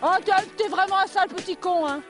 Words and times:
Oh, 0.00 0.14
t'es 0.56 0.68
vraiment 0.68 1.00
un 1.04 1.08
sale 1.08 1.28
petit 1.28 1.56
con, 1.56 1.84
hein 1.84 2.00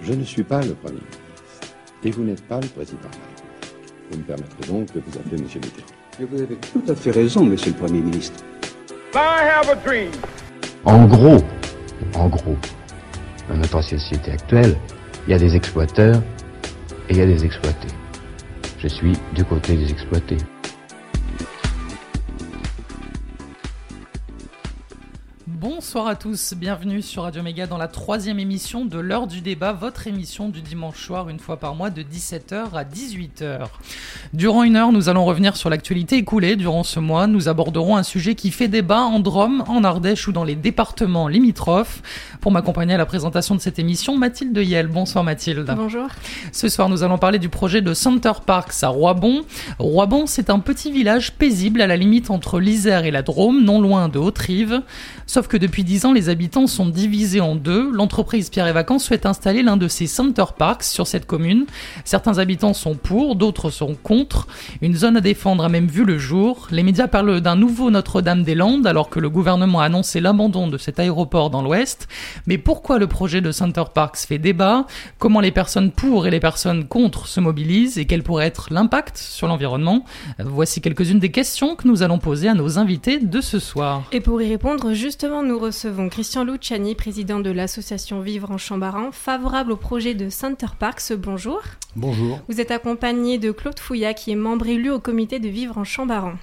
Je 0.00 0.12
ne 0.12 0.24
suis 0.24 0.42
pas 0.42 0.60
le 0.60 0.74
Premier 0.74 0.96
ministre. 0.96 1.74
Et 2.02 2.10
vous 2.10 2.24
n'êtes 2.24 2.42
pas 2.48 2.58
le 2.60 2.66
Président 2.66 2.98
de 2.98 3.04
la 3.04 3.10
République. 3.10 3.76
Vous 4.10 4.18
me 4.18 4.22
permettrez 4.24 4.66
donc 4.66 4.92
de 4.92 5.00
vous 5.06 5.18
appeler 5.18 5.40
Monsieur 5.40 5.60
Mitterrand. 5.60 5.86
Et 6.20 6.24
vous 6.24 6.42
avez 6.42 6.56
tout 6.56 6.82
à 6.88 6.96
fait 6.96 7.12
raison, 7.12 7.44
Monsieur 7.44 7.70
le 7.70 7.76
Premier 7.78 8.00
ministre. 8.00 8.42
I 9.14 9.48
have 9.48 9.68
a 9.70 9.76
dream. 9.76 10.10
En 10.84 11.04
gros, 11.06 11.44
en 12.14 12.28
gros, 12.28 12.56
dans 13.48 13.56
notre 13.56 13.82
société 13.82 14.32
actuelle, 14.32 14.76
il 15.28 15.30
y 15.30 15.34
a 15.34 15.38
des 15.38 15.54
exploiteurs 15.54 16.20
et 17.08 17.12
il 17.12 17.18
y 17.18 17.20
a 17.20 17.26
des 17.26 17.44
exploités. 17.44 17.88
Je 18.78 18.88
suis 18.88 19.12
du 19.32 19.44
côté 19.44 19.76
des 19.76 19.92
exploités. 19.92 20.38
Bonsoir 25.92 26.08
à 26.08 26.16
tous, 26.16 26.54
bienvenue 26.56 27.02
sur 27.02 27.24
Radio 27.24 27.42
Méga 27.42 27.66
dans 27.66 27.76
la 27.76 27.86
troisième 27.86 28.38
émission 28.38 28.86
de 28.86 28.98
l'heure 28.98 29.26
du 29.26 29.42
débat, 29.42 29.74
votre 29.74 30.06
émission 30.06 30.48
du 30.48 30.62
dimanche 30.62 31.04
soir 31.04 31.28
une 31.28 31.38
fois 31.38 31.58
par 31.58 31.74
mois 31.74 31.90
de 31.90 32.00
17h 32.00 32.72
à 32.72 32.84
18h. 32.84 33.66
Durant 34.32 34.62
une 34.62 34.76
heure, 34.76 34.90
nous 34.90 35.10
allons 35.10 35.26
revenir 35.26 35.54
sur 35.54 35.68
l'actualité 35.68 36.16
écoulée 36.16 36.56
durant 36.56 36.82
ce 36.82 36.98
mois. 36.98 37.26
Nous 37.26 37.50
aborderons 37.50 37.98
un 37.98 38.04
sujet 38.04 38.34
qui 38.34 38.50
fait 38.50 38.68
débat 38.68 39.00
en 39.02 39.20
Drôme, 39.20 39.64
en 39.68 39.84
Ardèche 39.84 40.26
ou 40.28 40.32
dans 40.32 40.44
les 40.44 40.54
départements 40.54 41.28
limitrophes. 41.28 42.00
Pour 42.40 42.52
m'accompagner 42.52 42.94
à 42.94 42.96
la 42.96 43.04
présentation 43.04 43.54
de 43.54 43.60
cette 43.60 43.78
émission, 43.78 44.16
Mathilde 44.16 44.56
Yel. 44.56 44.86
Bonsoir 44.86 45.24
Mathilde. 45.24 45.70
Bonjour. 45.76 46.08
Ce 46.52 46.70
soir, 46.70 46.88
nous 46.88 47.02
allons 47.02 47.18
parler 47.18 47.38
du 47.38 47.50
projet 47.50 47.82
de 47.82 47.92
Center 47.92 48.32
Parks 48.46 48.82
à 48.82 48.88
Roibon. 48.88 49.42
Roibon, 49.78 50.26
c'est 50.26 50.48
un 50.48 50.58
petit 50.58 50.90
village 50.90 51.32
paisible 51.32 51.82
à 51.82 51.86
la 51.86 51.98
limite 51.98 52.30
entre 52.30 52.60
l'Isère 52.60 53.04
et 53.04 53.10
la 53.10 53.20
Drôme, 53.20 53.62
non 53.62 53.78
loin 53.78 54.08
de 54.08 54.18
Haute-Rive. 54.18 54.80
Sauf 55.26 55.48
que 55.48 55.58
depuis 55.58 55.81
10 55.84 56.06
ans, 56.06 56.12
les 56.12 56.28
habitants 56.28 56.66
sont 56.66 56.86
divisés 56.86 57.40
en 57.40 57.54
deux. 57.54 57.90
L'entreprise 57.90 58.50
Pierre 58.50 58.66
et 58.66 58.72
Vacances 58.72 59.04
souhaite 59.04 59.26
installer 59.26 59.62
l'un 59.62 59.76
de 59.76 59.88
ses 59.88 60.06
Center 60.06 60.44
Parks 60.56 60.84
sur 60.84 61.06
cette 61.06 61.26
commune. 61.26 61.66
Certains 62.04 62.38
habitants 62.38 62.74
sont 62.74 62.94
pour, 62.94 63.36
d'autres 63.36 63.70
sont 63.70 63.94
contre. 63.94 64.46
Une 64.80 64.94
zone 64.94 65.16
à 65.16 65.20
défendre 65.20 65.64
a 65.64 65.68
même 65.68 65.86
vu 65.86 66.04
le 66.04 66.18
jour. 66.18 66.68
Les 66.70 66.82
médias 66.82 67.08
parlent 67.08 67.40
d'un 67.40 67.56
nouveau 67.56 67.90
Notre-Dame-des-Landes 67.90 68.86
alors 68.86 69.10
que 69.10 69.20
le 69.20 69.30
gouvernement 69.30 69.80
a 69.80 69.84
annoncé 69.84 70.20
l'abandon 70.20 70.68
de 70.68 70.78
cet 70.78 70.98
aéroport 70.98 71.50
dans 71.50 71.62
l'ouest. 71.62 72.08
Mais 72.46 72.58
pourquoi 72.58 72.98
le 72.98 73.06
projet 73.06 73.40
de 73.40 73.52
Center 73.52 73.84
Parks 73.94 74.18
fait 74.18 74.38
débat? 74.38 74.86
Comment 75.18 75.40
les 75.40 75.52
personnes 75.52 75.90
pour 75.90 76.26
et 76.26 76.30
les 76.30 76.40
personnes 76.40 76.86
contre 76.86 77.26
se 77.26 77.40
mobilisent? 77.40 77.98
Et 77.98 78.06
quel 78.06 78.22
pourrait 78.22 78.46
être 78.46 78.68
l'impact 78.70 79.16
sur 79.18 79.48
l'environnement? 79.48 80.04
Voici 80.38 80.80
quelques-unes 80.80 81.18
des 81.18 81.30
questions 81.30 81.76
que 81.76 81.88
nous 81.88 82.02
allons 82.02 82.18
poser 82.18 82.48
à 82.48 82.54
nos 82.54 82.78
invités 82.78 83.18
de 83.18 83.40
ce 83.40 83.58
soir. 83.58 84.04
Et 84.12 84.20
pour 84.20 84.40
y 84.42 84.48
répondre, 84.48 84.92
justement, 84.92 85.42
nous 85.42 85.58
Christian 86.10 86.44
Luciani, 86.44 86.94
président 86.94 87.40
de 87.40 87.50
l'association 87.50 88.20
Vivre 88.20 88.50
en 88.50 88.58
Chambaran, 88.58 89.10
favorable 89.10 89.72
au 89.72 89.76
projet 89.76 90.14
de 90.14 90.28
Center 90.28 90.66
Parks. 90.78 91.14
Bonjour. 91.14 91.62
Bonjour. 91.96 92.40
Vous 92.48 92.60
êtes 92.60 92.70
accompagné 92.70 93.38
de 93.38 93.50
Claude 93.52 93.78
Fouillat, 93.78 94.12
qui 94.12 94.30
est 94.30 94.36
membre 94.36 94.66
élu 94.66 94.90
au 94.90 95.00
comité 95.00 95.38
de 95.38 95.48
Vivre 95.48 95.78
en 95.78 95.84
Chambaran. 95.84 96.34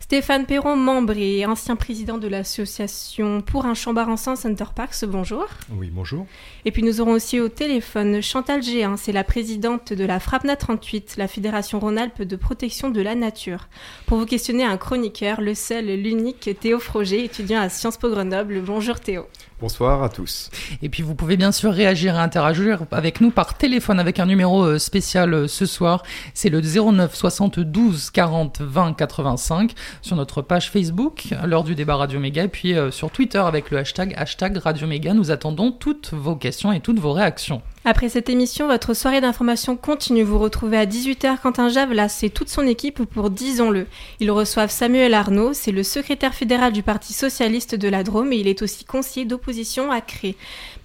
Stéphane 0.00 0.46
Perron, 0.46 0.76
membre 0.76 1.16
et 1.16 1.46
ancien 1.46 1.76
président 1.76 2.18
de 2.18 2.28
l'association 2.28 3.40
Pour 3.40 3.66
un 3.66 3.74
Chambaran 3.74 4.16
sans 4.16 4.36
Center 4.36 4.64
Parks, 4.74 5.04
bonjour. 5.04 5.46
Oui, 5.72 5.90
bonjour. 5.92 6.26
Et 6.64 6.70
puis 6.70 6.82
nous 6.82 7.00
aurons 7.00 7.12
aussi 7.12 7.40
au 7.40 7.48
téléphone 7.48 8.22
Chantal 8.22 8.62
Géin, 8.62 8.96
c'est 8.96 9.12
la 9.12 9.24
présidente 9.24 9.92
de 9.92 10.04
la 10.04 10.20
FRAPNA 10.20 10.56
38, 10.56 11.14
la 11.16 11.28
Fédération 11.28 11.80
Rhône-Alpes 11.80 12.22
de 12.22 12.36
protection 12.36 12.90
de 12.90 13.00
la 13.00 13.14
nature. 13.14 13.68
Pour 14.06 14.18
vous 14.18 14.26
questionner 14.26 14.64
un 14.64 14.76
chroniqueur, 14.76 15.40
le 15.40 15.54
seul, 15.54 15.86
l'unique 15.86 16.50
Théo 16.60 16.78
Froger, 16.78 17.24
étudiant 17.24 17.60
à 17.60 17.68
Sciences 17.68 17.96
Po 17.96 18.10
Grenoble. 18.10 18.60
Bonjour 18.60 19.00
Théo. 19.00 19.26
Bonsoir 19.64 20.02
à 20.02 20.10
tous. 20.10 20.50
Et 20.82 20.90
puis 20.90 21.02
vous 21.02 21.14
pouvez 21.14 21.38
bien 21.38 21.50
sûr 21.50 21.72
réagir 21.72 22.16
et 22.16 22.18
interagir 22.18 22.80
avec 22.90 23.22
nous 23.22 23.30
par 23.30 23.56
téléphone 23.56 23.98
avec 23.98 24.18
un 24.18 24.26
numéro 24.26 24.78
spécial 24.78 25.48
ce 25.48 25.64
soir. 25.64 26.02
C'est 26.34 26.50
le 26.50 26.60
09 26.60 27.14
72 27.14 28.10
40 28.10 28.60
20 28.60 28.92
85 28.92 29.72
sur 30.02 30.16
notre 30.16 30.42
page 30.42 30.70
Facebook, 30.70 31.28
l'heure 31.46 31.64
du 31.64 31.74
débat 31.74 31.96
Radio 31.96 32.20
Méga, 32.20 32.44
et 32.44 32.48
puis 32.48 32.74
euh, 32.74 32.90
sur 32.90 33.10
Twitter 33.10 33.38
avec 33.38 33.70
le 33.70 33.78
hashtag, 33.78 34.12
hashtag 34.18 34.58
Radio 34.58 34.86
Méga. 34.86 35.14
Nous 35.14 35.30
attendons 35.30 35.72
toutes 35.72 36.12
vos 36.12 36.36
questions 36.36 36.70
et 36.70 36.80
toutes 36.80 36.98
vos 36.98 37.12
réactions. 37.12 37.62
Après 37.86 38.08
cette 38.08 38.30
émission, 38.30 38.66
votre 38.66 38.94
soirée 38.94 39.20
d'information 39.20 39.76
continue. 39.76 40.22
Vous 40.22 40.38
retrouvez 40.38 40.78
à 40.78 40.86
18h 40.86 41.38
Quentin 41.42 41.68
Javelas 41.68 42.20
et 42.22 42.30
toute 42.30 42.48
son 42.48 42.66
équipe 42.66 43.04
pour 43.04 43.28
Disons-le. 43.28 43.86
Ils 44.20 44.30
reçoivent 44.30 44.70
Samuel 44.70 45.12
Arnaud, 45.12 45.52
c'est 45.52 45.70
le 45.70 45.82
secrétaire 45.82 46.32
fédéral 46.32 46.72
du 46.72 46.82
Parti 46.82 47.12
Socialiste 47.12 47.74
de 47.74 47.88
la 47.88 48.02
Drôme 48.02 48.32
et 48.32 48.38
il 48.38 48.48
est 48.48 48.62
aussi 48.62 48.86
conseiller 48.86 49.26
d'opposition 49.26 49.90
à 49.90 50.00
Cré. 50.00 50.34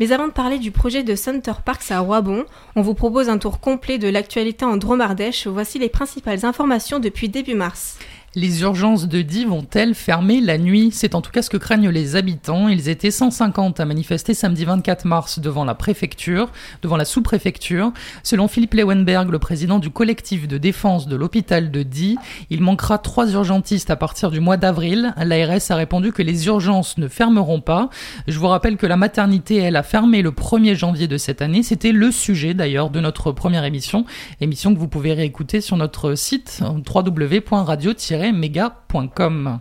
Mais 0.02 0.12
avant 0.12 0.28
de 0.28 0.34
parler 0.34 0.60
du 0.60 0.72
projet 0.72 1.04
de 1.04 1.16
Center 1.16 1.54
Parks 1.64 1.90
à 1.90 2.02
Roibon, 2.02 2.44
on 2.76 2.82
vous 2.82 2.96
propose 2.96 3.30
un 3.30 3.38
tour 3.38 3.62
complet 3.62 3.98
de 3.98 4.10
l'actualité 4.10 4.66
en 4.66 4.76
Drôme-Ardèche. 4.76 5.48
Voici 5.48 5.80
les 5.80 5.88
principales 5.88 6.46
informations 6.46 7.00
depuis 7.00 7.30
début 7.30 7.56
mars. 7.56 7.98
Les 8.39 8.61
urgences 8.61 9.09
de 9.09 9.22
Die 9.22 9.44
vont-elles 9.44 9.94
fermer 9.94 10.39
la 10.39 10.57
nuit? 10.57 10.91
C'est 10.94 11.13
en 11.13 11.19
tout 11.19 11.29
cas 11.29 11.41
ce 11.41 11.50
que 11.50 11.57
craignent 11.57 11.89
les 11.89 12.16
habitants. 12.16 12.69
Ils 12.69 12.88
étaient 12.88 13.11
150 13.11 13.81
à 13.81 13.85
manifester 13.85 14.33
samedi 14.33 14.63
24 14.63 15.03
mars 15.03 15.39
devant 15.39 15.66
la 15.66 15.75
préfecture, 15.75 16.50
devant 16.81 16.95
la 16.95 17.03
sous-préfecture. 17.03 17.91
Selon 18.23 18.47
Philippe 18.47 18.75
Lewenberg, 18.75 19.29
le 19.29 19.39
président 19.39 19.77
du 19.77 19.89
collectif 19.89 20.47
de 20.47 20.57
défense 20.57 21.09
de 21.09 21.17
l'hôpital 21.17 21.69
de 21.69 21.83
Die, 21.83 22.17
il 22.50 22.61
manquera 22.61 22.97
trois 22.97 23.29
urgentistes 23.29 23.89
à 23.89 23.97
partir 23.97 24.31
du 24.31 24.39
mois 24.39 24.56
d'avril. 24.56 25.13
L'ARS 25.17 25.69
a 25.69 25.75
répondu 25.75 26.13
que 26.13 26.21
les 26.21 26.47
urgences 26.47 26.97
ne 26.97 27.09
fermeront 27.09 27.59
pas. 27.59 27.89
Je 28.29 28.39
vous 28.39 28.47
rappelle 28.47 28.77
que 28.77 28.88
la 28.88 28.95
maternité, 28.95 29.57
elle, 29.57 29.75
a 29.75 29.83
fermé 29.83 30.21
le 30.21 30.31
1er 30.31 30.75
janvier 30.75 31.09
de 31.09 31.17
cette 31.17 31.41
année. 31.41 31.61
C'était 31.61 31.91
le 31.91 32.09
sujet 32.09 32.53
d'ailleurs 32.53 32.89
de 32.89 33.01
notre 33.01 33.33
première 33.33 33.66
émission, 33.66 34.06
émission 34.39 34.73
que 34.73 34.79
vous 34.79 34.88
pouvez 34.88 35.11
réécouter 35.11 35.59
sur 35.59 35.75
notre 35.75 36.16
site 36.16 36.61
www.radio- 36.88 38.28
méga.com. 38.31 39.59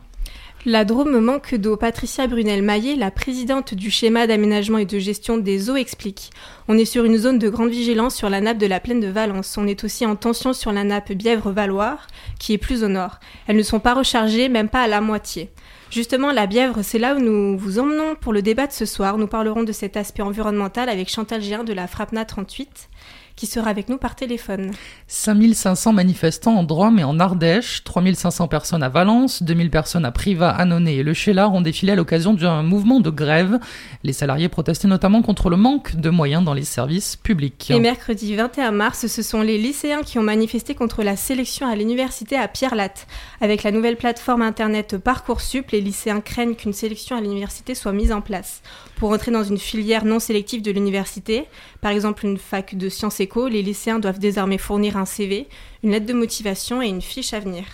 La 0.67 0.85
Drôme 0.85 1.21
manque 1.21 1.55
d'eau. 1.55 1.77
Patricia 1.77 2.27
Brunel-Maillet, 2.27 2.97
la 2.97 3.13
présidente 3.13 3.75
du 3.75 3.91
schéma 3.91 4.27
d'aménagement 4.27 4.79
et 4.79 4.87
de 4.87 4.99
gestion 4.99 5.39
des 5.39 5.71
eaux, 5.71 5.77
explique. 5.77 6.31
On 6.67 6.77
est 6.77 6.85
sur 6.85 7.05
une 7.05 7.17
zone 7.17 7.39
de 7.39 7.49
grande 7.49 7.71
vigilance 7.71 8.17
sur 8.17 8.29
la 8.29 8.41
nappe 8.41 8.59
de 8.59 8.67
la 8.67 8.81
plaine 8.81 9.01
de 9.01 9.07
Valence. 9.07 9.57
On 9.57 9.69
est 9.69 9.85
aussi 9.85 10.05
en 10.05 10.17
tension 10.17 10.53
sur 10.53 10.73
la 10.73 10.83
nappe 10.83 11.13
Bièvre-Valoir, 11.13 12.09
qui 12.41 12.55
est 12.55 12.59
plus 12.59 12.83
au 12.83 12.89
nord. 12.89 13.21
Elles 13.47 13.57
ne 13.57 13.63
sont 13.63 13.79
pas 13.79 13.95
rechargées, 13.95 14.49
même 14.49 14.69
pas 14.69 14.83
à 14.83 14.89
la 14.89 15.01
moitié. 15.01 15.49
Justement, 15.91 16.33
la 16.33 16.47
Bièvre, 16.47 16.81
c'est 16.83 16.99
là 16.99 17.15
où 17.15 17.21
nous 17.21 17.57
vous 17.57 17.79
emmenons 17.79 18.17
pour 18.17 18.33
le 18.33 18.43
débat 18.43 18.67
de 18.67 18.73
ce 18.73 18.85
soir. 18.85 19.17
Nous 19.17 19.29
parlerons 19.29 19.63
de 19.63 19.73
cet 19.73 19.97
aspect 19.97 20.23
environnemental 20.23 20.89
avec 20.89 21.09
Chantal 21.09 21.41
Géin 21.41 21.65
de 21.65 21.73
la 21.73 21.87
FRAPNA 21.87 22.25
38 22.25 22.91
qui 23.39 23.47
sera 23.47 23.71
avec 23.71 23.89
nous 23.89 23.99
par 23.99 24.17
téléphone. 24.17 24.73
5500 25.07 25.93
manifestants 25.93 26.57
en 26.57 26.65
Drôme 26.65 26.99
et 26.99 27.05
en 27.05 27.21
Ardèche, 27.21 27.85
3500 27.85 28.49
personnes 28.49 28.83
à 28.83 28.89
Valence, 28.89 29.45
2000 29.45 29.71
personnes 29.71 30.05
à 30.05 30.11
Privas, 30.11 30.51
Annonay 30.51 30.97
et 30.97 31.03
Le 31.05 31.15
Chélar 31.15 31.55
ont 31.55 31.61
défilé 31.61 31.93
à 31.93 31.95
l'occasion 31.95 32.35
d'un 32.35 32.65
mouvement 32.65 32.99
de 32.99 33.11
grève. 33.11 33.61
Les 34.03 34.13
salariés 34.13 34.49
protestaient 34.49 34.89
notamment 34.89 35.23
contre 35.23 35.51
le 35.51 35.57
manque 35.57 35.95
de 35.95 36.11
moyens 36.11 36.45
dans 36.45 36.53
les 36.53 36.65
services 36.65 37.15
publics. 37.15 37.71
Et 37.71 37.79
mercredi 37.79 38.35
21 38.35 38.73
mars, 38.73 39.07
ce 39.07 39.23
sont 39.23 39.41
les 39.41 39.57
lycéens 39.57 40.03
qui 40.03 40.19
ont 40.19 40.23
manifesté 40.23 40.75
contre 40.75 41.05
la 41.05 41.15
sélection 41.15 41.69
à 41.69 41.77
l'université 41.77 42.37
à 42.37 42.49
Pierre-Latte. 42.49 43.07
Avec 43.41 43.63
la 43.63 43.71
nouvelle 43.71 43.97
plateforme 43.97 44.43
internet 44.43 44.99
Parcoursup, 44.99 45.71
les 45.71 45.81
lycéens 45.81 46.21
craignent 46.21 46.57
qu'une 46.57 46.73
sélection 46.73 47.17
à 47.17 47.21
l'université 47.21 47.77
soit 47.77 47.93
mise 47.93 48.11
en 48.11 48.21
place. 48.21 48.63
Pour 48.97 49.13
entrer 49.13 49.31
dans 49.31 49.45
une 49.45 49.59
filière 49.59 50.05
non 50.05 50.19
sélective 50.19 50.61
de 50.61 50.73
l'université, 50.73 51.45
par 51.81 51.93
exemple 51.93 52.27
une 52.27 52.37
fac 52.37 52.75
de 52.75 52.89
sciences 52.89 53.21
les 53.51 53.63
lycéens 53.63 53.99
doivent 53.99 54.19
désormais 54.19 54.59
fournir 54.59 54.97
un 54.97 55.05
CV, 55.05 55.49
une 55.83 55.91
lettre 55.91 56.07
de 56.07 56.13
motivation 56.13 56.83
et 56.83 56.89
une 56.89 57.03
fiche 57.03 57.33
à 57.33 57.41
venir. 57.41 57.65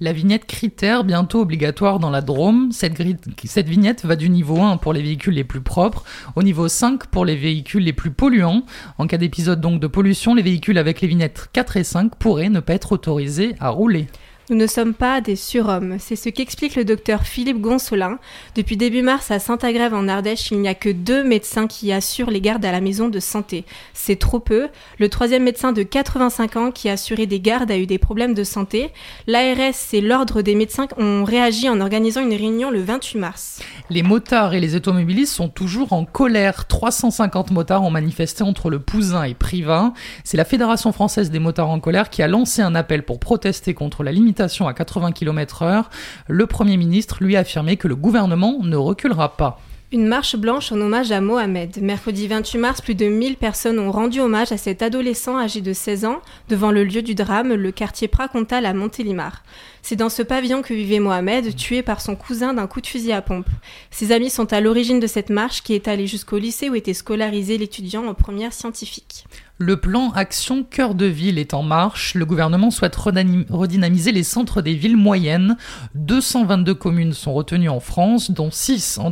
La 0.00 0.12
vignette 0.12 0.46
critère, 0.46 1.04
bientôt 1.04 1.40
obligatoire 1.40 2.00
dans 2.00 2.10
la 2.10 2.22
Drôme. 2.22 2.72
Cette, 2.72 3.00
cette, 3.44 3.68
vignette 3.68 4.04
va 4.04 4.16
du 4.16 4.30
niveau 4.30 4.60
1 4.60 4.78
pour 4.78 4.92
les 4.92 5.02
véhicules 5.02 5.34
les 5.34 5.44
plus 5.44 5.60
propres 5.60 6.02
au 6.34 6.42
niveau 6.42 6.66
5 6.66 7.06
pour 7.06 7.24
les 7.24 7.36
véhicules 7.36 7.84
les 7.84 7.92
plus 7.92 8.10
polluants. 8.10 8.64
En 8.98 9.06
cas 9.06 9.16
d'épisode 9.16 9.60
donc 9.60 9.80
de 9.80 9.86
pollution, 9.86 10.34
les 10.34 10.42
véhicules 10.42 10.78
avec 10.78 11.02
les 11.02 11.08
vignettes 11.08 11.50
4 11.52 11.76
et 11.76 11.84
5 11.84 12.16
pourraient 12.16 12.48
ne 12.48 12.58
pas 12.58 12.74
être 12.74 12.90
autorisés 12.90 13.54
à 13.60 13.68
rouler. 13.68 14.08
Nous 14.50 14.56
ne 14.56 14.66
sommes 14.66 14.92
pas 14.92 15.20
des 15.20 15.36
surhommes. 15.36 15.98
C'est 16.00 16.16
ce 16.16 16.28
qu'explique 16.28 16.74
le 16.74 16.84
docteur 16.84 17.22
Philippe 17.22 17.60
Gonsolin. 17.60 18.18
Depuis 18.56 18.76
début 18.76 19.02
mars 19.02 19.30
à 19.30 19.38
Saint-Agrève 19.38 19.94
en 19.94 20.08
Ardèche, 20.08 20.50
il 20.50 20.58
n'y 20.58 20.66
a 20.66 20.74
que 20.74 20.88
deux 20.88 21.22
médecins 21.22 21.68
qui 21.68 21.92
assurent 21.92 22.30
les 22.30 22.40
gardes 22.40 22.64
à 22.64 22.72
la 22.72 22.80
maison 22.80 23.08
de 23.08 23.20
santé. 23.20 23.64
C'est 23.94 24.18
trop 24.18 24.40
peu. 24.40 24.66
Le 24.98 25.08
troisième 25.08 25.44
médecin 25.44 25.70
de 25.70 25.84
85 25.84 26.56
ans 26.56 26.70
qui 26.72 26.88
a 26.88 26.92
assuré 26.92 27.26
des 27.26 27.38
gardes 27.38 27.70
a 27.70 27.78
eu 27.78 27.86
des 27.86 27.98
problèmes 27.98 28.34
de 28.34 28.42
santé. 28.42 28.90
L'ARS 29.28 29.76
et 29.92 30.00
l'Ordre 30.00 30.42
des 30.42 30.56
médecins 30.56 30.88
ont 30.98 31.22
réagi 31.22 31.68
en 31.68 31.80
organisant 31.80 32.22
une 32.22 32.34
réunion 32.34 32.72
le 32.72 32.82
28 32.82 33.18
mars. 33.20 33.60
Les 33.90 34.02
motards 34.02 34.54
et 34.54 34.60
les 34.60 34.74
automobilistes 34.74 35.34
sont 35.34 35.50
toujours 35.50 35.92
en 35.92 36.04
colère. 36.04 36.66
350 36.66 37.52
motards 37.52 37.84
ont 37.84 37.90
manifesté 37.90 38.42
entre 38.42 38.70
le 38.70 38.80
Pouzin 38.80 39.22
et 39.22 39.34
Privas. 39.34 39.92
C'est 40.24 40.36
la 40.36 40.44
Fédération 40.44 40.90
française 40.90 41.30
des 41.30 41.38
motards 41.38 41.70
en 41.70 41.78
colère 41.78 42.10
qui 42.10 42.22
a 42.22 42.28
lancé 42.28 42.60
un 42.60 42.74
appel 42.74 43.04
pour 43.04 43.20
protester 43.20 43.72
contre 43.72 44.02
la 44.02 44.10
à 44.40 44.74
80 44.74 45.12
km/h, 45.12 45.84
le 46.28 46.46
Premier 46.46 46.76
ministre 46.76 47.18
lui 47.20 47.36
a 47.36 47.40
affirmé 47.40 47.76
que 47.76 47.88
le 47.88 47.96
gouvernement 47.96 48.58
ne 48.62 48.76
reculera 48.76 49.36
pas. 49.36 49.60
Une 49.92 50.06
marche 50.06 50.36
blanche 50.36 50.72
en 50.72 50.80
hommage 50.80 51.12
à 51.12 51.20
Mohamed. 51.20 51.82
Mercredi 51.82 52.26
28 52.26 52.58
mars, 52.58 52.80
plus 52.80 52.94
de 52.94 53.04
1000 53.04 53.36
personnes 53.36 53.78
ont 53.78 53.92
rendu 53.92 54.20
hommage 54.20 54.50
à 54.50 54.56
cet 54.56 54.80
adolescent 54.80 55.36
âgé 55.36 55.60
de 55.60 55.74
16 55.74 56.06
ans 56.06 56.22
devant 56.48 56.72
le 56.72 56.82
lieu 56.82 57.02
du 57.02 57.14
drame, 57.14 57.52
le 57.52 57.72
quartier 57.72 58.08
Pracontal 58.08 58.64
à 58.64 58.72
Montélimar. 58.72 59.42
C'est 59.82 59.96
dans 59.96 60.08
ce 60.08 60.22
pavillon 60.22 60.62
que 60.62 60.72
vivait 60.72 60.98
Mohamed, 60.98 61.54
tué 61.56 61.82
par 61.82 62.00
son 62.00 62.16
cousin 62.16 62.54
d'un 62.54 62.66
coup 62.66 62.80
de 62.80 62.86
fusil 62.86 63.12
à 63.12 63.20
pompe. 63.20 63.48
Ses 63.90 64.12
amis 64.12 64.30
sont 64.30 64.50
à 64.54 64.62
l'origine 64.62 64.98
de 64.98 65.06
cette 65.06 65.28
marche 65.28 65.62
qui 65.62 65.74
est 65.74 65.88
allée 65.88 66.06
jusqu'au 66.06 66.38
lycée 66.38 66.70
où 66.70 66.74
était 66.74 66.94
scolarisé 66.94 67.58
l'étudiant 67.58 68.06
en 68.06 68.14
première 68.14 68.54
scientifique. 68.54 69.26
Le 69.64 69.76
plan 69.76 70.10
Action 70.10 70.64
Cœur 70.64 70.96
de 70.96 71.06
Ville 71.06 71.38
est 71.38 71.54
en 71.54 71.62
marche. 71.62 72.16
Le 72.16 72.26
gouvernement 72.26 72.72
souhaite 72.72 72.96
redynamiser 72.96 74.10
les 74.10 74.24
centres 74.24 74.60
des 74.60 74.74
villes 74.74 74.96
moyennes. 74.96 75.56
222 75.94 76.74
communes 76.74 77.12
sont 77.12 77.32
retenues 77.32 77.68
en 77.68 77.78
France, 77.78 78.32
dont 78.32 78.50
6 78.50 78.98
en 78.98 79.10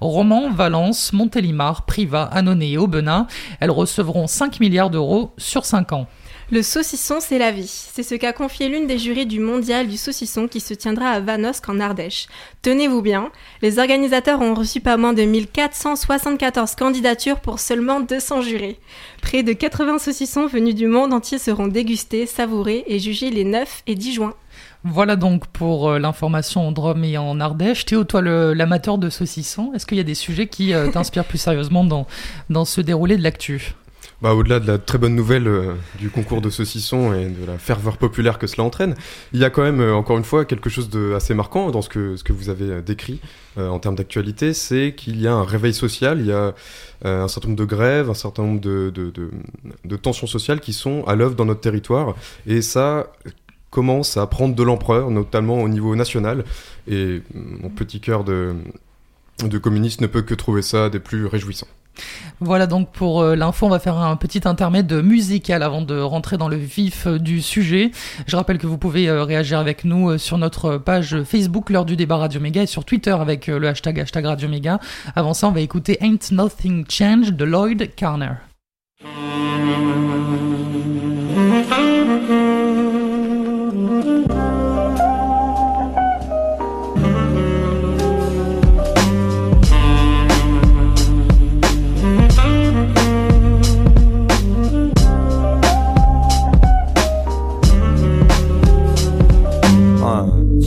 Romans, 0.00 0.50
Valence, 0.50 1.12
Montélimar, 1.12 1.86
Privas, 1.86 2.28
Annonay 2.32 2.72
et 2.72 2.76
Aubenas. 2.76 3.28
Elles 3.60 3.70
recevront 3.70 4.26
5 4.26 4.58
milliards 4.58 4.90
d'euros 4.90 5.32
sur 5.38 5.64
5 5.64 5.92
ans. 5.92 6.08
Le 6.52 6.62
saucisson, 6.62 7.16
c'est 7.18 7.38
la 7.38 7.50
vie. 7.50 7.66
C'est 7.66 8.04
ce 8.04 8.14
qu'a 8.14 8.32
confié 8.32 8.68
l'une 8.68 8.86
des 8.86 8.98
jurys 8.98 9.26
du 9.26 9.40
mondial 9.40 9.88
du 9.88 9.96
saucisson 9.96 10.46
qui 10.46 10.60
se 10.60 10.74
tiendra 10.74 11.08
à 11.08 11.18
Vanosque 11.18 11.68
en 11.68 11.80
Ardèche. 11.80 12.28
Tenez-vous 12.62 13.02
bien, 13.02 13.32
les 13.62 13.80
organisateurs 13.80 14.40
ont 14.40 14.54
reçu 14.54 14.80
pas 14.80 14.96
moins 14.96 15.12
de 15.12 15.22
1474 15.22 16.76
candidatures 16.76 17.40
pour 17.40 17.58
seulement 17.58 17.98
200 17.98 18.42
jurés. 18.42 18.78
Près 19.22 19.42
de 19.42 19.52
80 19.52 19.98
saucissons 19.98 20.46
venus 20.46 20.76
du 20.76 20.86
monde 20.86 21.12
entier 21.12 21.40
seront 21.40 21.66
dégustés, 21.66 22.26
savourés 22.26 22.84
et 22.86 23.00
jugés 23.00 23.30
les 23.30 23.44
9 23.44 23.82
et 23.88 23.96
10 23.96 24.12
juin. 24.12 24.34
Voilà 24.84 25.16
donc 25.16 25.48
pour 25.48 25.90
euh, 25.90 25.98
l'information 25.98 26.68
en 26.68 26.70
Drôme 26.70 27.02
et 27.02 27.18
en 27.18 27.40
Ardèche. 27.40 27.86
Théo, 27.86 28.04
toi 28.04 28.22
l'amateur 28.22 28.98
de 28.98 29.10
saucissons, 29.10 29.72
est-ce 29.74 29.84
qu'il 29.84 29.98
y 29.98 30.00
a 30.00 30.04
des 30.04 30.14
sujets 30.14 30.46
qui 30.46 30.74
euh, 30.74 30.92
t'inspirent 30.92 31.24
plus 31.24 31.38
sérieusement 31.38 31.82
dans, 31.82 32.06
dans 32.50 32.64
ce 32.64 32.80
déroulé 32.80 33.16
de 33.16 33.22
l'actu? 33.24 33.74
Bah, 34.22 34.34
Au-delà 34.34 34.60
de 34.60 34.66
la 34.66 34.78
très 34.78 34.98
bonne 34.98 35.14
nouvelle 35.14 35.46
euh, 35.46 35.74
du 35.98 36.10
concours 36.10 36.40
de 36.40 36.50
saucisson 36.50 37.12
et 37.12 37.26
de 37.26 37.44
la 37.46 37.58
ferveur 37.58 37.96
populaire 37.96 38.38
que 38.38 38.46
cela 38.46 38.64
entraîne, 38.64 38.94
il 39.32 39.40
y 39.40 39.44
a 39.44 39.50
quand 39.50 39.62
même, 39.62 39.80
euh, 39.80 39.94
encore 39.94 40.18
une 40.18 40.24
fois, 40.24 40.44
quelque 40.44 40.70
chose 40.70 40.88
d'assez 40.88 41.34
marquant 41.34 41.70
dans 41.70 41.82
ce 41.82 41.88
que, 41.88 42.32
vous 42.32 42.48
avez 42.48 42.70
euh, 42.70 42.82
décrit 42.82 43.20
en 43.58 43.78
termes 43.78 43.94
d'actualité, 43.94 44.52
c'est 44.52 44.94
qu'il 44.94 45.18
y 45.18 45.26
a 45.26 45.32
un 45.32 45.42
réveil 45.42 45.72
social, 45.72 46.20
il 46.20 46.26
y 46.26 46.32
a 46.32 46.54
un 47.02 47.26
certain 47.26 47.48
nombre 47.48 47.58
de 47.58 47.64
grèves, 47.64 48.10
un 48.10 48.14
certain 48.14 48.42
nombre 48.42 48.60
de, 48.60 48.92
de, 48.94 49.08
de, 49.08 49.30
de 49.82 49.96
tensions 49.96 50.26
sociales 50.26 50.60
qui 50.60 50.74
sont 50.74 51.04
à 51.06 51.14
l'œuvre 51.14 51.34
dans 51.36 51.46
notre 51.46 51.62
territoire, 51.62 52.16
et 52.46 52.60
ça 52.60 53.10
commence 53.70 54.18
à 54.18 54.26
prendre 54.26 54.54
de 54.54 54.62
l'ampleur, 54.62 55.10
notamment 55.10 55.62
au 55.62 55.70
niveau 55.70 55.96
national, 55.96 56.44
et 56.86 57.22
mon 57.32 57.70
petit 57.70 58.00
cœur 58.00 58.24
de, 58.24 58.54
de 59.42 59.56
communiste 59.56 60.02
ne 60.02 60.06
peut 60.06 60.20
que 60.22 60.34
trouver 60.34 60.60
ça 60.60 60.90
des 60.90 61.00
plus 61.00 61.24
réjouissants. 61.24 61.68
Voilà 62.40 62.66
donc 62.66 62.90
pour 62.92 63.22
euh, 63.22 63.34
l'info, 63.34 63.66
on 63.66 63.70
va 63.70 63.78
faire 63.78 63.96
un 63.96 64.16
petit 64.16 64.42
intermède 64.44 64.92
musical 64.92 65.62
avant 65.62 65.82
de 65.82 65.98
rentrer 65.98 66.36
dans 66.36 66.48
le 66.48 66.56
vif 66.56 67.06
euh, 67.06 67.18
du 67.18 67.40
sujet. 67.40 67.90
Je 68.26 68.36
rappelle 68.36 68.58
que 68.58 68.66
vous 68.66 68.78
pouvez 68.78 69.08
euh, 69.08 69.24
réagir 69.24 69.58
avec 69.58 69.84
nous 69.84 70.18
sur 70.18 70.38
notre 70.38 70.76
page 70.76 71.22
Facebook 71.22 71.70
l'heure 71.70 71.84
du 71.84 71.96
débat 71.96 72.16
Radio 72.16 72.40
Méga 72.40 72.62
et 72.62 72.66
sur 72.66 72.84
Twitter 72.84 73.12
avec 73.12 73.46
le 73.46 73.66
hashtag 73.68 74.00
hashtag 74.00 74.26
Radio 74.26 74.48
Méga. 74.48 74.80
Avant 75.14 75.34
ça, 75.34 75.48
on 75.48 75.52
va 75.52 75.60
écouter 75.60 75.98
Ain't 76.00 76.32
Nothing 76.32 76.84
Change 76.88 77.32
de 77.32 77.44
Lloyd 77.44 77.94
Carner. 77.94 78.34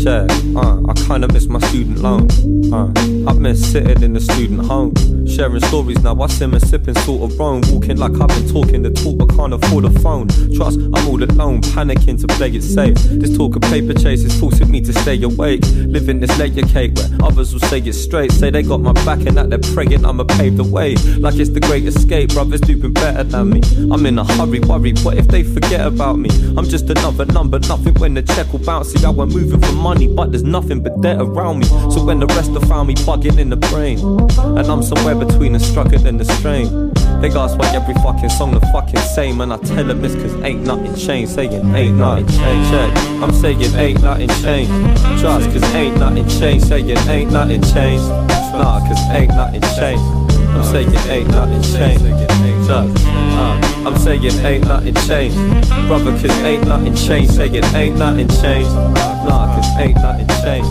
said, 0.09 0.31
uh. 0.55 0.78
I 0.89 0.93
kinda 0.93 1.31
miss 1.31 1.45
my 1.47 1.59
student 1.59 1.99
loan. 1.99 2.27
Uh, 2.73 2.91
I 3.29 3.33
miss 3.33 3.71
sitting 3.71 4.01
in 4.01 4.13
the 4.13 4.19
student 4.19 4.65
home. 4.65 4.93
Sharing 5.27 5.61
stories 5.61 6.01
now, 6.01 6.19
I 6.19 6.27
sim 6.27 6.53
and 6.53 6.67
sipping 6.67 6.95
sort 6.95 7.31
of 7.31 7.37
wrong. 7.37 7.63
Walking 7.71 7.97
like 7.97 8.19
I've 8.19 8.27
been 8.29 8.49
talking 8.49 8.81
the 8.81 8.89
talk, 8.89 9.19
but 9.19 9.29
can't 9.35 9.53
afford 9.53 9.85
a 9.85 9.91
phone. 9.99 10.27
Trust, 10.55 10.79
I'm 10.79 11.07
all 11.07 11.21
alone, 11.21 11.61
panicking 11.61 12.19
to 12.21 12.27
play 12.35 12.49
it 12.49 12.63
safe. 12.63 12.95
This 12.95 13.37
talk 13.37 13.55
of 13.55 13.61
paper 13.63 13.93
chase 13.93 14.23
is 14.23 14.37
forcing 14.39 14.71
me 14.71 14.81
to 14.81 14.91
stay 14.91 15.21
awake. 15.21 15.61
Living 15.75 16.19
this 16.19 16.35
layer 16.39 16.65
cake 16.65 16.95
where 16.95 17.09
others 17.21 17.53
will 17.53 17.61
say 17.61 17.79
it 17.79 17.93
straight. 17.93 18.31
Say 18.31 18.49
they 18.49 18.63
got 18.63 18.81
my 18.81 18.93
back 18.93 19.19
and 19.27 19.37
that 19.37 19.51
they're 19.51 19.73
praying 19.75 20.05
I'ma 20.05 20.23
pave 20.23 20.57
the 20.57 20.63
way. 20.63 20.95
Like 21.19 21.35
it's 21.35 21.51
the 21.51 21.59
great 21.59 21.85
escape, 21.85 22.33
brothers 22.33 22.61
doing 22.61 22.93
better 22.93 23.23
than 23.23 23.51
me. 23.51 23.61
I'm 23.91 24.05
in 24.07 24.17
a 24.17 24.23
hurry, 24.23 24.59
worry, 24.61 24.93
what 25.03 25.17
if 25.17 25.27
they 25.27 25.43
forget 25.43 25.85
about 25.85 26.17
me? 26.17 26.29
I'm 26.57 26.65
just 26.65 26.89
another 26.89 27.25
number, 27.25 27.59
nothing 27.59 27.93
when 27.95 28.15
the 28.15 28.23
check 28.23 28.51
will 28.51 28.59
bounce. 28.59 28.91
See, 28.93 29.05
I 29.05 29.11
went 29.11 29.33
moving 29.35 29.61
for 29.61 29.73
money, 29.73 30.07
but 30.07 30.31
there's 30.31 30.43
nothing 30.43 30.78
but 30.79 31.01
debt 31.01 31.17
around 31.19 31.59
me. 31.59 31.65
So 31.91 32.03
when 32.03 32.19
the 32.19 32.27
rest 32.27 32.51
have 32.51 32.63
found 32.63 32.87
me 32.87 32.95
bugging 32.95 33.37
in 33.37 33.49
the 33.49 33.57
brain, 33.57 33.99
and 33.99 34.67
I'm 34.67 34.83
somewhere 34.83 35.15
between 35.15 35.53
the 35.53 35.59
struggle 35.59 36.05
and 36.05 36.19
the 36.19 36.25
strain. 36.25 36.91
They 37.21 37.29
ask 37.29 37.57
why 37.57 37.67
every 37.75 37.93
fucking 37.95 38.29
song 38.29 38.51
the 38.51 38.61
fucking 38.71 38.99
same, 38.99 39.41
and 39.41 39.51
I 39.51 39.57
tell 39.57 39.83
them 39.83 40.03
it's 40.05 40.15
cause 40.15 40.33
ain't 40.43 40.61
nothing 40.61 40.95
changed. 40.95 41.33
Saying 41.33 41.53
ain't 41.75 41.97
nothing 41.97 42.27
changed. 42.27 42.69
Check. 42.71 42.97
I'm 43.21 43.33
saying 43.33 43.61
ain't 43.75 44.01
nothing 44.01 44.29
changed. 44.41 44.71
Trust 45.19 45.49
cause 45.51 45.75
ain't 45.75 45.97
nothing 45.97 46.27
changed. 46.27 46.67
Saying 46.67 46.89
ain't 46.89 47.31
nothing 47.31 47.61
changed. 47.61 48.07
Nah, 48.53 48.79
cause 48.79 48.99
ain't 49.11 49.29
nothing 49.29 49.61
changed. 49.77 50.28
I'm 50.59 50.65
saying 50.65 50.93
ain't 51.09 51.29
nothing 51.29 51.61
changed. 51.61 52.03
Uh, 52.69 52.85
I'm 53.87 53.97
saying 53.97 54.23
ain't 54.45 54.67
nothing 54.67 54.93
changed. 55.07 55.37
Brother, 55.87 56.11
cause 56.11 56.25
ain't 56.43 56.67
nothing 56.67 56.93
changed. 56.95 57.31
Saying 57.33 57.55
ain't 57.73 57.97
nothing 57.97 58.27
changed. 58.27 58.69
Nah, 59.25 59.55
cause 59.55 59.79
ain't 59.79 59.95
nothing 59.95 60.27
changed. 60.43 60.69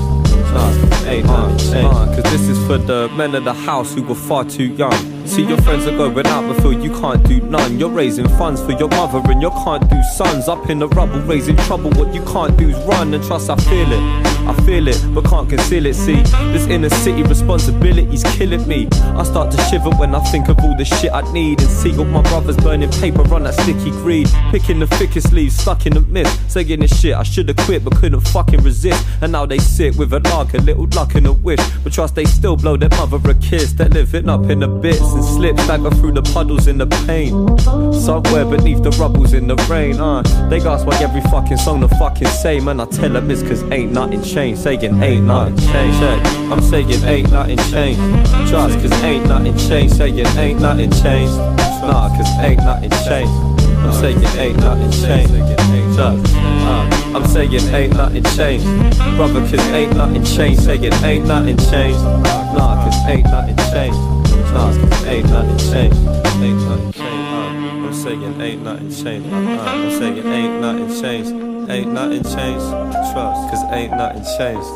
Nah, 0.53 1.09
ain't 1.09 1.27
nothing 1.27 1.59
changed. 1.73 2.15
Cause 2.15 2.31
this 2.31 2.49
is 2.49 2.67
for 2.67 2.77
the 2.77 3.09
men 3.17 3.35
of 3.35 3.45
the 3.45 3.55
house 3.55 3.95
who 3.95 4.03
were 4.03 4.15
far 4.15 4.45
too 4.45 4.67
young. 4.67 4.93
See, 5.29 5.45
your 5.45 5.61
friends 5.61 5.87
are 5.87 5.97
going 5.97 6.27
out, 6.27 6.49
but 6.49 6.61
feel 6.63 6.73
you 6.73 6.91
can't 6.91 7.23
do 7.29 7.41
none. 7.43 7.79
You're 7.79 7.91
raising 7.91 8.27
funds 8.31 8.63
for 8.63 8.73
your 8.73 8.89
mother, 8.89 9.21
and 9.31 9.43
you 9.43 9.51
can't 9.51 9.89
do 9.89 10.03
sons. 10.17 10.49
Up 10.49 10.71
in 10.71 10.79
the 10.79 10.89
rubble, 10.89 11.21
raising 11.21 11.55
trouble. 11.69 11.91
What 11.91 12.15
you 12.15 12.23
can't 12.25 12.57
do 12.57 12.71
is 12.71 12.77
run, 12.87 13.13
and 13.13 13.23
trust 13.23 13.51
I 13.51 13.57
feel 13.57 13.93
it. 13.93 14.29
I 14.49 14.55
feel 14.65 14.89
it, 14.89 14.99
but 15.15 15.27
can't 15.27 15.49
conceal 15.49 15.85
it. 15.85 15.95
See, 15.95 16.23
this 16.53 16.67
inner 16.67 16.89
city 16.89 17.23
responsibility's 17.23 18.25
killing 18.37 18.67
me. 18.67 18.89
I 18.93 19.23
start 19.23 19.51
to 19.53 19.63
shiver 19.65 19.91
when 19.91 20.15
I 20.15 20.21
think 20.31 20.49
of 20.49 20.59
all 20.61 20.75
the 20.75 20.87
shit 20.87 21.13
I 21.13 21.21
need, 21.31 21.61
and 21.61 21.71
see 21.71 21.97
all 21.99 22.07
my 22.07 22.23
brothers 22.23 22.57
burning 22.57 22.91
paper 22.93 23.23
on 23.35 23.43
that 23.43 23.55
sticky 23.55 23.91
greed. 23.91 24.29
Picking 24.51 24.81
the 24.81 24.87
thickest 24.87 25.33
leaves, 25.33 25.57
stuck 25.57 25.85
in 25.85 25.93
the 25.93 26.01
mist, 26.01 26.51
saying 26.51 26.81
this 26.81 26.99
shit 26.99 27.15
I 27.15 27.23
should've 27.23 27.57
quit, 27.59 27.85
but 27.85 27.97
couldn't 27.97 28.23
fucking 28.23 28.63
resist. 28.63 29.07
And 29.21 29.33
now 29.33 29.45
they 29.45 29.59
sit 29.59 29.95
with 29.97 30.13
a 30.15 30.21
lark, 30.21 30.55
a 30.55 30.59
little 30.59 30.87
luck 30.95 31.15
and 31.17 31.27
a 31.27 31.33
wish, 31.33 31.61
but 31.85 31.93
trust 31.93 32.15
they 32.15 32.25
still 32.25 32.57
blow 32.57 32.79
their 32.79 32.89
mother 32.91 33.19
a 33.31 33.35
kiss. 33.35 33.75
They're 33.75 33.91
living 33.91 34.31
up 34.31 34.49
in 34.49 34.61
the 34.61 34.69
bits 34.69 35.18
and 35.19 35.27
slip, 35.27 35.59
stagger 35.61 35.91
through 35.91 36.13
the 36.13 36.23
puddles 36.23 36.67
in 36.67 36.79
the 36.79 36.87
pain. 37.07 37.33
Somewhere 37.93 38.45
beneath 38.45 38.83
the 38.83 38.91
rubbles 38.91 39.33
in 39.33 39.47
the 39.49 39.57
rain, 39.69 40.01
uh. 40.01 40.23
They 40.49 40.61
ask 40.61 40.87
why 40.87 40.97
every 41.03 41.21
fucking 41.23 41.59
song 41.59 41.81
the 41.81 41.89
fucking 41.89 42.29
same, 42.29 42.69
and 42.69 42.81
I 42.81 42.87
tell 42.87 43.11
them 43.11 43.31
it's 43.31 43.43
cause 43.43 43.63
ain't 43.71 43.93
nothing 43.93 44.23
changed. 44.23 44.63
Saying 44.63 45.03
ain't 45.03 45.27
nothing 45.27 45.57
changed. 45.59 46.03
I'm 46.53 46.63
saying 46.63 46.91
ain't 47.05 47.31
nothing 47.31 47.59
changed. 47.71 48.01
Trust 48.49 48.79
cause 48.81 48.93
ain't 49.03 49.27
nothing 49.27 49.57
changed. 49.59 49.97
Saying 49.97 50.19
ain't 50.19 50.61
nothing 50.61 50.91
changed. 50.91 51.37
Nah, 51.83 52.09
cause 52.17 52.29
ain't 52.41 52.63
nothing 52.63 52.91
changed. 53.07 53.33
I'm 53.79 53.93
saying 53.93 54.23
ain't 54.39 54.57
nothing 54.59 54.91
changed. 54.91 55.35
Trust. 55.97 56.35
Uh, 56.37 56.89
I'm 57.15 57.27
saying 57.27 57.53
ain't 57.75 57.95
nothing 57.95 58.25
changed. 58.37 58.67
Brother, 59.17 59.41
cause 59.41 59.67
ain't 59.75 59.97
nothing 59.97 60.25
changed. 60.25 60.63
Saying 60.63 60.93
ain't 61.03 61.27
nothing 61.27 61.57
changed. 61.57 62.03
Nah, 62.55 62.85
cause 62.85 63.09
ain't 63.09 63.25
nothing 63.25 63.57
changed. 63.73 64.28
Ain't 65.09 65.29
nothing 65.31 65.59
changed. 65.59 65.97
Ain't 66.43 66.61
nothing 66.63 66.93
changed. 66.93 67.01
Uh, 67.01 67.87
I'm 67.87 67.93
saying 67.93 68.41
ain't 68.41 68.63
nothing 68.63 68.91
changed. 68.91 69.33
Uh, 69.33 69.37
I'm 69.37 69.91
saying 69.91 70.27
ain't 70.27 70.61
nothing 70.61 70.89
changed. 71.01 71.31
Ain't 71.71 71.93
nothing 71.93 72.23
changed. 72.25 72.67
Trust, 73.13 73.51
cause 73.51 73.65
ain't 73.73 73.91
nothing 73.93 74.25
changed. 74.39 74.69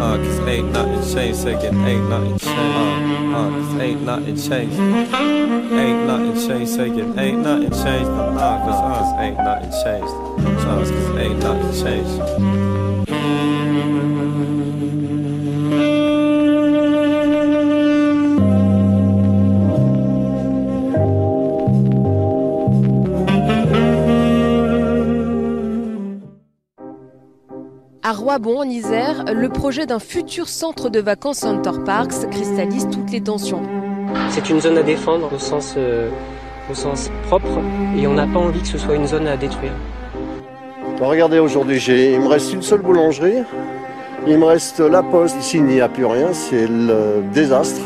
Uh, 0.00 0.16
cause 0.16 0.40
ain't 0.48 0.72
nothing 0.72 1.14
changed. 1.14 1.38
Saying 1.40 1.86
ain't 1.86 2.08
nothing 2.08 2.38
changed. 2.38 2.46
Uh, 2.46 3.36
uh, 3.36 3.50
cause 3.50 3.80
ain't 3.80 4.02
nothing 4.02 4.36
changed. 4.36 4.78
Ain't 4.78 6.06
nothing 6.06 6.48
changed. 6.48 6.70
Saying 6.72 7.18
ain't 7.18 7.38
nothing 7.40 7.70
changed. 7.70 8.10
Uh, 8.10 8.58
cause, 8.64 8.80
uh, 8.80 8.98
cause 8.98 9.12
ain't 9.20 9.38
nothing 9.38 9.72
changed. 9.84 10.14
Trust, 10.62 10.92
cause 10.92 11.16
ain't 11.16 11.38
nothing 11.40 11.72
changed. 11.84 13.67
À 28.08 28.12
Roibon, 28.12 28.60
en 28.60 28.62
Isère, 28.62 29.26
le 29.34 29.50
projet 29.50 29.84
d'un 29.84 29.98
futur 29.98 30.48
centre 30.48 30.88
de 30.88 30.98
vacances 30.98 31.40
Center 31.40 31.72
Parks 31.84 32.26
cristallise 32.30 32.88
toutes 32.90 33.12
les 33.12 33.20
tensions. 33.20 33.60
C'est 34.30 34.48
une 34.48 34.62
zone 34.62 34.78
à 34.78 34.82
défendre 34.82 35.30
au 35.30 35.38
sens, 35.38 35.74
euh, 35.76 36.08
au 36.70 36.74
sens 36.74 37.10
propre 37.26 37.60
et 37.98 38.06
on 38.06 38.14
n'a 38.14 38.26
pas 38.26 38.38
envie 38.38 38.62
que 38.62 38.66
ce 38.66 38.78
soit 38.78 38.94
une 38.94 39.06
zone 39.06 39.26
à 39.26 39.36
détruire. 39.36 39.72
regardez, 41.02 41.38
aujourd'hui, 41.38 41.84
il 41.86 42.20
me 42.20 42.28
reste 42.28 42.50
une 42.54 42.62
seule 42.62 42.80
boulangerie, 42.80 43.42
il 44.26 44.38
me 44.38 44.44
reste 44.46 44.80
la 44.80 45.02
poste. 45.02 45.36
Ici, 45.38 45.58
il 45.58 45.64
n'y 45.64 45.82
a 45.82 45.90
plus 45.90 46.06
rien, 46.06 46.32
c'est 46.32 46.66
le 46.66 47.22
désastre 47.34 47.82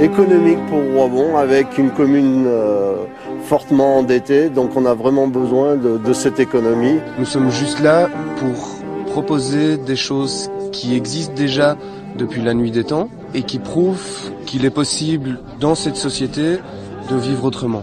économique 0.00 0.58
pour 0.66 0.80
Roibon 0.92 1.36
avec 1.36 1.78
une 1.78 1.92
commune 1.92 2.46
euh, 2.48 3.04
fortement 3.44 3.98
endettée. 3.98 4.48
Donc, 4.48 4.70
on 4.74 4.86
a 4.86 4.94
vraiment 4.94 5.28
besoin 5.28 5.76
de, 5.76 5.98
de 5.98 6.12
cette 6.12 6.40
économie. 6.40 6.98
Nous 7.16 7.26
sommes 7.26 7.50
juste 7.50 7.78
là 7.78 8.08
pour 8.40 8.81
proposer 9.12 9.76
des 9.76 9.94
choses 9.94 10.50
qui 10.72 10.96
existent 10.96 11.34
déjà 11.34 11.76
depuis 12.16 12.40
la 12.40 12.54
nuit 12.54 12.70
des 12.70 12.84
temps 12.84 13.10
et 13.34 13.42
qui 13.42 13.58
prouvent 13.58 14.32
qu'il 14.46 14.64
est 14.64 14.70
possible 14.70 15.38
dans 15.60 15.74
cette 15.74 15.96
société 15.96 16.56
de 17.10 17.16
vivre 17.16 17.44
autrement. 17.44 17.82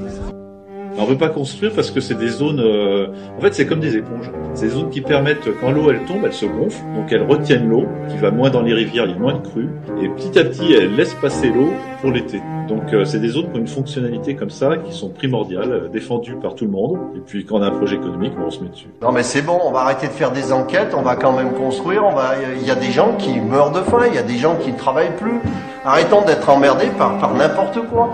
On 0.97 1.03
ne 1.03 1.09
veut 1.11 1.17
pas 1.17 1.29
construire 1.29 1.71
parce 1.73 1.91
que 1.91 2.01
c'est 2.01 2.17
des 2.17 2.29
zones. 2.29 2.59
Euh, 2.59 3.07
en 3.37 3.41
fait, 3.41 3.53
c'est 3.53 3.67
comme 3.67 3.79
des 3.79 3.95
éponges. 3.95 4.31
C'est 4.55 4.65
des 4.65 4.71
zones 4.71 4.89
qui 4.89 5.01
permettent, 5.01 5.47
quand 5.61 5.71
l'eau 5.71 5.91
elle 5.91 6.03
tombe, 6.05 6.23
elle 6.25 6.33
se 6.33 6.47
gonfle, 6.47 6.81
donc 6.95 7.11
elles 7.11 7.23
retiennent 7.23 7.69
l'eau, 7.69 7.85
qui 8.09 8.17
va 8.17 8.31
moins 8.31 8.49
dans 8.49 8.63
les 8.63 8.73
rivières, 8.73 9.05
il 9.05 9.11
y 9.11 9.15
a 9.15 9.19
moins 9.19 9.35
de 9.35 9.47
crues, 9.47 9.69
et 10.01 10.09
petit 10.09 10.37
à 10.39 10.43
petit, 10.43 10.73
elles 10.73 10.95
laissent 10.95 11.15
passer 11.21 11.49
l'eau 11.49 11.69
pour 12.01 12.11
l'été. 12.11 12.41
Donc, 12.69 12.93
euh, 12.93 13.03
c'est 13.03 13.19
des 13.19 13.29
zones 13.29 13.51
qui 13.51 13.57
ont 13.57 13.61
une 13.61 13.67
fonctionnalité 13.67 14.35
comme 14.35 14.51
ça, 14.51 14.77
qui 14.77 14.93
sont 14.93 15.09
primordiales, 15.09 15.71
euh, 15.71 15.87
défendues 15.87 16.35
par 16.35 16.53
tout 16.53 16.65
le 16.65 16.71
monde. 16.71 16.99
Et 17.15 17.19
puis, 17.19 17.43
quand 17.43 17.55
on 17.57 17.61
a 17.63 17.67
un 17.67 17.71
projet 17.71 17.95
économique, 17.95 18.33
on 18.39 18.51
se 18.51 18.61
met 18.61 18.69
dessus. 18.69 18.89
Non, 19.01 19.11
mais 19.11 19.23
c'est 19.23 19.41
bon, 19.41 19.59
on 19.65 19.71
va 19.71 19.79
arrêter 19.79 20.05
de 20.05 20.11
faire 20.11 20.31
des 20.31 20.53
enquêtes, 20.53 20.93
on 20.95 21.01
va 21.01 21.15
quand 21.15 21.33
même 21.33 21.53
construire. 21.53 22.05
On 22.05 22.13
va. 22.13 22.35
Il 22.61 22.67
y 22.67 22.69
a 22.69 22.75
des 22.75 22.91
gens 22.91 23.15
qui 23.17 23.39
meurent 23.39 23.71
de 23.71 23.81
faim, 23.81 24.03
il 24.07 24.13
y 24.13 24.19
a 24.19 24.23
des 24.23 24.37
gens 24.37 24.55
qui 24.55 24.71
ne 24.71 24.77
travaillent 24.77 25.15
plus. 25.17 25.39
Arrêtons 25.83 26.21
d'être 26.21 26.47
emmerdés 26.47 26.91
par, 26.95 27.17
par 27.17 27.33
n'importe 27.33 27.79
quoi. 27.87 28.13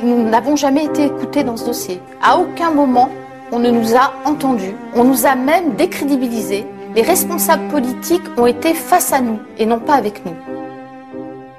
Nous 0.00 0.28
n'avons 0.28 0.54
jamais 0.54 0.84
été 0.84 1.06
écoutés 1.06 1.42
dans 1.42 1.56
ce 1.56 1.66
dossier. 1.66 2.00
À 2.22 2.38
aucun 2.38 2.70
moment, 2.70 3.08
on 3.50 3.58
ne 3.58 3.70
nous 3.70 3.96
a 3.96 4.12
entendus. 4.24 4.74
On 4.94 5.02
nous 5.02 5.26
a 5.26 5.34
même 5.34 5.74
décrédibilisés. 5.74 6.66
Les 6.94 7.02
responsables 7.02 7.66
politiques 7.68 8.22
ont 8.36 8.46
été 8.46 8.74
face 8.74 9.12
à 9.12 9.20
nous 9.20 9.40
et 9.58 9.66
non 9.66 9.80
pas 9.80 9.94
avec 9.94 10.24
nous. 10.24 10.51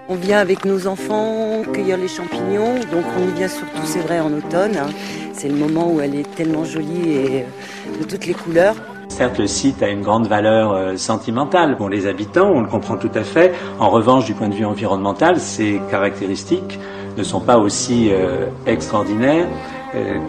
On 0.09 0.15
vient 0.15 0.39
avec 0.39 0.65
nos 0.65 0.85
enfants 0.87 1.61
cueillir 1.71 1.95
les 1.95 2.09
champignons, 2.09 2.75
donc 2.91 3.05
on 3.17 3.29
y 3.29 3.37
vient 3.37 3.47
surtout, 3.47 3.85
c'est 3.85 4.01
vrai, 4.01 4.19
en 4.19 4.33
automne. 4.33 4.75
Hein. 4.75 4.89
C'est 5.31 5.47
le 5.47 5.55
moment 5.55 5.89
où 5.93 6.01
elle 6.01 6.15
est 6.15 6.29
tellement 6.35 6.65
jolie 6.65 7.09
et 7.09 7.43
euh, 7.43 7.99
de 8.01 8.03
toutes 8.03 8.25
les 8.25 8.33
couleurs. 8.33 8.75
Certes, 9.07 9.39
le 9.39 9.47
site 9.47 9.81
a 9.81 9.87
une 9.87 10.01
grande 10.01 10.27
valeur 10.27 10.73
euh, 10.73 10.97
sentimentale 10.97 11.77
pour 11.77 11.87
les 11.87 12.05
habitants, 12.05 12.51
on 12.53 12.59
le 12.59 12.67
comprend 12.67 12.97
tout 12.97 13.11
à 13.15 13.23
fait. 13.23 13.53
En 13.79 13.89
revanche, 13.89 14.25
du 14.25 14.33
point 14.33 14.49
de 14.49 14.55
vue 14.55 14.65
environnemental, 14.65 15.39
ces 15.39 15.79
caractéristiques 15.89 16.79
ne 17.17 17.23
sont 17.23 17.39
pas 17.39 17.57
aussi 17.57 18.09
euh, 18.11 18.47
extraordinaires 18.65 19.47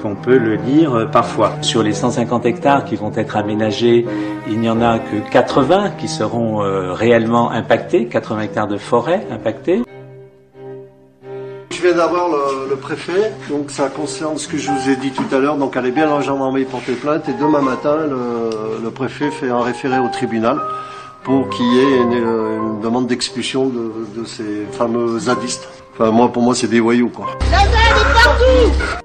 qu'on 0.02 0.14
peut 0.14 0.38
le 0.38 0.56
lire 0.56 0.94
euh, 0.94 1.06
parfois. 1.06 1.52
Sur 1.62 1.82
les 1.82 1.92
150 1.92 2.46
hectares 2.46 2.84
qui 2.84 2.96
vont 2.96 3.12
être 3.14 3.36
aménagés, 3.36 4.06
il 4.48 4.60
n'y 4.60 4.68
en 4.68 4.80
a 4.82 4.98
que 4.98 5.16
80 5.30 5.92
qui 5.98 6.08
seront 6.08 6.58
réellement 6.92 7.50
impactés, 7.50 8.06
80 8.06 8.40
hectares 8.42 8.68
de 8.68 8.76
forêt 8.76 9.26
impactés. 9.30 9.82
Je 11.70 11.82
viens 11.82 11.96
d'avoir 11.96 12.28
le, 12.28 12.76
préfet, 12.76 13.32
donc 13.48 13.70
ça 13.70 13.88
concerne 13.88 14.36
ce 14.36 14.48
que 14.48 14.58
je 14.58 14.70
vous 14.70 14.90
ai 14.90 14.96
dit 14.96 15.10
tout 15.10 15.34
à 15.34 15.38
l'heure, 15.38 15.56
donc 15.56 15.76
elle 15.76 15.86
est 15.86 15.90
bien 15.90 16.06
la 16.06 16.20
gendarmerie 16.20 16.64
porter 16.64 16.92
plainte 16.92 17.28
et 17.28 17.32
demain 17.32 17.62
matin 17.62 17.96
le, 18.06 18.90
préfet 18.90 19.30
fait 19.30 19.48
un 19.48 19.62
référé 19.62 19.98
au 19.98 20.08
tribunal 20.08 20.58
pour 21.22 21.48
qu'il 21.48 21.66
y 21.66 21.78
ait 21.78 21.96
une, 22.02 22.80
demande 22.80 23.06
d'expulsion 23.06 23.66
de, 23.66 23.92
de, 24.14 24.24
ces 24.26 24.66
fameux 24.72 25.18
zadistes. 25.18 25.68
Enfin, 25.94 26.10
moi, 26.10 26.30
pour 26.30 26.42
moi, 26.42 26.54
c'est 26.54 26.66
des 26.66 26.80
voyous, 26.80 27.08
quoi. 27.08 27.26
La 27.50 27.62
est 27.62 28.24
partout 28.24 29.03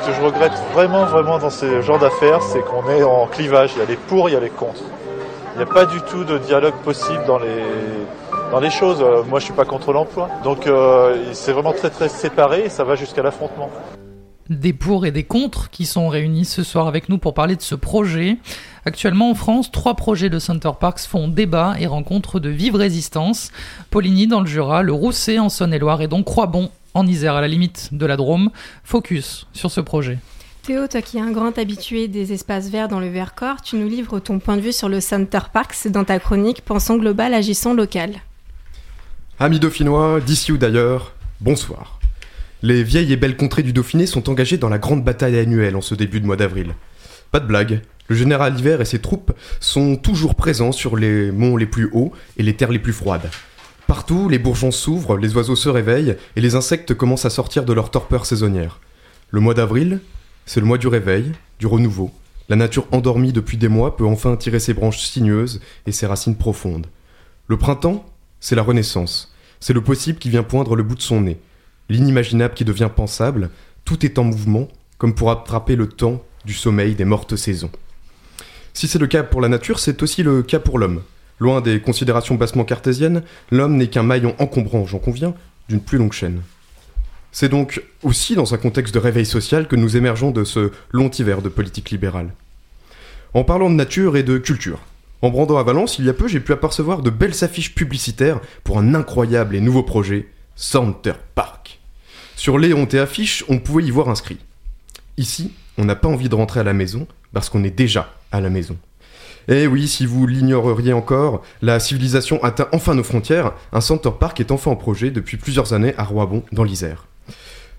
Ce 0.00 0.06
que 0.06 0.14
je 0.14 0.22
regrette 0.22 0.52
vraiment, 0.72 1.04
vraiment 1.04 1.38
dans 1.38 1.50
ce 1.50 1.82
genre 1.82 1.98
d'affaires, 1.98 2.42
c'est 2.42 2.60
qu'on 2.60 2.88
est 2.88 3.02
en 3.02 3.26
clivage. 3.26 3.72
Il 3.76 3.80
y 3.80 3.82
a 3.82 3.84
les 3.84 3.96
pour, 3.96 4.30
il 4.30 4.32
y 4.32 4.36
a 4.36 4.40
les 4.40 4.48
contre. 4.48 4.80
Il 5.54 5.58
n'y 5.58 5.62
a 5.62 5.66
pas 5.66 5.84
du 5.84 6.00
tout 6.00 6.24
de 6.24 6.38
dialogue 6.38 6.74
possible 6.84 7.22
dans 7.26 7.38
les, 7.38 8.70
choses. 8.70 9.02
Euh, 9.02 9.22
moi, 9.28 9.40
je 9.40 9.44
suis 9.44 9.54
pas 9.54 9.66
contre 9.66 9.92
l'emploi. 9.92 10.30
Donc, 10.42 10.66
euh, 10.66 11.32
c'est 11.32 11.52
vraiment 11.52 11.72
très, 11.72 11.90
très 11.90 12.08
séparé 12.08 12.64
et 12.64 12.68
ça 12.70 12.84
va 12.84 12.94
jusqu'à 12.94 13.22
l'affrontement 13.22 13.68
des 14.48 14.72
pour 14.72 15.06
et 15.06 15.12
des 15.12 15.22
contre 15.22 15.70
qui 15.70 15.86
sont 15.86 16.08
réunis 16.08 16.44
ce 16.44 16.64
soir 16.64 16.88
avec 16.88 17.08
nous 17.08 17.18
pour 17.18 17.34
parler 17.34 17.54
de 17.54 17.62
ce 17.62 17.76
projet. 17.76 18.36
Actuellement 18.84 19.30
en 19.30 19.34
France, 19.36 19.70
trois 19.70 19.94
projets 19.94 20.28
de 20.28 20.40
Center 20.40 20.72
Parks 20.80 21.02
font 21.02 21.28
débat 21.28 21.76
et 21.78 21.86
rencontrent 21.86 22.40
de 22.40 22.48
vive 22.48 22.74
résistance. 22.74 23.52
Poligny 23.90 24.26
dans 24.26 24.40
le 24.40 24.46
Jura, 24.46 24.82
le 24.82 24.92
Rousset 24.92 25.38
en 25.38 25.50
Saône-et-Loire 25.50 26.02
et 26.02 26.08
donc 26.08 26.24
Croix-Bon 26.24 26.68
en 26.94 27.06
Isère 27.06 27.34
à 27.34 27.40
la 27.40 27.48
limite 27.48 27.90
de 27.92 28.06
la 28.06 28.16
Drôme. 28.16 28.50
Focus 28.84 29.46
sur 29.52 29.70
ce 29.70 29.80
projet. 29.80 30.18
Théo, 30.62 30.86
toi 30.88 31.00
qui 31.00 31.16
es 31.16 31.20
un 31.20 31.30
grand 31.30 31.56
habitué 31.58 32.06
des 32.06 32.32
espaces 32.32 32.68
verts 32.68 32.88
dans 32.88 33.00
le 33.00 33.08
Vercors, 33.08 33.62
tu 33.62 33.76
nous 33.76 33.88
livres 33.88 34.20
ton 34.20 34.38
point 34.38 34.56
de 34.56 34.60
vue 34.60 34.72
sur 34.72 34.88
le 34.88 35.00
Center 35.00 35.40
Parks 35.52 35.88
dans 35.88 36.04
ta 36.04 36.18
chronique 36.18 36.62
Pensons 36.62 36.96
global, 36.96 37.32
agissons 37.32 37.72
local. 37.72 38.16
Amis 39.38 39.58
dauphinois, 39.58 40.20
d'ici 40.20 40.52
ou 40.52 40.58
d'ailleurs, 40.58 41.14
bonsoir. 41.40 41.98
Les 42.62 42.82
vieilles 42.82 43.12
et 43.12 43.16
belles 43.16 43.38
contrées 43.38 43.62
du 43.62 43.72
Dauphiné 43.72 44.06
sont 44.06 44.28
engagées 44.28 44.58
dans 44.58 44.68
la 44.68 44.78
grande 44.78 45.02
bataille 45.02 45.38
annuelle 45.38 45.76
en 45.76 45.80
ce 45.80 45.94
début 45.94 46.20
de 46.20 46.26
mois 46.26 46.36
d'avril. 46.36 46.74
Pas 47.30 47.40
de 47.40 47.46
blague, 47.46 47.80
le 48.08 48.16
général 48.16 48.58
Hiver 48.58 48.80
et 48.80 48.84
ses 48.84 48.98
troupes 48.98 49.32
sont 49.60 49.96
toujours 49.96 50.34
présents 50.34 50.72
sur 50.72 50.96
les 50.96 51.30
monts 51.30 51.56
les 51.56 51.64
plus 51.64 51.88
hauts 51.92 52.12
et 52.36 52.42
les 52.42 52.54
terres 52.54 52.72
les 52.72 52.78
plus 52.78 52.92
froides. 52.92 53.30
Partout, 53.90 54.28
les 54.28 54.38
bourgeons 54.38 54.70
s'ouvrent, 54.70 55.16
les 55.16 55.34
oiseaux 55.34 55.56
se 55.56 55.68
réveillent 55.68 56.14
et 56.36 56.40
les 56.40 56.54
insectes 56.54 56.94
commencent 56.94 57.24
à 57.24 57.28
sortir 57.28 57.64
de 57.64 57.72
leur 57.72 57.90
torpeur 57.90 58.24
saisonnière. 58.24 58.78
Le 59.30 59.40
mois 59.40 59.52
d'avril, 59.52 59.98
c'est 60.46 60.60
le 60.60 60.66
mois 60.66 60.78
du 60.78 60.86
réveil, 60.86 61.32
du 61.58 61.66
renouveau. 61.66 62.12
La 62.48 62.54
nature 62.54 62.86
endormie 62.92 63.32
depuis 63.32 63.56
des 63.56 63.66
mois 63.66 63.96
peut 63.96 64.06
enfin 64.06 64.36
tirer 64.36 64.60
ses 64.60 64.74
branches 64.74 65.00
sinueuses 65.00 65.60
et 65.86 65.90
ses 65.90 66.06
racines 66.06 66.36
profondes. 66.36 66.86
Le 67.48 67.56
printemps, 67.56 68.06
c'est 68.38 68.54
la 68.54 68.62
renaissance. 68.62 69.34
C'est 69.58 69.72
le 69.72 69.82
possible 69.82 70.20
qui 70.20 70.30
vient 70.30 70.44
poindre 70.44 70.76
le 70.76 70.84
bout 70.84 70.94
de 70.94 71.02
son 71.02 71.22
nez 71.22 71.40
l'inimaginable 71.88 72.54
qui 72.54 72.64
devient 72.64 72.90
pensable, 72.94 73.50
tout 73.84 74.06
est 74.06 74.20
en 74.20 74.22
mouvement, 74.22 74.68
comme 74.98 75.16
pour 75.16 75.32
attraper 75.32 75.74
le 75.74 75.88
temps 75.88 76.22
du 76.44 76.54
sommeil 76.54 76.94
des 76.94 77.04
mortes 77.04 77.34
saisons. 77.34 77.72
Si 78.72 78.86
c'est 78.86 79.00
le 79.00 79.08
cas 79.08 79.24
pour 79.24 79.40
la 79.40 79.48
nature, 79.48 79.80
c'est 79.80 80.00
aussi 80.04 80.22
le 80.22 80.44
cas 80.44 80.60
pour 80.60 80.78
l'homme. 80.78 81.02
Loin 81.40 81.62
des 81.62 81.80
considérations 81.80 82.34
bassement 82.34 82.64
cartésiennes, 82.64 83.22
l'homme 83.50 83.76
n'est 83.76 83.88
qu'un 83.88 84.02
maillon 84.02 84.36
encombrant, 84.38 84.86
j'en 84.86 84.98
conviens, 84.98 85.34
d'une 85.68 85.80
plus 85.80 85.98
longue 85.98 86.12
chaîne. 86.12 86.42
C'est 87.32 87.48
donc 87.48 87.82
aussi 88.02 88.34
dans 88.34 88.54
un 88.54 88.58
contexte 88.58 88.92
de 88.92 88.98
réveil 88.98 89.24
social 89.24 89.66
que 89.66 89.76
nous 89.76 89.96
émergeons 89.96 90.32
de 90.32 90.44
ce 90.44 90.70
long 90.92 91.08
hiver 91.08 91.40
de 91.40 91.48
politique 91.48 91.90
libérale. 91.90 92.30
En 93.32 93.42
parlant 93.42 93.70
de 93.70 93.74
nature 93.74 94.16
et 94.16 94.22
de 94.22 94.36
culture, 94.36 94.80
en 95.22 95.30
brandant 95.30 95.58
à 95.58 95.62
Valence, 95.62 95.98
il 95.98 96.04
y 96.04 96.10
a 96.10 96.14
peu, 96.14 96.28
j'ai 96.28 96.40
pu 96.40 96.52
apercevoir 96.52 97.02
de 97.02 97.10
belles 97.10 97.44
affiches 97.44 97.74
publicitaires 97.74 98.40
pour 98.62 98.78
un 98.78 98.94
incroyable 98.94 99.56
et 99.56 99.60
nouveau 99.60 99.82
projet, 99.82 100.28
Center 100.56 101.14
Park. 101.34 101.78
Sur 102.36 102.54
hontes 102.54 102.94
et 102.94 102.98
affiches, 102.98 103.44
on 103.48 103.58
pouvait 103.58 103.84
y 103.84 103.90
voir 103.90 104.08
inscrit. 104.08 104.38
Ici, 105.16 105.52
on 105.78 105.84
n'a 105.84 105.96
pas 105.96 106.08
envie 106.08 106.28
de 106.28 106.34
rentrer 106.34 106.60
à 106.60 106.64
la 106.64 106.72
maison 106.72 107.06
parce 107.32 107.48
qu'on 107.48 107.64
est 107.64 107.70
déjà 107.70 108.12
à 108.32 108.40
la 108.40 108.50
maison. 108.50 108.76
Eh 109.48 109.66
oui, 109.66 109.88
si 109.88 110.06
vous 110.06 110.26
l'ignoreriez 110.26 110.92
encore, 110.92 111.42
la 111.62 111.80
civilisation 111.80 112.42
atteint 112.42 112.68
enfin 112.72 112.94
nos 112.94 113.02
frontières, 113.02 113.52
un 113.72 113.80
Center 113.80 114.10
Park 114.18 114.40
est 114.40 114.50
enfin 114.50 114.70
en 114.70 114.76
projet 114.76 115.10
depuis 115.10 115.36
plusieurs 115.36 115.72
années 115.72 115.94
à 115.96 116.04
Roibon, 116.04 116.42
dans 116.52 116.64
l'Isère. 116.64 117.06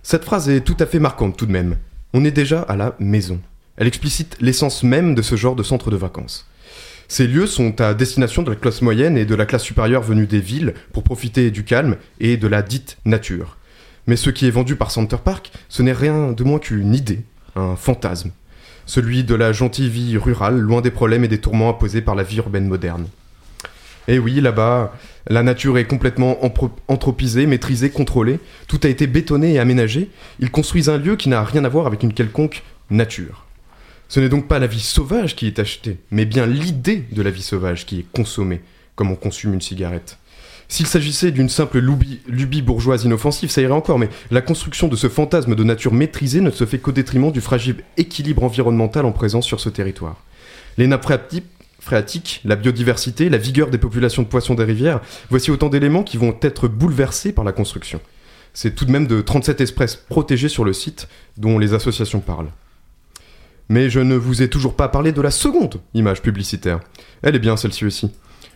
Cette 0.03 0.25
phrase 0.25 0.50
est 0.50 0.62
tout 0.62 0.77
à 0.80 0.86
fait 0.86 1.00
marquante 1.00 1.38
tout 1.38 1.46
de 1.46 1.51
même. 1.51 1.77
On 2.13 2.25
est 2.25 2.32
déjà 2.32 2.62
à 2.63 2.75
la 2.75 2.96
maison. 3.00 3.39
Elle 3.77 3.88
explicite 3.88 4.38
l'essence 4.41 4.84
même 4.84 5.15
de 5.15 5.22
ce 5.22 5.36
genre 5.36 5.56
de 5.56 5.63
centre 5.63 5.91
de 5.91 5.96
vacances. 5.96 6.48
Ces 7.08 7.27
lieux 7.27 7.48
sont 7.48 7.80
à 7.82 7.94
destination 7.94 8.41
de 8.41 8.50
la 8.50 8.56
classe 8.56 8.82
moyenne 8.82 9.18
et 9.18 9.25
de 9.25 9.36
la 9.36 9.46
classe 9.46 9.63
supérieure 9.63 10.01
venue 10.01 10.27
des 10.27 10.39
villes 10.39 10.74
pour 10.94 11.03
profiter 11.03 11.51
du 11.51 11.63
calme 11.63 11.98
et 12.20 12.38
de 12.38 12.48
la 12.48 12.62
dite 12.62 12.98
nature. 13.06 13.58
Mais 14.08 14.15
ce 14.15 14.30
qui 14.30 14.48
est 14.48 14.51
vendu 14.51 14.75
par 14.75 14.91
Center 14.91 15.18
Park, 15.24 15.51
ce 15.70 15.84
n'est 15.84 15.91
rien 15.94 16.32
de 16.32 16.44
moins 16.44 16.60
qu'une 16.60 16.96
idée, 16.96 17.24
un 17.56 17.75
fantasme. 17.75 18.32
Celui 18.85 19.23
de 19.23 19.35
la 19.35 19.51
gentille 19.51 19.89
vie 19.89 20.17
rurale, 20.17 20.59
loin 20.59 20.81
des 20.81 20.91
problèmes 20.91 21.23
et 21.23 21.27
des 21.27 21.39
tourments 21.39 21.69
imposés 21.69 22.01
par 22.01 22.15
la 22.15 22.23
vie 22.23 22.38
urbaine 22.38 22.67
moderne. 22.67 23.07
Et 24.07 24.19
oui, 24.19 24.41
là-bas, 24.41 24.93
la 25.27 25.43
nature 25.43 25.77
est 25.77 25.85
complètement 25.85 26.39
anthropisée, 26.88 27.45
maîtrisée, 27.45 27.91
contrôlée. 27.91 28.39
Tout 28.67 28.79
a 28.83 28.88
été 28.88 29.07
bétonné 29.07 29.53
et 29.53 29.59
aménagé. 29.59 30.09
Ils 30.39 30.51
construisent 30.51 30.89
un 30.89 30.97
lieu 30.97 31.15
qui 31.15 31.29
n'a 31.29 31.43
rien 31.43 31.63
à 31.63 31.69
voir 31.69 31.85
avec 31.85 32.03
une 32.03 32.13
quelconque 32.13 32.63
nature. 32.89 33.45
Ce 34.09 34.19
n'est 34.19 34.29
donc 34.29 34.47
pas 34.47 34.59
la 34.59 34.67
vie 34.67 34.81
sauvage 34.81 35.35
qui 35.35 35.47
est 35.47 35.59
achetée, 35.59 35.97
mais 36.09 36.25
bien 36.25 36.45
l'idée 36.45 37.05
de 37.11 37.21
la 37.21 37.29
vie 37.29 37.41
sauvage 37.41 37.85
qui 37.85 38.00
est 38.00 38.05
consommée, 38.11 38.61
comme 38.95 39.11
on 39.11 39.15
consomme 39.15 39.53
une 39.53 39.61
cigarette. 39.61 40.17
S'il 40.71 40.87
s'agissait 40.87 41.31
d'une 41.31 41.49
simple 41.49 41.79
lubie, 41.79 42.61
bourgeoise 42.61 43.03
inoffensive, 43.03 43.51
ça 43.51 43.61
irait 43.61 43.73
encore, 43.73 43.99
mais 43.99 44.07
la 44.31 44.39
construction 44.39 44.87
de 44.87 44.95
ce 44.95 45.09
fantasme 45.09 45.53
de 45.53 45.63
nature 45.65 45.91
maîtrisée 45.91 46.39
ne 46.39 46.49
se 46.49 46.65
fait 46.65 46.77
qu'au 46.77 46.93
détriment 46.93 47.33
du 47.33 47.41
fragile 47.41 47.83
équilibre 47.97 48.41
environnemental 48.41 49.05
en 49.05 49.11
présence 49.11 49.45
sur 49.45 49.59
ce 49.59 49.67
territoire. 49.67 50.23
Les 50.77 50.87
nappes 50.87 51.05
phréatiques, 51.81 52.39
la 52.45 52.55
biodiversité, 52.55 53.27
la 53.27 53.37
vigueur 53.37 53.69
des 53.69 53.77
populations 53.77 54.21
de 54.21 54.29
poissons 54.29 54.55
des 54.55 54.63
rivières, 54.63 55.01
voici 55.29 55.51
autant 55.51 55.67
d'éléments 55.67 56.03
qui 56.03 56.15
vont 56.15 56.33
être 56.41 56.69
bouleversés 56.69 57.33
par 57.33 57.43
la 57.43 57.51
construction. 57.51 57.99
C'est 58.53 58.73
tout 58.73 58.85
de 58.85 58.91
même 58.91 59.07
de 59.07 59.19
37 59.19 59.59
espèces 59.59 59.97
protégées 59.97 60.47
sur 60.47 60.63
le 60.63 60.71
site 60.71 61.09
dont 61.35 61.59
les 61.59 61.73
associations 61.73 62.21
parlent. 62.21 62.51
Mais 63.67 63.89
je 63.89 63.99
ne 63.99 64.15
vous 64.15 64.41
ai 64.41 64.49
toujours 64.49 64.77
pas 64.77 64.87
parlé 64.87 65.11
de 65.11 65.21
la 65.21 65.31
seconde 65.31 65.81
image 65.93 66.21
publicitaire. 66.21 66.79
Elle 67.23 67.35
est 67.35 67.39
bien 67.39 67.57
celle-ci 67.57 67.83
aussi. 67.85 68.09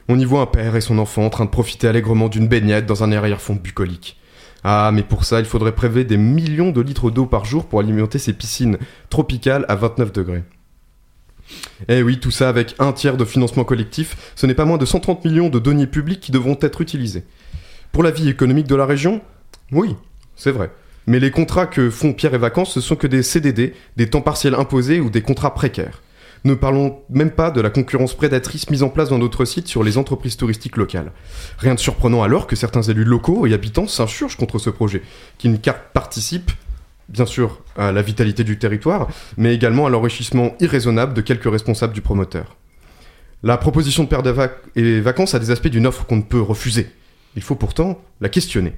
On 0.08 0.20
y 0.20 0.26
voit 0.26 0.42
un 0.42 0.46
père 0.46 0.76
et 0.76 0.82
son 0.82 1.00
enfant 1.00 1.26
en 1.26 1.30
train 1.30 1.46
de 1.46 1.50
profiter 1.50 1.88
allègrement 1.88 2.30
d'une 2.30 2.48
baignade 2.48 2.86
dans 2.86 3.04
un 3.04 3.12
arrière-fond 3.12 3.56
bucolique. 3.56 4.18
Ah, 4.64 4.92
mais 4.94 5.04
pour 5.04 5.26
ça, 5.26 5.40
il 5.40 5.46
faudrait 5.46 5.76
prélever 5.76 6.04
des 6.04 6.18
millions 6.18 6.72
de 6.72 6.82
litres 6.82 7.12
d'eau 7.12 7.26
par 7.26 7.46
jour 7.46 7.66
pour 7.66 7.80
alimenter 7.80 8.20
ces 8.20 8.34
piscines 8.34 8.78
tropicales 9.10 9.66
à 9.68 9.76
29 9.76 10.12
degrés. 10.12 10.44
Eh 11.88 12.02
oui, 12.02 12.20
tout 12.20 12.32
ça 12.32 12.50
avec 12.50 12.76
un 12.80 12.92
tiers 12.92 13.18
de 13.18 13.26
financement 13.26 13.64
collectif, 13.64 14.34
ce 14.36 14.46
n'est 14.46 14.56
pas 14.56 14.66
moins 14.66 14.78
de 14.78 14.86
130 14.86 15.26
millions 15.26 15.50
de 15.50 15.60
deniers 15.60 15.88
publics 15.88 16.20
qui 16.20 16.32
devront 16.32 16.58
être 16.62 16.82
utilisés. 16.82 17.24
Pour 17.92 18.04
la 18.04 18.12
vie 18.12 18.30
économique 18.30 18.68
de 18.68 18.76
la 18.76 18.86
région, 18.86 19.22
oui, 19.72 19.96
c'est 20.36 20.52
vrai. 20.52 20.72
Mais 21.08 21.20
les 21.20 21.32
contrats 21.32 21.68
que 21.68 21.90
font 21.90 22.14
Pierre 22.14 22.34
et 22.34 22.40
Vacances, 22.40 22.74
ce 22.74 22.82
sont 22.82 22.96
que 22.96 23.08
des 23.08 23.22
CDD, 23.22 23.74
des 23.96 24.10
temps 24.10 24.22
partiels 24.22 24.56
imposés 24.56 25.00
ou 25.00 25.10
des 25.10 25.22
contrats 25.22 25.54
précaires. 25.54 26.02
Ne 26.46 26.54
parlons 26.54 27.00
même 27.10 27.32
pas 27.32 27.50
de 27.50 27.60
la 27.60 27.72
concurrence 27.72 28.14
prédatrice 28.14 28.70
mise 28.70 28.84
en 28.84 28.90
place 28.90 29.10
dans 29.10 29.18
notre 29.18 29.46
site 29.46 29.68
sur 29.68 29.84
les 29.84 29.98
entreprises 29.98 30.38
touristiques 30.38 30.78
locales. 30.78 31.12
Rien 31.58 31.74
de 31.74 31.80
surprenant 31.80 32.22
alors 32.22 32.46
que 32.46 32.56
certains 32.56 32.84
élus 32.84 33.04
locaux 33.04 33.48
et 33.48 33.54
habitants 33.54 33.88
s'insurgent 33.88 34.38
contre 34.38 34.60
ce 34.60 34.70
projet, 34.70 35.02
qui 35.40 35.50
ne 35.50 35.58
participe 35.58 36.52
bien 37.10 37.26
sûr 37.26 37.62
à 37.76 37.92
la 37.92 38.04
vitalité 38.04 38.44
du 38.44 38.60
territoire, 38.60 39.08
mais 39.38 39.56
également 39.56 39.88
à 39.88 39.90
l'enrichissement 39.90 40.54
irraisonnable 40.60 41.16
de 41.16 41.22
quelques 41.22 41.52
responsables 41.52 41.94
du 41.94 42.02
promoteur. 42.02 42.56
La 43.42 43.58
proposition 43.58 44.04
de 44.04 44.10
Père 44.10 44.22
de 44.22 44.30
Vacances 45.00 45.34
a 45.34 45.40
des 45.40 45.50
aspects 45.50 45.68
d'une 45.68 45.88
offre 45.88 46.06
qu'on 46.06 46.18
ne 46.18 46.22
peut 46.22 46.42
refuser. 46.42 46.92
Il 47.36 47.42
faut 47.42 47.56
pourtant 47.56 48.00
la 48.22 48.30
questionner. 48.30 48.74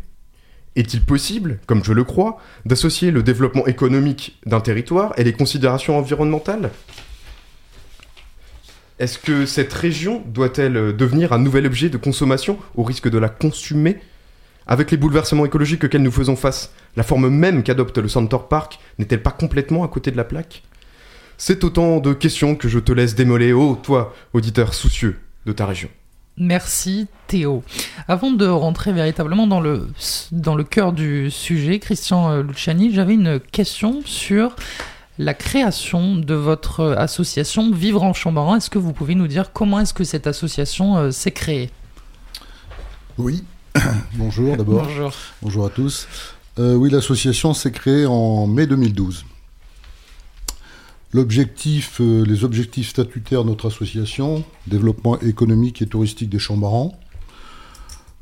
Est-il 0.77 1.01
possible, 1.01 1.59
comme 1.65 1.83
je 1.83 1.91
le 1.91 2.05
crois, 2.05 2.37
d'associer 2.65 3.11
le 3.11 3.23
développement 3.23 3.67
économique 3.67 4.39
d'un 4.45 4.61
territoire 4.61 5.13
et 5.17 5.25
les 5.25 5.33
considérations 5.33 5.97
environnementales? 5.97 6.71
Est-ce 8.99 9.19
que 9.19 9.45
cette 9.45 9.73
région 9.73 10.23
doit-elle 10.25 10.95
devenir 10.95 11.31
un 11.31 11.37
nouvel 11.37 11.67
objet 11.67 11.89
de 11.89 11.97
consommation 11.97 12.57
au 12.75 12.83
risque 12.83 13.09
de 13.09 13.19
la 13.19 13.29
consumer? 13.29 13.97
Avec 14.65 14.89
les 14.89 14.97
bouleversements 14.97 15.45
écologiques 15.45 15.83
auxquels 15.83 16.01
nous 16.01 16.11
faisons 16.11 16.35
face, 16.35 16.73
la 16.95 17.03
forme 17.03 17.29
même 17.29 17.61
qu'adopte 17.61 17.99
le 17.99 18.07
Center 18.07 18.37
Park 18.49 18.79
n'est-elle 18.97 19.21
pas 19.21 19.31
complètement 19.31 19.83
à 19.83 19.87
côté 19.87 20.09
de 20.09 20.17
la 20.17 20.23
plaque? 20.23 20.63
C'est 21.37 21.63
autant 21.63 21.99
de 21.99 22.13
questions 22.13 22.55
que 22.55 22.67
je 22.67 22.79
te 22.79 22.91
laisse 22.91 23.13
démoler, 23.13 23.53
oh 23.53 23.77
toi, 23.81 24.15
auditeur 24.33 24.73
soucieux 24.73 25.19
de 25.45 25.51
ta 25.51 25.67
région. 25.67 25.89
Merci 26.39 27.07
Théo. 27.27 27.63
Avant 28.07 28.31
de 28.31 28.47
rentrer 28.47 28.93
véritablement 28.93 29.45
dans 29.45 29.61
le, 29.61 29.87
dans 30.31 30.55
le 30.55 30.63
cœur 30.63 30.91
du 30.91 31.29
sujet, 31.29 31.77
Christian 31.79 32.31
euh, 32.31 32.43
Luciani, 32.43 32.91
j'avais 32.93 33.13
une 33.13 33.39
question 33.39 34.01
sur 34.05 34.55
la 35.17 35.33
création 35.33 36.15
de 36.15 36.33
votre 36.33 36.95
association 36.97 37.71
Vivre 37.71 38.03
en 38.03 38.13
Chambaran. 38.13 38.55
Est-ce 38.55 38.69
que 38.69 38.79
vous 38.79 38.93
pouvez 38.93 39.15
nous 39.15 39.27
dire 39.27 39.51
comment 39.51 39.79
est-ce 39.79 39.93
que 39.93 40.03
cette 40.03 40.27
association 40.27 40.97
euh, 40.97 41.11
s'est 41.11 41.31
créée? 41.31 41.69
Oui, 43.17 43.43
bonjour 44.13 44.57
d'abord. 44.57 44.83
Bonjour. 44.83 45.13
Bonjour 45.41 45.65
à 45.65 45.69
tous. 45.69 46.07
Euh, 46.59 46.75
oui, 46.75 46.89
l'association 46.89 47.53
s'est 47.53 47.71
créée 47.71 48.05
en 48.05 48.47
mai 48.47 48.67
2012. 48.67 49.25
L'objectif, 51.13 52.01
euh, 52.01 52.23
les 52.25 52.43
objectifs 52.43 52.89
statutaires 52.89 53.43
de 53.43 53.49
notre 53.49 53.67
association, 53.67 54.43
développement 54.65 55.19
économique 55.21 55.81
et 55.81 55.87
touristique 55.87 56.29
des 56.29 56.39
Chambarans. 56.39 56.97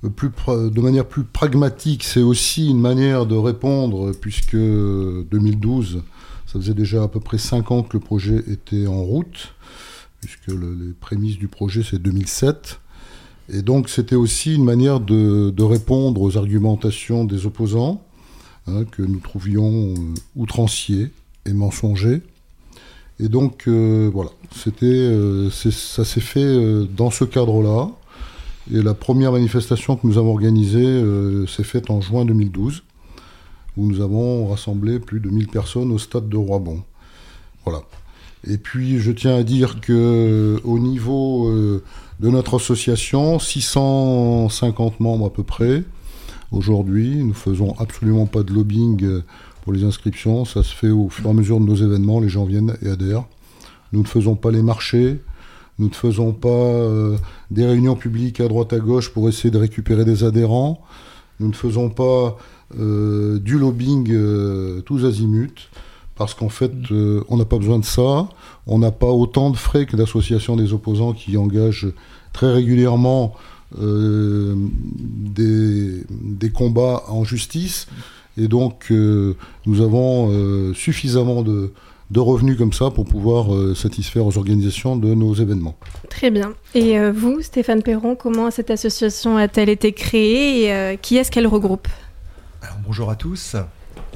Euh, 0.03 0.09
plus 0.09 0.29
de 0.47 0.81
manière 0.81 1.05
plus 1.05 1.23
pragmatique, 1.23 2.03
c'est 2.03 2.21
aussi 2.21 2.69
une 2.69 2.79
manière 2.79 3.25
de 3.25 3.35
répondre, 3.35 4.11
puisque 4.13 4.55
2012, 4.55 6.03
ça 6.55 6.61
faisait 6.61 6.73
déjà 6.73 7.03
à 7.03 7.09
peu 7.09 7.19
près 7.19 7.37
5 7.37 7.71
ans 7.71 7.83
que 7.83 7.97
le 7.97 7.99
projet 7.99 8.41
était 8.49 8.87
en 8.87 9.03
route, 9.03 9.53
puisque 10.21 10.47
les 10.47 10.93
prémices 11.01 11.37
du 11.37 11.49
projet 11.49 11.83
c'est 11.83 12.01
2007. 12.01 12.79
Et 13.49 13.61
donc 13.61 13.89
c'était 13.89 14.15
aussi 14.15 14.55
une 14.55 14.63
manière 14.63 15.01
de, 15.01 15.61
répondre 15.61 16.21
aux 16.21 16.37
argumentations 16.37 17.25
des 17.25 17.45
opposants, 17.45 18.01
hein, 18.67 18.85
que 18.85 19.01
nous 19.01 19.19
trouvions 19.19 19.95
euh, 19.95 20.13
outranciers 20.37 21.11
et 21.45 21.51
mensongers. 21.51 22.21
Et 23.19 23.27
donc, 23.27 23.67
euh, 23.67 24.09
voilà, 24.13 24.31
c'était, 24.53 24.85
euh, 24.85 25.49
ça 25.49 26.05
s'est 26.05 26.21
fait 26.21 26.85
dans 26.95 27.11
ce 27.11 27.25
cadre-là. 27.25 27.91
Et 28.73 28.81
la 28.81 28.93
première 28.93 29.33
manifestation 29.33 29.97
que 29.97 30.07
nous 30.07 30.17
avons 30.17 30.31
organisée 30.31 31.03
s'est 31.47 31.63
faite 31.63 31.89
en 31.89 31.99
juin 32.01 32.25
2012, 32.25 32.81
où 33.77 33.85
nous 33.85 34.01
avons 34.01 34.47
rassemblé 34.47 34.99
plus 34.99 35.19
de 35.19 35.29
1000 35.29 35.47
personnes 35.47 35.91
au 35.91 35.97
stade 35.97 36.29
de 36.29 36.37
Roibon. 36.37 36.83
Voilà. 37.65 37.81
Et 38.47 38.57
puis, 38.57 38.99
je 38.99 39.11
tiens 39.11 39.35
à 39.35 39.43
dire 39.43 39.81
que 39.81 40.59
au 40.63 40.77
niveau 40.77 41.51
de 42.19 42.29
notre 42.29 42.57
association, 42.57 43.39
650 43.39 44.99
membres 44.99 45.25
à 45.25 45.29
peu 45.31 45.43
près, 45.43 45.83
aujourd'hui, 46.51 47.23
nous 47.23 47.33
faisons 47.33 47.73
absolument 47.79 48.27
pas 48.27 48.43
de 48.43 48.53
lobbying 48.53 49.21
pour 49.63 49.73
les 49.73 49.83
inscriptions. 49.83 50.45
Ça 50.45 50.61
se 50.61 50.73
fait 50.73 50.89
au 50.91 51.09
fur 51.09 51.25
et 51.25 51.29
à 51.29 51.33
mesure 51.33 51.59
de 51.59 51.65
nos 51.65 51.75
événements. 51.75 52.19
Les 52.19 52.29
gens 52.29 52.45
viennent 52.45 52.77
et 52.83 52.89
adhèrent. 52.89 53.25
Nous 53.91 54.03
ne 54.03 54.07
faisons 54.07 54.35
pas 54.35 54.51
les 54.51 54.61
marchés. 54.61 55.19
Nous 55.79 55.89
ne 55.89 55.93
faisons 55.93 56.31
pas 56.31 56.47
euh, 56.49 57.17
des 57.51 57.65
réunions 57.65 57.95
publiques 57.95 58.39
à 58.39 58.47
droite 58.47 58.71
à 58.71 58.79
gauche 58.79 59.09
pour 59.09 59.27
essayer 59.27 59.51
de 59.51 59.57
récupérer 59.57 60.05
des 60.05 60.23
adhérents. 60.23 60.81
Nous 61.39 61.49
ne 61.49 61.53
faisons 61.53 61.89
pas 61.89 62.03
euh, 62.03 62.31
du 62.73 63.57
lobbying 63.57 64.07
euh, 64.11 64.81
tous 64.81 65.05
azimuts, 65.05 65.69
parce 66.15 66.33
qu'en 66.33 66.49
fait, 66.49 66.71
on 67.29 67.37
n'a 67.37 67.45
pas 67.45 67.57
besoin 67.57 67.79
de 67.79 67.85
ça. 67.85 68.29
On 68.67 68.79
n'a 68.79 68.91
pas 68.91 69.11
autant 69.11 69.49
de 69.49 69.57
frais 69.57 69.85
que 69.85 69.97
l'association 69.97 70.55
des 70.55 70.73
opposants 70.73 71.13
qui 71.13 71.37
engage 71.37 71.87
très 72.33 72.51
régulièrement 72.51 73.35
des, 73.77 74.43
des, 76.09 76.49
combats 76.51 77.03
en 77.09 77.25
justice. 77.25 77.87
Et 78.37 78.47
donc, 78.47 78.87
euh, 78.91 79.35
nous 79.65 79.81
avons 79.81 80.29
euh, 80.31 80.73
suffisamment 80.73 81.41
de, 81.41 81.71
revenus 82.15 82.57
comme 82.57 82.73
ça 82.73 82.91
pour 82.91 83.05
pouvoir 83.05 83.53
euh, 83.53 83.73
satisfaire 83.75 84.25
aux 84.25 84.37
organisations 84.37 84.95
de 84.95 85.13
nos 85.13 85.33
événements. 85.33 85.75
Très 86.09 86.31
bien. 86.31 86.53
Et 86.73 86.97
vous, 87.11 87.41
Stéphane 87.41 87.81
Perron, 87.81 88.15
comment 88.15 88.51
cette 88.51 88.71
association 88.71 89.37
a-t-elle 89.37 89.69
été 89.69 89.91
créée 89.91 90.65
et 90.67 90.97
qui 91.01 91.17
est-ce 91.17 91.31
qu'elle 91.31 91.47
regroupe? 91.47 91.87
Bonjour 92.85 93.09
à 93.09 93.15
tous. 93.15 93.55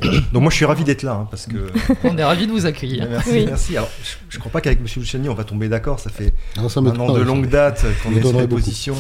Donc 0.34 0.42
moi 0.42 0.50
je 0.50 0.56
suis 0.56 0.66
ravi 0.66 0.84
d'être 0.84 1.04
là 1.04 1.14
hein, 1.14 1.28
parce 1.30 1.46
que 1.46 1.72
on 2.04 2.18
est 2.18 2.24
ravi 2.24 2.48
de 2.48 2.52
vous 2.52 2.66
accueillir. 2.66 3.08
Merci, 3.10 3.46
merci. 3.46 3.78
Alors, 3.78 3.90
je, 4.30 4.36
ne 4.36 4.40
crois 4.40 4.52
pas 4.52 4.62
qu'avec 4.62 4.82
Monsieur 4.82 5.02
Luciani 5.02 5.30
on 5.30 5.34
va 5.34 5.44
tomber 5.44 5.70
d'accord. 5.70 6.00
Ça 6.00 6.10
fait 6.10 6.34
un 6.58 6.66
an 6.66 7.14
de 7.14 7.22
longue 7.22 7.48
date 7.48 7.86
qu'on 8.04 8.16
est 8.16 8.22
sur 8.22 8.34
des 8.34 8.48
positions 8.48 8.96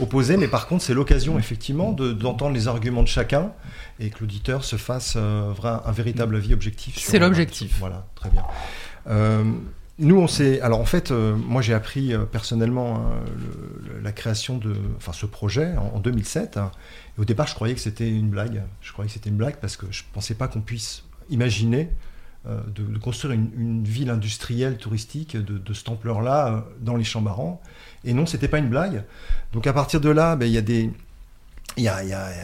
opposées, 0.00 0.36
mais 0.36 0.48
par 0.48 0.66
contre 0.66 0.84
c'est 0.84 0.94
l'occasion 0.94 1.38
effectivement 1.38 1.92
d'entendre 1.92 2.54
les 2.54 2.68
arguments 2.68 3.02
de 3.02 3.08
chacun 3.08 3.52
et 4.00 4.10
que 4.10 4.20
l'auditeur 4.20 4.64
se 4.64 4.76
fasse 4.76 5.14
euh, 5.16 5.52
un, 5.62 5.92
véritable 5.92 6.36
avis 6.36 6.54
objectif. 6.54 6.96
C'est 6.98 7.18
l'objectif. 7.18 7.76
Voilà, 7.80 8.06
très 8.14 8.30
bien. 8.30 8.44
Euh, 9.08 9.42
nous, 9.98 10.16
on 10.16 10.26
s'est. 10.26 10.60
Alors, 10.60 10.80
en 10.80 10.84
fait, 10.84 11.10
euh, 11.10 11.34
moi, 11.34 11.62
j'ai 11.62 11.74
appris 11.74 12.12
personnellement 12.30 12.96
hein, 12.96 13.24
la 14.02 14.12
création 14.12 14.58
de, 14.58 14.74
enfin, 14.96 15.12
ce 15.12 15.26
projet 15.26 15.74
en, 15.76 15.98
2007. 15.98 16.56
Hein. 16.56 16.70
au 17.18 17.24
départ, 17.24 17.46
je 17.46 17.54
croyais 17.54 17.74
que 17.74 17.80
c'était 17.80 18.08
une 18.08 18.28
blague. 18.28 18.62
Je 18.80 18.92
croyais 18.92 19.08
que 19.08 19.14
c'était 19.14 19.30
une 19.30 19.36
blague 19.36 19.56
parce 19.56 19.76
que 19.76 19.86
je 19.90 20.02
pensais 20.12 20.34
pas 20.34 20.48
qu'on 20.48 20.60
puisse 20.60 21.04
imaginer 21.30 21.90
de, 22.46 22.98
construire 22.98 23.34
une, 23.34 23.84
ville 23.84 24.08
industrielle 24.08 24.78
touristique 24.78 25.36
de, 25.36 25.58
de 25.58 25.72
cette 25.74 25.88
ampleur-là 25.88 26.64
dans 26.80 26.96
les 26.96 27.04
Chambarans. 27.04 27.60
Et 28.04 28.14
non, 28.14 28.24
c'était 28.24 28.48
pas 28.48 28.58
une 28.58 28.68
blague. 28.68 29.04
Donc, 29.52 29.66
à 29.66 29.72
partir 29.72 30.00
de 30.00 30.08
là, 30.08 30.36
ben, 30.36 30.46
il 30.46 30.52
y 30.52 30.58
a 30.58 30.62
des 30.62 30.90
il 31.78 31.84
y 31.84 31.88
a, 31.88 31.98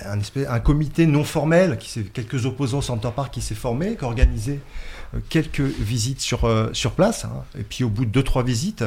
un, 0.07 0.21
un, 0.49 0.61
comité 0.61 1.07
non 1.07 1.25
formel, 1.25 1.77
qui 1.79 2.05
quelques 2.05 2.47
opposants 2.47 2.81
Center 2.81 3.11
Park 3.15 3.35
qui 3.35 3.41
s'est 3.41 3.55
formé, 3.55 3.97
qui 3.97 4.05
a 4.05 4.09
organisé 4.09 4.55
euh, 4.55 5.04
quelques 5.29 5.61
visites 5.61 6.21
sur, 6.21 6.45
euh, 6.45 6.71
sur 6.73 6.93
place. 6.93 7.25
Hein. 7.25 7.45
Et 7.59 7.63
puis 7.63 7.85
au 7.85 7.89
bout 7.89 8.05
de 8.05 8.11
deux, 8.11 8.23
trois 8.23 8.43
visites, 8.43 8.83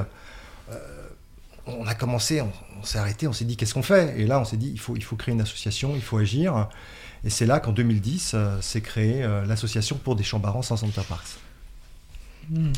euh, 0.72 0.76
on 1.66 1.86
a 1.86 1.94
commencé, 1.96 2.42
on, 2.42 2.52
s'est 2.84 2.98
arrêté, 3.00 3.28
on 3.28 3.34
s'est 3.34 3.46
dit 3.46 3.58
qu'est-ce 3.58 3.74
qu'on 3.74 3.84
fait? 3.84 4.20
Et 4.20 4.26
là, 4.26 4.40
on 4.40 4.46
s'est 4.46 4.58
dit 4.58 4.70
il 4.72 4.80
faut, 4.80 4.96
il 4.96 5.04
faut 5.04 5.16
créer 5.16 5.34
une 5.34 5.42
association, 5.42 5.94
il 5.96 6.02
faut 6.02 6.18
agir. 6.18 6.68
Et 7.24 7.30
c'est 7.30 7.46
là 7.46 7.60
qu'en 7.60 7.72
2010 7.72 8.36
s'est 8.62 8.82
créée 8.82 9.28
l'association 9.48 9.98
pour 9.98 10.16
des 10.16 10.24
chambarans 10.24 10.62
sans 10.62 10.78
Center 10.78 11.02
Parks. 11.10 11.38
Hmm. 12.50 12.72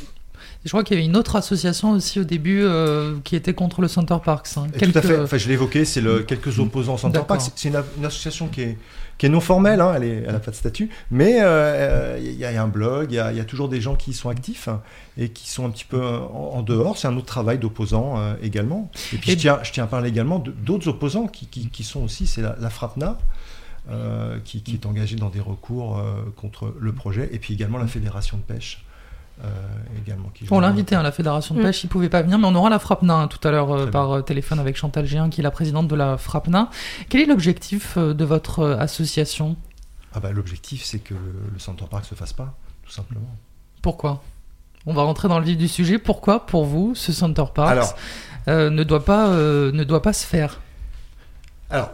Je 0.65 0.69
crois 0.69 0.83
qu'il 0.83 0.95
y 0.97 0.99
avait 0.99 1.05
une 1.07 1.15
autre 1.17 1.35
association 1.35 1.91
aussi 1.91 2.19
au 2.19 2.23
début 2.23 2.61
euh, 2.63 3.17
qui 3.23 3.35
était 3.35 3.53
contre 3.53 3.81
le 3.81 3.87
Center 3.87 4.17
Parks. 4.23 4.47
hein. 4.57 4.67
Quelques- 4.77 4.93
Tout 4.93 4.97
à 4.97 5.01
fait. 5.01 5.19
Enfin, 5.19 5.37
je 5.37 5.47
l'ai 5.47 5.53
évoqué, 5.53 5.85
c'est 5.85 6.01
le 6.01 6.21
quelques 6.23 6.59
opposants 6.59 6.95
au 6.95 6.97
Center 6.97 7.21
Park. 7.27 7.41
C'est- 7.41 7.51
C'est 7.55 7.69
une, 7.69 7.81
une 7.97 8.05
association 8.05 8.47
qui 8.47 8.61
est, 8.61 8.77
qui 9.19 9.27
est 9.27 9.29
non 9.29 9.39
formelle, 9.41 9.79
hein, 9.81 9.93
elle 10.01 10.23
n'a 10.31 10.39
pas 10.39 10.49
de 10.49 10.55
statut, 10.55 10.89
mais 11.11 11.39
euh, 11.41 12.17
il 12.19 12.31
y, 12.33 12.43
a- 12.45 12.51
il 12.51 12.55
y 12.55 12.57
a 12.57 12.63
un 12.63 12.67
blog, 12.67 13.11
il 13.11 13.15
y 13.15 13.19
a, 13.19 13.31
il 13.31 13.37
y 13.37 13.41
a 13.41 13.45
toujours 13.45 13.69
des 13.69 13.81
gens 13.81 13.95
qui 13.95 14.13
sont 14.13 14.29
actifs 14.29 14.69
et 15.17 15.29
qui 15.29 15.47
sont 15.49 15.65
un 15.65 15.69
petit 15.69 15.85
peu 15.85 16.01
en, 16.03 16.53
en 16.55 16.61
dehors. 16.63 16.97
C'est 16.97 17.07
un 17.07 17.15
autre 17.17 17.25
travail 17.27 17.59
d'opposants 17.59 18.17
euh, 18.17 18.33
également. 18.41 18.89
Et 19.13 19.17
puis 19.17 19.31
Et- 19.31 19.33
je, 19.35 19.39
tiens, 19.39 19.59
je 19.61 19.71
tiens 19.71 19.83
à 19.83 19.87
parler 19.87 20.09
également 20.09 20.39
d'autres 20.39 20.87
opposants 20.87 21.27
qui, 21.27 21.45
qui- 21.45 21.69
qui 21.69 21.83
sont 21.83 22.01
aussi, 22.01 22.25
c'est 22.25 22.41
la, 22.41 22.55
la 22.59 22.69
FRAPNA. 22.71 23.17
euh, 23.91 24.37
qui, 24.45 24.61
qui 24.61 24.75
est 24.75 24.85
engagée 24.85 25.15
dans 25.15 25.29
des 25.29 25.39
recours 25.39 25.97
euh, 25.97 26.13
contre 26.35 26.73
le 26.79 26.93
projet, 26.93 27.27
et 27.31 27.39
puis 27.39 27.53
également 27.55 27.79
la 27.79 27.87
Fédération 27.87 28.37
de 28.37 28.43
pêche, 28.43 28.83
euh, 28.85 28.88
également. 29.97 30.29
Qui 30.33 30.45
joue 30.45 30.53
On 30.55 30.59
l'a 30.59 30.67
invité 30.67 30.95
à 30.95 31.01
la 31.03 31.11
Fédération 31.11 31.55
de 31.55 31.59
Mm. 31.59 31.63
pêche, 31.63 31.83
il 31.83 31.87
pouvait 31.87 32.09
pas 32.09 32.21
venir, 32.21 32.37
mais 32.39 32.47
on 32.47 32.55
aura 32.55 32.69
la 32.69 32.79
FRAPNA 32.79 33.13
hein, 33.13 33.27
tout 33.27 33.45
à 33.47 33.51
l'heure 33.51 33.71
euh, 33.71 33.85
par 33.87 34.11
euh, 34.11 34.21
téléphone 34.21 34.59
avec 34.59 34.75
Chantal 34.75 35.05
Géin, 35.05 35.29
qui 35.29 35.41
est 35.41 35.43
la 35.43 35.51
présidente 35.51 35.87
de 35.87 35.95
la 35.95 36.17
FRAPNA. 36.17 36.69
Quel 37.09 37.21
est 37.21 37.25
l'objectif 37.25 37.95
euh, 37.97 38.13
de 38.13 38.25
votre 38.25 38.59
euh, 38.59 38.77
association? 38.77 39.55
Ah 40.13 40.19
bah, 40.19 40.31
L'objectif, 40.31 40.83
c'est 40.83 40.99
que 40.99 41.13
le, 41.13 41.59
Center 41.59 41.85
Park 41.89 42.05
se 42.05 42.15
fasse 42.15 42.33
pas, 42.33 42.53
tout 42.85 42.91
simplement. 42.91 43.29
Pourquoi? 43.81 44.21
On 44.85 44.93
va 44.93 45.03
rentrer 45.03 45.27
dans 45.27 45.39
le 45.39 45.45
vif 45.45 45.57
du 45.57 45.67
sujet. 45.67 45.99
Pourquoi, 45.99 46.45
pour 46.45 46.65
vous, 46.65 46.95
ce 46.95 47.11
Center 47.13 47.43
Alors- 47.57 47.93
euh, 48.47 48.69
ne, 48.69 48.83
doit 48.83 49.05
pas, 49.05 49.27
euh, 49.29 49.71
ne 49.71 49.83
doit 49.83 50.01
pas 50.01 50.13
se 50.13 50.25
faire? 50.25 50.59
Alors, 51.69 51.91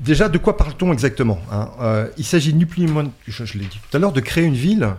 déjà, 0.00 0.28
de 0.28 0.38
quoi 0.38 0.56
parle-t-on 0.56 0.92
exactement 0.92 1.38
hein? 1.52 1.70
Euh, 1.80 2.08
Il 2.18 2.24
s'agit 2.24 2.52
ni 2.54 2.64
plus 2.66 2.82
ni 2.84 2.90
moins, 2.90 3.08
je, 3.28 3.44
je 3.44 3.58
l'ai 3.58 3.66
dit 3.66 3.78
tout 3.88 3.96
à 3.96 4.00
l'heure, 4.00 4.12
de 4.12 4.20
créer 4.20 4.44
une 4.44 4.54
ville 4.54 4.82
euh, 4.84 4.92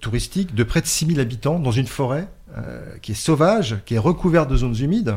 touristique 0.00 0.54
de 0.54 0.62
près 0.64 0.80
de 0.80 0.86
6000 0.86 1.20
habitants 1.20 1.58
dans 1.58 1.70
une 1.72 1.86
forêt 1.86 2.28
euh, 2.56 2.96
qui 3.02 3.12
est 3.12 3.16
sauvage, 3.16 3.76
qui 3.86 3.94
est 3.94 3.98
recouverte 3.98 4.48
de 4.50 4.56
zones 4.56 4.76
humides, 4.76 5.16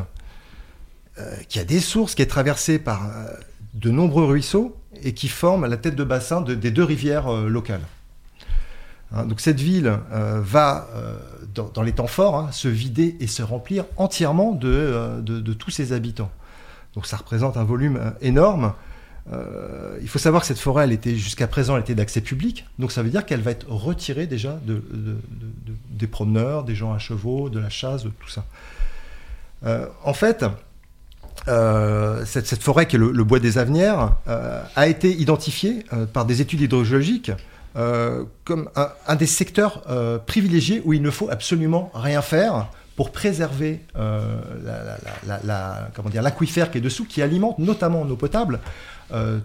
euh, 1.18 1.34
qui 1.48 1.58
a 1.58 1.64
des 1.64 1.80
sources, 1.80 2.14
qui 2.14 2.22
est 2.22 2.26
traversée 2.26 2.78
par 2.78 3.06
euh, 3.06 3.26
de 3.74 3.90
nombreux 3.90 4.24
ruisseaux 4.24 4.76
et 5.02 5.14
qui 5.14 5.28
forme 5.28 5.66
la 5.66 5.76
tête 5.76 5.96
de 5.96 6.04
bassin 6.04 6.40
de- 6.40 6.54
des 6.54 6.70
deux 6.70 6.84
rivières 6.84 7.28
euh, 7.28 7.48
locales. 7.48 7.82
Hein, 9.12 9.26
donc 9.26 9.40
cette 9.40 9.60
ville 9.60 9.98
euh, 10.12 10.40
va, 10.42 10.88
euh, 10.94 11.16
dans, 11.74 11.82
les 11.82 11.92
temps 11.92 12.06
forts, 12.06 12.36
hein, 12.36 12.48
se 12.52 12.68
vider 12.68 13.16
et 13.20 13.26
se 13.26 13.42
remplir 13.42 13.84
entièrement 13.96 14.52
de, 14.52 14.68
euh, 14.68 15.20
de- 15.20 15.40
de 15.40 15.52
tous 15.52 15.70
ses 15.70 15.92
habitants. 15.92 16.30
Donc 16.94 17.06
ça 17.06 17.16
représente 17.16 17.56
un 17.56 17.64
volume 17.64 17.96
euh, 17.96 18.10
énorme. 18.20 18.72
Euh, 19.32 19.96
il 20.02 20.08
faut 20.08 20.18
savoir 20.18 20.42
que 20.42 20.48
cette 20.48 20.58
forêt, 20.58 20.84
elle 20.84 20.92
était 20.92 21.14
jusqu'à 21.16 21.46
présent, 21.46 21.76
elle 21.76 21.82
était 21.82 21.94
d'accès 21.94 22.20
public. 22.20 22.66
Donc 22.78 22.90
ça 22.90 23.02
veut 23.02 23.10
dire 23.10 23.24
qu'elle 23.24 23.42
va 23.42 23.52
être 23.52 23.68
retirée 23.68 24.26
déjà 24.26 24.58
de, 24.64 24.74
de- 24.74 24.80
de- 24.92 25.16
de- 25.66 25.76
des 25.90 26.06
promeneurs, 26.06 26.64
des 26.64 26.74
gens 26.74 26.92
à 26.92 26.98
chevaux, 26.98 27.48
de 27.48 27.60
la 27.60 27.70
chasse, 27.70 28.02
de 28.02 28.08
tout 28.08 28.28
ça. 28.28 28.44
Euh, 29.64 29.86
en 30.04 30.14
fait, 30.14 30.44
euh, 31.48 32.24
cette, 32.24 32.62
forêt 32.62 32.86
qui 32.86 32.96
est 32.96 32.98
le, 32.98 33.24
bois 33.24 33.38
des 33.38 33.58
Avenières 33.58 34.16
euh, 34.26 34.62
a 34.74 34.88
été 34.88 35.12
identifiée 35.12 35.84
par 36.12 36.24
des 36.24 36.40
études 36.40 36.60
hydrogéologiques 36.62 37.32
comme 38.44 38.68
un, 39.06 39.14
des 39.14 39.26
secteurs 39.26 39.82
privilégiés 40.26 40.82
où 40.84 40.92
il 40.92 41.02
ne 41.02 41.10
faut 41.10 41.30
absolument 41.30 41.92
rien 41.94 42.20
faire 42.20 42.66
pour 42.96 43.12
préserver 43.12 43.80
l'aquifère 46.14 46.70
qui 46.70 46.78
est 46.78 46.80
dessous, 46.80 47.04
qui 47.04 47.22
alimente 47.22 47.58
notamment 47.60 48.02
en 48.02 48.10
eau 48.10 48.16
potable 48.16 48.58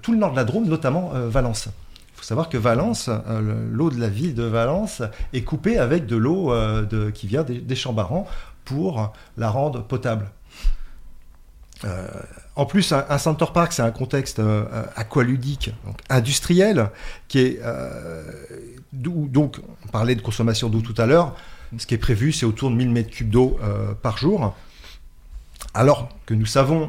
tout 0.02 0.12
le 0.12 0.18
nord 0.18 0.32
de 0.32 0.36
la 0.36 0.44
Drôme, 0.44 0.66
notamment 0.66 1.12
euh, 1.16 1.30
Valence. 1.30 1.68
Il 1.68 2.18
faut 2.20 2.24
savoir 2.24 2.50
que 2.50 2.58
Valence, 2.58 3.10
euh, 3.10 3.42
le- 3.42 3.70
l'eau 3.72 3.90
de 3.90 4.00
la 4.00 4.08
ville 4.10 4.36
de 4.36 4.44
Valence 4.44 5.02
est 5.34 5.42
coupée 5.44 5.78
avec 5.78 6.06
de 6.06 6.16
l'eau 6.16 6.52
euh, 6.54 7.12
qui 7.12 7.28
vient 7.28 7.44
des, 7.44 7.60
des 7.60 7.76
Chambarans 7.76 8.26
pour 8.64 9.14
la 9.38 9.50
rendre 9.50 9.84
potable. 9.84 10.28
Euh, 11.84 12.08
en 12.56 12.66
plus, 12.66 12.94
un, 12.94 13.06
un 13.10 13.18
Center 13.18 13.46
Park, 13.54 13.74
c'est 13.74 13.82
un 13.82 13.92
contexte 13.92 14.40
euh, 14.40 14.64
euh, 14.72 14.84
aqualudique, 14.96 15.72
donc 15.86 15.98
industriel, 16.10 16.90
qui 17.28 17.40
est 17.40 17.60
euh, 17.64 18.24
donc 18.94 19.60
on 19.86 19.90
parlait 19.90 20.16
de 20.16 20.22
consommation 20.22 20.70
d'eau 20.70 20.80
tout 20.80 20.96
à 21.00 21.06
l'heure. 21.06 21.36
Ce 21.78 21.86
qui 21.86 21.94
est 21.96 21.98
prévu, 22.00 22.32
c'est 22.32 22.46
autour 22.46 22.70
de 22.72 22.76
1000 22.76 22.90
mètres 22.92 23.10
cubes 23.10 23.30
d'eau 23.30 23.58
euh, 23.62 23.94
par 23.94 24.18
jour, 24.18 24.56
alors 25.74 26.08
que 26.26 26.34
nous 26.34 26.46
savons, 26.46 26.84
euh, 26.84 26.88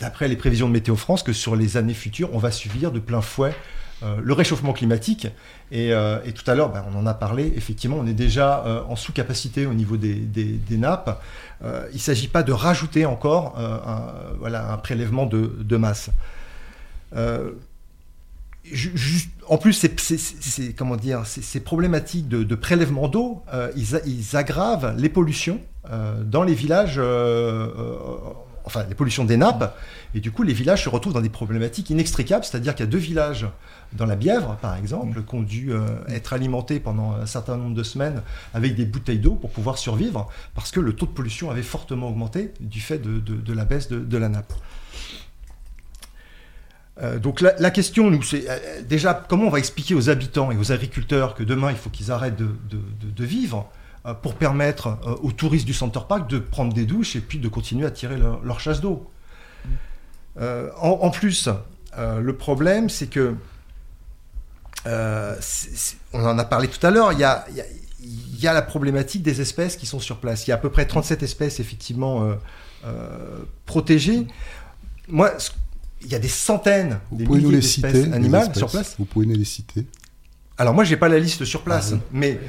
d'après 0.00 0.28
les 0.28 0.36
prévisions 0.36 0.68
de 0.68 0.72
Météo 0.72 0.96
France, 0.96 1.22
que 1.22 1.32
sur 1.32 1.56
les 1.56 1.76
années 1.76 1.94
futures, 1.94 2.30
on 2.32 2.38
va 2.38 2.50
subir 2.50 2.92
de 2.92 2.98
plein 2.98 3.20
fouet 3.20 3.54
euh, 4.02 4.16
le 4.22 4.32
réchauffement 4.32 4.72
climatique. 4.72 5.26
Et, 5.72 5.92
euh, 5.92 6.18
tout 6.32 6.48
à 6.48 6.54
l'heure, 6.54 6.70
ben, 6.70 6.84
on 6.92 6.98
en 6.98 7.06
a 7.06 7.14
parlé, 7.14 7.52
effectivement, 7.56 7.96
on 7.98 8.06
est 8.06 8.12
déjà 8.12 8.64
euh, 8.64 8.82
en 8.88 8.94
sous-capacité 8.94 9.66
au 9.66 9.74
niveau 9.74 9.96
des, 9.96 10.60
nappes. 10.70 11.20
Euh, 11.64 11.86
il 11.90 11.96
ne 11.96 12.00
s'agit 12.00 12.28
pas 12.28 12.44
de 12.44 12.52
rajouter 12.52 13.06
encore 13.06 13.56
euh, 13.58 13.78
un, 13.84 14.36
voilà, 14.38 14.72
un 14.72 14.76
prélèvement 14.76 15.26
de, 15.26 15.76
masse. 15.76 16.10
Euh, 17.16 17.50
en 19.48 19.58
plus, 19.58 19.72
ces, 19.72 21.60
problématiques 21.60 22.28
de, 22.28 22.54
prélèvement 22.54 23.08
d'eau, 23.08 23.42
euh, 23.52 23.72
ils, 23.76 24.36
aggravent 24.36 24.94
les 24.96 25.08
pollutions 25.08 25.60
euh, 25.90 26.22
dans 26.22 26.42
les 26.42 26.54
villages, 26.54 26.98
euh, 26.98 27.02
euh, 27.02 28.16
enfin 28.68 28.84
les 28.88 28.94
pollutions 28.94 29.24
des 29.24 29.38
nappes, 29.38 29.74
et 30.14 30.20
du 30.20 30.30
coup 30.30 30.42
les 30.42 30.52
villages 30.52 30.84
se 30.84 30.88
retrouvent 30.90 31.14
dans 31.14 31.22
des 31.22 31.30
problématiques 31.30 31.88
inextricables, 31.88 32.44
c'est-à-dire 32.44 32.74
qu'il 32.74 32.84
y 32.84 32.88
a 32.88 32.90
deux 32.90 32.98
villages 32.98 33.46
dans 33.94 34.04
la 34.04 34.16
Bièvre, 34.16 34.58
par 34.60 34.76
exemple, 34.76 35.22
qui 35.22 35.34
ont 35.34 35.42
dû 35.42 35.72
euh, 35.72 35.86
être 36.08 36.34
alimentés 36.34 36.78
pendant 36.78 37.12
un 37.12 37.26
certain 37.26 37.56
nombre 37.56 37.74
de 37.74 37.82
semaines 37.82 38.22
avec 38.52 38.74
des 38.74 38.84
bouteilles 38.84 39.18
d'eau 39.18 39.34
pour 39.34 39.50
pouvoir 39.50 39.78
survivre, 39.78 40.28
parce 40.54 40.70
que 40.70 40.80
le 40.80 40.92
taux 40.92 41.06
de 41.06 41.12
pollution 41.12 41.50
avait 41.50 41.62
fortement 41.62 42.08
augmenté 42.08 42.52
du 42.60 42.80
fait 42.80 42.98
de, 42.98 43.52
la 43.54 43.64
baisse 43.64 43.88
de- 43.88 44.18
la 44.18 44.28
nappe. 44.28 44.52
Euh, 47.00 47.18
donc 47.18 47.40
la, 47.40 47.70
question, 47.70 48.10
nous, 48.10 48.22
c'est 48.22 48.44
euh, 48.48 48.82
déjà 48.82 49.14
comment 49.14 49.44
on 49.44 49.50
va 49.50 49.58
expliquer 49.58 49.94
aux 49.94 50.10
habitants 50.10 50.50
et 50.50 50.56
aux 50.56 50.72
agriculteurs 50.72 51.34
que 51.34 51.44
demain 51.44 51.70
il 51.70 51.76
faut 51.76 51.90
qu'ils 51.90 52.10
arrêtent 52.10 52.36
de, 52.36 53.24
vivre? 53.24 53.70
Pour 54.14 54.34
permettre 54.34 54.98
euh, 55.06 55.14
aux 55.22 55.32
touristes 55.32 55.66
du 55.66 55.74
Center 55.74 56.00
Park 56.08 56.28
de 56.30 56.38
prendre 56.38 56.72
des 56.72 56.84
douches 56.86 57.16
et 57.16 57.20
puis 57.20 57.38
de 57.38 57.48
continuer 57.48 57.86
à 57.86 57.90
tirer 57.90 58.16
leur, 58.16 58.42
leur 58.44 58.60
chasse 58.60 58.80
d'eau. 58.80 59.10
Euh, 60.40 60.70
en, 60.80 60.90
en 61.02 61.10
plus, 61.10 61.48
euh, 61.96 62.20
le 62.20 62.36
problème, 62.36 62.88
c'est 62.88 63.08
que 63.08 63.34
euh, 64.86 65.34
on 66.12 66.24
en 66.24 66.38
a 66.38 66.44
parlé 66.44 66.68
tout 66.68 66.84
à 66.86 66.90
l'heure. 66.90 67.12
Il 67.12 67.18
y 67.18 67.24
a, 67.24 67.44
il 67.50 67.56
y 67.56 67.60
a- 67.60 67.64
il 68.00 68.38
y 68.40 68.46
a 68.46 68.52
la 68.52 68.62
problématique 68.62 69.24
des 69.24 69.40
espèces 69.40 69.74
qui 69.76 69.84
sont 69.84 69.98
sur 69.98 70.18
place. 70.18 70.46
Il 70.46 70.50
y 70.50 70.52
a 70.52 70.54
à 70.54 70.58
peu 70.58 70.70
près 70.70 70.86
37 70.86 71.24
espèces 71.24 71.58
effectivement 71.58 72.22
euh, 72.22 72.34
euh, 72.86 73.38
protégées. 73.66 74.24
Moi, 75.08 75.32
il 76.02 76.06
y 76.06 76.14
a 76.14 76.20
des 76.20 76.28
centaines, 76.28 77.00
Vous 77.10 77.16
des 77.16 77.26
milliers 77.26 77.56
d'espèces 77.56 77.92
les 78.06 78.12
animales 78.12 78.54
sur 78.54 78.70
place. 78.70 78.94
Vous 79.00 79.04
pouvez 79.04 79.26
nous 79.26 79.34
les 79.34 79.44
citer 79.44 79.84
Alors 80.58 80.74
moi, 80.74 80.84
j'ai 80.84 80.96
pas 80.96 81.08
la 81.08 81.18
liste 81.18 81.44
sur 81.44 81.62
place, 81.62 81.90
Ah 81.92 81.96
oui. 81.96 82.00
mais 82.12 82.40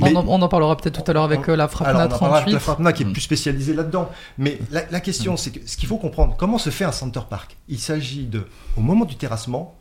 on, 0.00 0.14
en, 0.14 0.26
on 0.26 0.42
en 0.42 0.48
parlera 0.48 0.76
peut-être 0.76 1.02
tout 1.02 1.10
à 1.10 1.14
l'heure 1.14 1.24
avec 1.24 1.48
euh, 1.48 1.56
la 1.56 1.64
alors, 1.64 1.70
FRAPNA 1.70 1.98
on 1.98 2.06
en 2.06 2.18
parlera 2.18 2.38
avec 2.38 2.58
38. 2.58 2.84
la 2.84 2.92
qui 2.92 3.02
est 3.04 3.06
plus 3.06 3.20
spécialisée 3.20 3.74
là-dedans. 3.74 4.10
Mais 4.36 4.58
la, 4.70 4.82
la 4.90 5.00
question, 5.00 5.36
c'est 5.36 5.50
que 5.50 5.60
ce 5.66 5.76
qu'il 5.76 5.88
faut 5.88 5.96
comprendre, 5.98 6.36
comment 6.38 6.58
se 6.58 6.70
fait 6.70 6.84
un 6.84 6.92
center 6.92 7.20
park? 7.28 7.56
Il 7.68 7.78
s'agit 7.78 8.26
de, 8.26 8.46
au 8.76 8.80
moment 8.80 9.04
du 9.04 9.16
terrassement, 9.16 9.74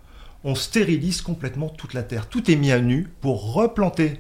on 0.44 0.56
stérilise 0.56 1.22
complètement 1.22 1.70
toute 1.70 1.94
la 1.94 2.04
terre. 2.04 2.28
Tout 2.30 2.50
est 2.50 2.56
mis 2.56 2.72
à 2.72 2.80
nu 2.80 3.10
pour 3.22 3.54
replanter, 3.54 4.20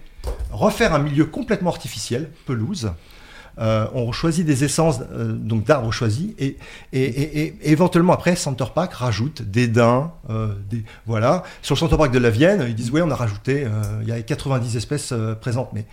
refaire 0.52 0.93
un 0.93 1.00
milieu 1.00 1.26
complètement 1.26 1.69
artificiel, 1.69 2.32
pelouse. 2.45 2.91
Euh, 3.60 3.88
on 3.93 4.12
choisit 4.12 4.46
des 4.46 4.63
essences 4.63 5.00
euh, 5.12 5.32
donc 5.34 5.63
d'arbres 5.63 5.91
choisis 5.91 6.30
et, 6.38 6.58
éventuellement 7.63 8.13
après 8.13 8.36
Center 8.36 8.65
Park 8.74 8.93
rajoute 8.93 9.41
des 9.41 9.67
daims, 9.67 10.12
euh, 10.30 10.54
voilà. 11.08 11.43
Sur 11.62 11.76
le 11.76 11.80
Center 11.80 11.98
Park 11.98 12.12
de 12.12 12.20
la 12.20 12.30
Vienne, 12.30 12.65
ils 12.67 12.76
disent 12.76 12.91
oui 12.91 13.02
on 13.04 13.10
a 13.10 13.15
rajouté, 13.15 13.65
il 14.02 14.08
y 14.08 14.12
a 14.12 14.22
90 14.22 14.78
espèces 14.78 15.13
présentes, 15.41 15.70
mais 15.74 15.86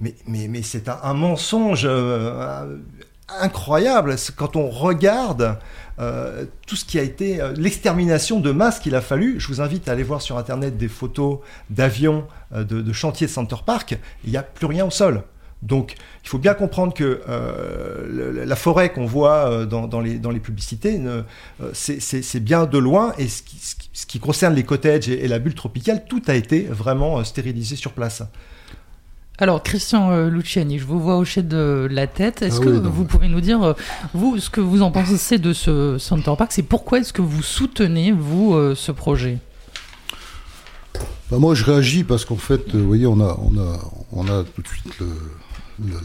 mais 0.00 0.14
mais, 0.48 0.62
c'est 0.62 0.88
un, 0.88 1.14
mensonge 1.14 1.88
incroyable 3.40 4.14
quand 4.36 4.54
on 4.54 4.68
regarde 4.68 5.58
tout 6.66 6.76
ce 6.76 6.84
qui 6.84 6.98
a 6.98 7.02
été 7.02 7.40
l'extermination 7.56 8.38
de 8.38 8.52
masse 8.52 8.78
qu'il 8.78 8.94
a 8.94 9.00
fallu. 9.00 9.40
Je 9.40 9.48
vous 9.48 9.60
invite 9.60 9.88
à 9.88 9.92
aller 9.92 10.04
voir 10.04 10.22
sur 10.22 10.38
internet 10.38 10.76
des 10.76 10.88
photos 10.88 11.40
d'avions 11.70 12.26
de, 12.54 12.62
de 12.62 12.92
chantiers 12.92 13.26
de 13.26 13.32
Center 13.32 13.56
Park. 13.66 13.98
Il 14.24 14.30
n'y 14.30 14.36
a 14.36 14.42
plus 14.42 14.66
rien 14.66 14.86
au 14.86 14.90
sol. 14.90 15.24
Donc, 15.62 15.96
il 16.22 16.28
faut 16.28 16.38
bien 16.38 16.54
comprendre 16.54 16.94
que 16.94 17.20
euh, 17.28 18.06
le- 18.32 18.44
la 18.44 18.56
forêt 18.56 18.92
qu'on 18.92 19.06
voit 19.06 19.50
euh, 19.50 19.66
dans, 19.66 19.88
dans 19.88 20.00
les, 20.00 20.18
dans 20.18 20.30
les 20.30 20.38
publicités, 20.38 21.00
euh, 21.04 21.22
c'est- 21.72 22.38
bien 22.40 22.64
de 22.66 22.78
loin. 22.78 23.12
Et 23.18 23.26
ce 23.28 23.42
qui, 23.42 23.56
ce 23.58 23.74
qui- 23.74 23.90
ce 23.92 24.06
qui 24.06 24.20
concerne 24.20 24.54
les 24.54 24.62
cottages 24.62 25.08
et, 25.08 25.24
et 25.24 25.28
la 25.28 25.40
bulle 25.40 25.54
tropicale, 25.54 26.04
tout 26.08 26.22
a 26.28 26.34
été 26.34 26.62
vraiment 26.62 27.24
stérilisé 27.24 27.74
sur 27.74 27.90
place. 27.92 28.22
Alors, 29.40 29.62
Christian 29.62 30.10
euh, 30.12 30.28
Luciani, 30.30 30.78
je 30.78 30.84
vous 30.84 31.00
vois 31.00 31.16
hocher 31.16 31.42
de 31.42 31.88
la 31.90 32.06
tête. 32.06 32.42
Est-ce 32.42 32.60
Ah 32.60 32.64
que 32.64 32.70
oui, 32.70 32.80
vous 32.84 33.04
pouvez 33.04 33.28
nous 33.28 33.40
dire, 33.40 33.74
vous, 34.14 34.38
ce 34.38 34.50
que 34.50 34.60
vous 34.60 34.82
en 34.82 34.90
pensez 34.92 35.38
de 35.38 35.52
ce 35.52 35.96
Center 35.98 36.32
Park 36.38 36.52
C'est 36.52 36.62
pourquoi 36.62 36.98
est-ce 37.00 37.12
que 37.12 37.22
vous 37.22 37.42
soutenez, 37.42 38.10
vous, 38.12 38.54
euh, 38.54 38.74
ce 38.76 38.90
projet? 38.92 39.38
Bah, 41.30 41.38
moi, 41.38 41.54
je 41.54 41.64
réagis 41.64 42.04
parce 42.04 42.24
qu'en 42.24 42.36
fait, 42.36 42.74
vous 42.74 42.86
voyez, 42.86 43.06
on 43.06 43.20
a, 43.20 43.38
on, 43.40 43.58
a, 43.58 43.78
on 44.12 44.26
a 44.28 44.44
tout 44.44 44.62
de 44.62 44.68
suite 44.68 44.98
le, 44.98 45.06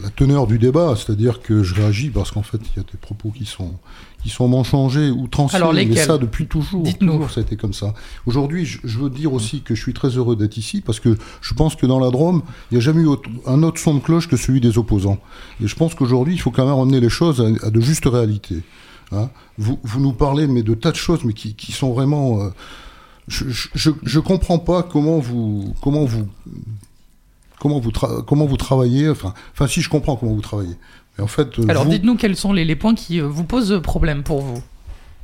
la 0.02 0.10
teneur 0.10 0.46
du 0.46 0.58
débat, 0.58 0.94
c'est-à-dire 0.96 1.42
que 1.42 1.62
je 1.62 1.74
réagis 1.74 2.10
parce 2.10 2.30
qu'en 2.30 2.42
fait, 2.42 2.58
il 2.58 2.76
y 2.76 2.80
a 2.80 2.82
des 2.90 2.98
propos 3.00 3.30
qui 3.30 3.44
sont 3.46 3.72
qui 4.22 4.30
sont 4.30 4.48
mangés 4.48 5.10
ou 5.10 5.28
mais 5.74 5.84
lesquels 5.84 6.04
ça 6.06 6.16
depuis 6.18 6.46
toujours. 6.46 6.82
Dites-nous. 6.82 7.12
Toujours, 7.12 7.30
ça 7.30 7.40
a 7.40 7.42
été 7.42 7.56
comme 7.56 7.74
ça. 7.74 7.92
Aujourd'hui, 8.24 8.64
je, 8.64 8.78
je 8.82 8.98
veux 8.98 9.10
dire 9.10 9.34
aussi 9.34 9.60
que 9.60 9.74
je 9.74 9.82
suis 9.82 9.92
très 9.92 10.08
heureux 10.16 10.34
d'être 10.34 10.56
ici 10.56 10.80
parce 10.80 10.98
que 10.98 11.18
je 11.42 11.52
pense 11.52 11.76
que 11.76 11.84
dans 11.84 11.98
la 11.98 12.08
Drôme, 12.10 12.42
il 12.70 12.74
n'y 12.74 12.78
a 12.78 12.80
jamais 12.80 13.02
eu 13.02 13.06
autre- 13.06 13.28
un 13.46 13.62
autre 13.62 13.78
son 13.78 13.94
de 13.96 14.00
cloche 14.00 14.26
que 14.28 14.38
celui 14.38 14.60
des 14.62 14.78
opposants. 14.78 15.18
Et 15.62 15.66
je 15.66 15.74
pense 15.76 15.94
qu'aujourd'hui, 15.94 16.32
il 16.34 16.38
faut 16.40 16.50
quand 16.50 16.64
même 16.64 16.74
emmener 16.74 17.00
les 17.00 17.10
choses 17.10 17.42
à, 17.42 17.66
à 17.66 17.70
de 17.70 17.80
justes 17.80 18.06
réalités. 18.06 18.62
Hein. 19.12 19.28
vous, 19.58 19.78
vous 19.82 20.00
nous 20.00 20.14
parlez 20.14 20.46
mais 20.46 20.62
de 20.62 20.72
tas 20.72 20.90
de 20.90 20.96
choses, 20.96 21.22
mais 21.24 21.34
qui, 21.34 21.54
qui 21.54 21.72
sont 21.72 21.92
vraiment. 21.92 22.40
euh, 22.40 22.48
je, 23.28 23.44
je 24.02 24.20
comprends 24.20 24.58
pas 24.58 24.82
comment 24.82 25.18
vous 25.18 25.74
comment 25.82 26.04
vous 26.06 26.26
comment 27.60 27.78
vous 27.80 27.90
tra- 27.90 28.22
comment 28.24 28.46
vous 28.46 28.56
travaillez. 28.56 29.08
Enfin, 29.08 29.34
enfin, 29.52 29.66
si 29.66 29.80
je 29.82 29.88
comprends 29.88 30.16
comment 30.16 30.32
vous 30.34 30.40
travaillez. 30.40 30.76
Mais 31.18 31.24
en 31.24 31.28
fait, 31.28 31.58
euh, 31.58 31.66
Alors 31.68 31.84
vous- 31.84 31.90
dites-nous 31.90 32.16
quels 32.16 32.36
sont 32.36 32.52
les, 32.52 32.64
les 32.64 32.76
points 32.76 32.94
qui 32.94 33.20
euh, 33.20 33.26
vous 33.28 33.44
posent 33.44 33.80
problème 33.82 34.22
pour 34.22 34.40
vous. 34.42 34.62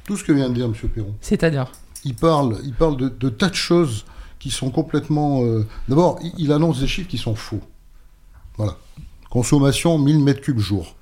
tout 0.04 0.16
ce 0.16 0.24
que 0.24 0.32
vient 0.32 0.48
de 0.48 0.54
dire 0.54 0.66
M. 0.66 0.74
Perron. 0.88 1.14
C'est-à-dire 1.20 1.70
Il 2.04 2.14
parle, 2.14 2.58
il 2.64 2.72
parle 2.74 2.96
de, 2.96 3.08
de 3.08 3.28
tas 3.28 3.48
de 3.48 3.54
choses 3.54 4.04
qui 4.38 4.50
sont 4.50 4.70
complètement. 4.70 5.42
euh, 5.42 5.66
D'abord, 5.88 6.18
il, 6.22 6.32
il 6.38 6.52
annonce 6.52 6.80
des 6.80 6.86
chiffres 6.86 7.08
qui 7.08 7.18
sont 7.18 7.34
faux. 7.34 7.60
Voilà. 8.56 8.76
Consommation 9.30 9.98
1000 9.98 10.18
mètres 10.20 10.40
cubes 10.40 10.58
jour. 10.58 10.94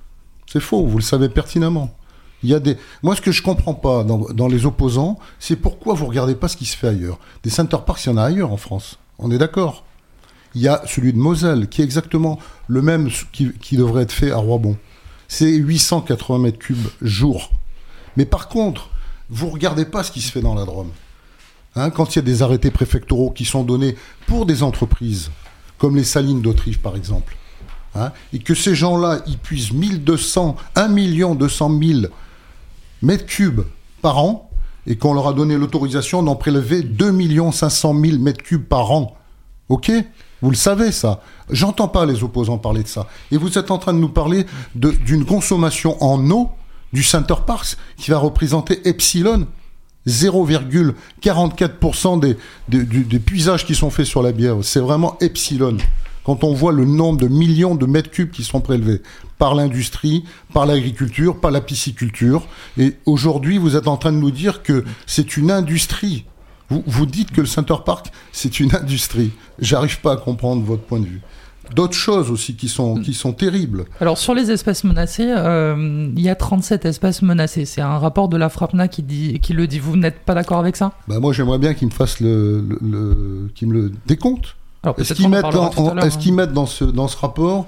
C'est 0.46 0.60
faux, 0.60 0.86
vous 0.86 0.98
le 0.98 1.02
savez 1.02 1.28
pertinemment. 1.28 1.94
Il 2.42 2.48
y 2.50 2.54
a 2.54 2.60
des. 2.60 2.76
Moi, 3.02 3.16
ce 3.16 3.20
que 3.20 3.32
je 3.32 3.42
comprends 3.42 3.74
pas 3.74 4.04
dans, 4.04 4.18
dans 4.32 4.48
les 4.48 4.64
opposants, 4.64 5.18
c'est 5.38 5.56
pourquoi 5.56 5.94
vous 5.94 6.06
regardez 6.06 6.34
pas 6.34 6.48
ce 6.48 6.56
qui 6.56 6.66
se 6.66 6.76
fait 6.76 6.88
ailleurs. 6.88 7.18
Des 7.42 7.50
center 7.50 7.78
parks, 7.84 8.04
il 8.04 8.10
y 8.10 8.12
en 8.12 8.16
a 8.16 8.22
ailleurs 8.22 8.52
en 8.52 8.56
France. 8.56 8.98
On 9.18 9.30
est 9.30 9.38
d'accord. 9.38 9.84
Il 10.58 10.62
y 10.62 10.66
a 10.66 10.82
celui 10.86 11.12
de 11.12 11.18
Moselle, 11.18 11.68
qui 11.68 11.82
est 11.82 11.84
exactement 11.84 12.40
le 12.66 12.82
même 12.82 13.10
qui, 13.30 13.76
devrait 13.76 14.02
être 14.02 14.10
fait 14.10 14.32
à 14.32 14.38
Roibon. 14.38 14.76
C'est 15.28 15.52
880 15.52 16.40
mètres 16.40 16.58
cubes 16.58 16.88
jour. 17.00 17.52
Mais 18.16 18.24
par 18.24 18.48
contre, 18.48 18.90
vous 19.30 19.50
regardez 19.50 19.84
pas 19.84 20.02
ce 20.02 20.10
qui 20.10 20.20
se 20.20 20.32
fait 20.32 20.40
dans 20.40 20.56
la 20.56 20.64
Drôme. 20.64 20.90
Hein, 21.76 21.90
quand 21.90 22.12
il 22.12 22.16
y 22.16 22.18
a 22.18 22.22
des 22.22 22.42
arrêtés 22.42 22.72
préfectoraux 22.72 23.30
qui 23.30 23.44
sont 23.44 23.62
donnés 23.62 23.94
pour 24.26 24.46
des 24.46 24.64
entreprises, 24.64 25.30
comme 25.78 25.94
les 25.94 26.02
Salines 26.02 26.42
d'Autriche 26.42 26.78
par 26.78 26.96
exemple, 26.96 27.36
hein, 27.94 28.10
et 28.32 28.40
que 28.40 28.56
ces 28.56 28.74
gens-là, 28.74 29.20
ils 29.28 29.38
puissent 29.38 29.70
1200, 29.70 30.56
1 30.74 30.88
million 30.88 31.36
200 31.36 31.78
000 31.80 32.00
mètres 33.02 33.26
cubes 33.26 33.62
par 34.02 34.18
an, 34.18 34.50
et 34.88 34.96
qu'on 34.96 35.14
leur 35.14 35.28
a 35.28 35.34
donné 35.34 35.56
l'autorisation 35.56 36.24
d'en 36.24 36.34
prélever 36.34 36.82
2 36.82 37.52
500 37.52 37.94
000 38.02 38.18
mètres 38.18 38.42
cubes 38.42 38.66
par 38.66 38.90
an. 38.90 39.16
Ok? 39.68 39.92
Vous 40.42 40.51
le 40.51 40.57
savez 40.57 40.92
ça. 40.92 41.22
J'entends 41.51 41.88
pas 41.88 42.07
les 42.07 42.22
opposants 42.22 42.59
parler 42.59 42.83
de 42.83 42.88
ça. 42.88 43.07
Et 43.31 43.37
vous 43.37 43.59
êtes 43.59 43.70
en 43.70 43.79
train 43.79 43.92
de 43.92 43.98
nous 43.98 44.09
parler 44.09 44.46
d'une 44.74 45.24
consommation 45.24 46.03
en 46.03 46.31
eau 46.31 46.51
du 46.92 47.03
Center 47.03 47.35
Parks 47.46 47.77
qui 47.96 48.11
va 48.11 48.18
représenter 48.18 48.88
epsilon 48.88 49.46
0,44% 50.07 52.20
des, 52.20 52.37
des, 52.68 52.85
des 52.85 53.18
puisages 53.18 53.66
qui 53.66 53.74
sont 53.74 53.90
faits 53.90 54.07
sur 54.07 54.22
la 54.22 54.33
bière. 54.33 54.57
C'est 54.62 54.81
vraiment 54.81 55.18
epsilon. 55.20 55.77
Quand 56.24 56.44
on 56.44 56.55
voit 56.55 56.72
le 56.72 56.85
nombre 56.85 57.18
de 57.18 57.29
millions 57.29 57.74
de 57.74 57.87
mètres 57.87 58.11
cubes 58.11 58.31
qui 58.31 58.44
sont 58.44 58.61
prélevés 58.61 59.03
par 59.38 59.55
l'industrie, 59.55 60.24
par 60.53 60.66
l'agriculture, 60.66 61.40
par 61.40 61.51
la 61.51 61.61
pisciculture. 61.61 62.46
Et 62.77 62.94
aujourd'hui, 63.07 63.59
vous 63.59 63.77
êtes 63.77 63.88
en 63.88 63.96
train 63.96 64.12
de 64.12 64.18
nous 64.18 64.31
dire 64.31 64.62
que 64.62 64.85
c'est 65.07 65.37
une 65.37 65.51
industrie. 65.51 66.24
Vous, 66.70 66.83
vous 66.87 67.07
dites 67.07 67.31
que 67.33 67.40
le 67.40 67.46
Center 67.46 67.76
Park, 67.85 68.07
c'est 68.33 68.61
une 68.61 68.74
industrie. 68.74 69.31
J'arrive 69.59 70.00
pas 70.00 70.12
à 70.12 70.16
comprendre 70.16 70.62
votre 70.62 70.83
point 70.83 71.00
de 71.00 71.07
vue. 71.07 71.20
D'autres 71.74 71.94
choses 71.94 72.31
aussi 72.31 72.54
qui 72.57 72.66
sont, 72.68 72.94
qui 72.96 73.12
sont 73.12 73.33
terribles. 73.35 73.85
Alors 74.00 74.16
sur 74.16 74.33
les 74.35 74.50
espèces 74.50 74.85
menacées, 74.85 75.31
euh, 75.37 76.09
il 76.16 76.22
y 76.22 76.31
a 76.31 76.35
37 76.35 76.87
espèces 76.87 77.20
menacées. 77.20 77.66
C'est 77.66 77.83
un 77.83 77.98
rapport 77.98 78.28
de 78.31 78.38
la 78.38 78.48
FRAPNA 78.48 78.88
qui, 78.88 79.02
dit, 79.02 79.38
qui 79.40 79.52
le 79.52 79.66
dit. 79.66 79.78
Vous 79.78 79.96
n'êtes 79.96 80.20
pas 80.20 80.33
d'accord 80.35 80.59
avec 80.61 80.76
ça? 80.76 80.92
Bah 81.09 81.20
moi 81.20 81.35
j'aimerais 81.35 81.59
bien 81.59 81.74
qu'ils 81.74 81.88
me 81.88 81.92
fassent 81.92 82.20
le, 82.20 82.62
le, 82.66 82.78
le- 82.81 83.50
qu'ils 83.54 83.68
me 83.68 83.74
le 83.74 83.92
décomptent. 84.07 84.57
Alors, 84.83 84.98
Est-ce 84.98 85.12
qu'ils 85.12 85.28
mettent, 85.28 85.42
dans, 85.52 85.70
en- 85.76 85.98
est-ce 85.98 86.16
hein. 86.16 86.20
qu'ils 86.20 86.33
mettent 86.35 86.52
dans 86.54 86.64
ce, 86.66 86.85
dans 86.85 87.09
ce 87.09 87.16
rapport, 87.18 87.66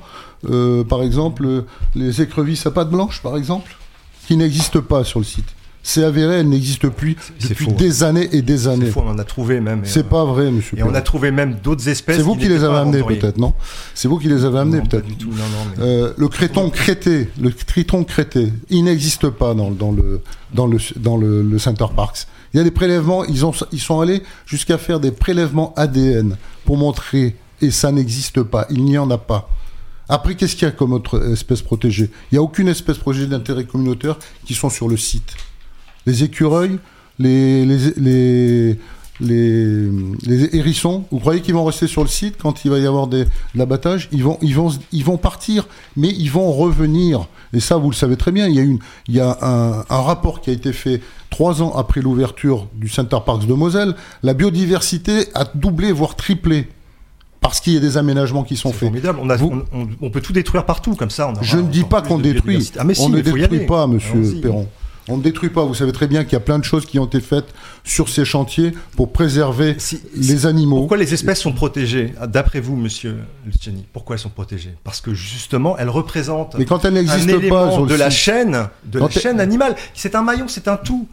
euh, 0.49 0.83
par 0.85 1.03
exemple, 1.03 1.65
les 1.95 2.23
écrevisses 2.23 2.65
à 2.67 2.71
pattes 2.71 2.89
blanches, 2.89 3.21
par 3.21 3.37
exemple, 3.37 3.77
qui 4.27 4.37
n'existent 4.37 4.81
pas 4.81 5.03
sur 5.05 5.19
le 5.19 5.25
site? 5.27 5.49
C'est 5.83 6.05
avéré, 6.05 6.41
elles 6.41 6.49
n'existent 6.49 6.91
plus 6.91 7.17
depuis 7.41 7.65
faux. 7.65 7.71
des 7.73 8.03
années 8.03 8.29
et 8.33 8.43
des 8.43 8.69
années. 8.69 8.87
C'est 8.87 8.93
faux, 8.93 9.03
on 9.05 9.11
en 9.11 9.19
a 9.19 9.25
trouvé 9.25 9.61
même. 9.61 9.81
C'est 9.85 10.01
euh, 10.01 10.09
pas 10.09 10.25
vrai, 10.25 10.51
monsieur. 10.51 10.79
Et 10.79 10.83
on 10.83 10.95
a 10.95 11.01
trouvé 11.01 11.31
même 11.31 11.57
d'autres 11.63 11.89
espèces. 11.89 12.17
C'est 12.17 12.23
vous 12.23 12.37
qui 12.37 12.49
les 12.49 12.63
avez 12.65 12.77
inventoriées. 12.77 13.19
peut-être, 13.19 13.39
non 13.39 13.55
C'est 13.95 14.07
vous 14.09 14.19
qui 14.19 14.29
les 14.29 14.45
avez 14.45 14.57
pas 14.71 14.87
peut-être. 14.87 15.07
du 15.07 15.17
tout, 15.17 15.31
non, 15.31 15.37
non, 15.37 15.71
mais- 15.79 15.83
Euh, 15.85 16.13
le 16.17 16.29
créton 16.29 16.69
crété, 16.71 17.31
le 17.41 17.53
triton 17.53 18.05
crété, 18.05 18.53
il 18.69 18.85
n'existe 18.85 19.31
pas 19.31 19.55
dans, 19.55 19.71
dans 19.71 19.93
le 19.93 20.21
dans 20.53 20.67
le 20.67 20.79
dans 20.97 21.17
le, 21.17 21.43
le 21.43 21.59
Center 21.59 21.87
Parks. 21.97 22.27
Il 22.53 22.59
y 22.59 22.61
a 22.61 22.65
des 22.65 22.71
prélèvements, 22.71 23.25
ils 23.25 23.47
ont 23.47 23.53
ils 23.73 23.81
sont 23.81 24.01
allés 24.01 24.23
jusqu'à 24.47 24.77
faire 24.77 25.01
des 25.01 25.13
prélèvements 25.13 25.73
ADN 25.77 26.37
pour 26.65 26.77
montrer 26.77 27.37
et 27.63 27.71
ça 27.71 27.91
n'existe 27.93 28.43
pas, 28.43 28.67
il 28.71 28.85
n'y 28.85 28.99
en 28.99 29.11
a 29.11 29.19
pas. 29.19 29.49
Après, 30.09 30.35
qu'est-ce 30.35 30.57
qu'il 30.57 30.67
y 30.67 30.69
a 30.69 30.73
comme 30.73 30.93
autre 30.93 31.31
espèce 31.33 31.63
protégée? 31.63 32.11
Il 32.31 32.35
n'y 32.35 32.39
a 32.39 32.43
aucune 32.43 32.67
espèce 32.69 32.99
protégée 32.99 33.29
d'intérêt 33.29 33.65
communautaire 33.65 34.19
qui 34.45 34.55
sont 34.55 34.69
sur 34.69 34.89
le 34.89 34.97
site. 34.97 35.37
Les 36.07 36.25
écureuils, 36.25 36.79
les, 37.19 37.65
les, 37.67 37.79
les, 37.99 38.79
les, 39.21 39.89
les 40.27 40.57
hérissons, 40.57 41.05
vous 41.11 41.19
croyez 41.19 41.41
qu'ils 41.43 41.55
vont 41.55 41.65
rester 41.65 41.87
sur 41.87 42.03
le 42.03 42.09
site 42.09 42.37
quand 42.41 42.65
il 42.65 42.71
va 42.71 42.79
y 42.79 42.87
avoir 42.87 43.07
des, 43.07 43.25
de 43.25 43.31
l'abattage? 43.55 44.09
Ils 44.13 44.25
vont, 44.25 44.39
ils, 44.41 44.55
vont, 44.55 44.71
ils 44.93 45.05
vont 45.05 45.19
partir, 45.19 45.69
mais 45.97 46.09
ils 46.09 46.31
vont 46.31 46.51
revenir. 46.53 47.27
Et 47.53 47.61
ça, 47.61 47.77
vous 47.77 47.91
le 47.91 47.97
savez 47.97 48.17
très 48.17 48.33
bien, 48.33 48.47
il 48.49 48.55
y 48.55 48.61
a, 48.61 48.63
une, 48.63 48.79
il 49.09 49.15
y 49.17 49.21
a 49.21 49.37
un, 49.43 49.81
un 49.91 50.01
rapport 50.01 50.41
qui 50.41 50.51
a 50.51 50.53
été 50.53 50.73
fait 50.73 51.01
trois 51.29 51.63
ans 51.63 51.73
après 51.77 52.01
l'ouverture 52.01 52.69
du 52.75 52.89
Center 52.89 53.19
Parks 53.25 53.47
de 53.47 53.55
Moselle. 53.55 53.95
La 54.23 54.35
biodiversité 54.35 55.27
a 55.35 55.45
doublé, 55.55 55.93
voire 55.93 56.17
triplé. 56.17 56.69
Parce 57.41 57.61
qu'il 57.61 57.73
y 57.73 57.77
a 57.79 57.81
des 57.81 57.97
aménagements 57.97 58.43
qui 58.45 58.55
sont 58.55 58.69
faits. 58.71 58.81
Formidable. 58.91 59.19
On, 59.23 59.31
a- 59.31 59.43
on- 59.43 59.65
on- 59.73 59.89
on 60.03 60.11
peut 60.11 60.21
tout 60.21 60.35
détruire 60.35 60.67
partout, 60.67 60.95
comme 60.95 61.09
ça. 61.09 61.27
on 61.29 61.43
Je 61.43 61.57
ne 61.57 61.69
dis 61.69 61.85
pas 61.85 62.03
qu'on 62.03 62.19
détruit. 62.19 62.71
Ah, 62.79 62.85
mais 62.85 62.95
si, 62.95 63.01
on 63.03 63.09
ne 63.09 63.21
détruit 63.23 63.67
pas, 63.67 63.87
monsieur. 63.87 64.21
Perron. 64.43 64.69
On 65.09 65.17
ne 65.17 65.23
détruit 65.23 65.51
pas. 65.51 65.65
Vous 65.65 65.75
savez 65.75 65.93
très 65.93 66.07
bien 66.07 66.25
qu'il 66.25 66.35
y 66.35 66.37
a 66.37 66.41
plein 66.41 66.59
de 66.59 66.65
choses 66.65 66.87
qui 66.87 66.99
ont 66.99 67.07
été 67.07 67.21
faites 67.21 67.53
sur 67.85 68.09
ces 68.09 68.25
chantiers 68.25 68.73
pour 68.97 69.13
préserver 69.13 69.77
les 70.15 70.47
animaux. 70.47 70.77
Pourquoi 70.77 70.97
les 70.97 71.15
espèces 71.15 71.41
sont 71.41 71.53
protégées? 71.53 72.15
D'après 72.29 72.61
vous, 72.61 72.77
monsieur 72.77 73.19
Luciani, 73.45 73.87
pourquoi 73.93 74.17
elles 74.17 74.21
sont 74.21 74.29
protégées? 74.29 74.75
Parce 74.85 75.01
que 75.01 75.15
justement, 75.15 75.77
elles 75.79 75.89
représentent 75.89 76.57
Mais 76.59 76.65
quand 76.65 76.85
elles 76.85 76.97
un 76.97 77.49
pas 77.49 77.79
de 77.79 77.95
la 77.95 78.11
chaîne, 78.11 78.69
de 78.85 78.99
Quand 78.99 79.15
la 79.15 79.21
chaîne 79.21 79.41
animale. 79.41 79.75
C'est 79.95 80.15
un 80.15 80.23
maillon, 80.23 80.49
c'est 80.49 80.69
un 80.69 80.77
tout. 80.77 81.09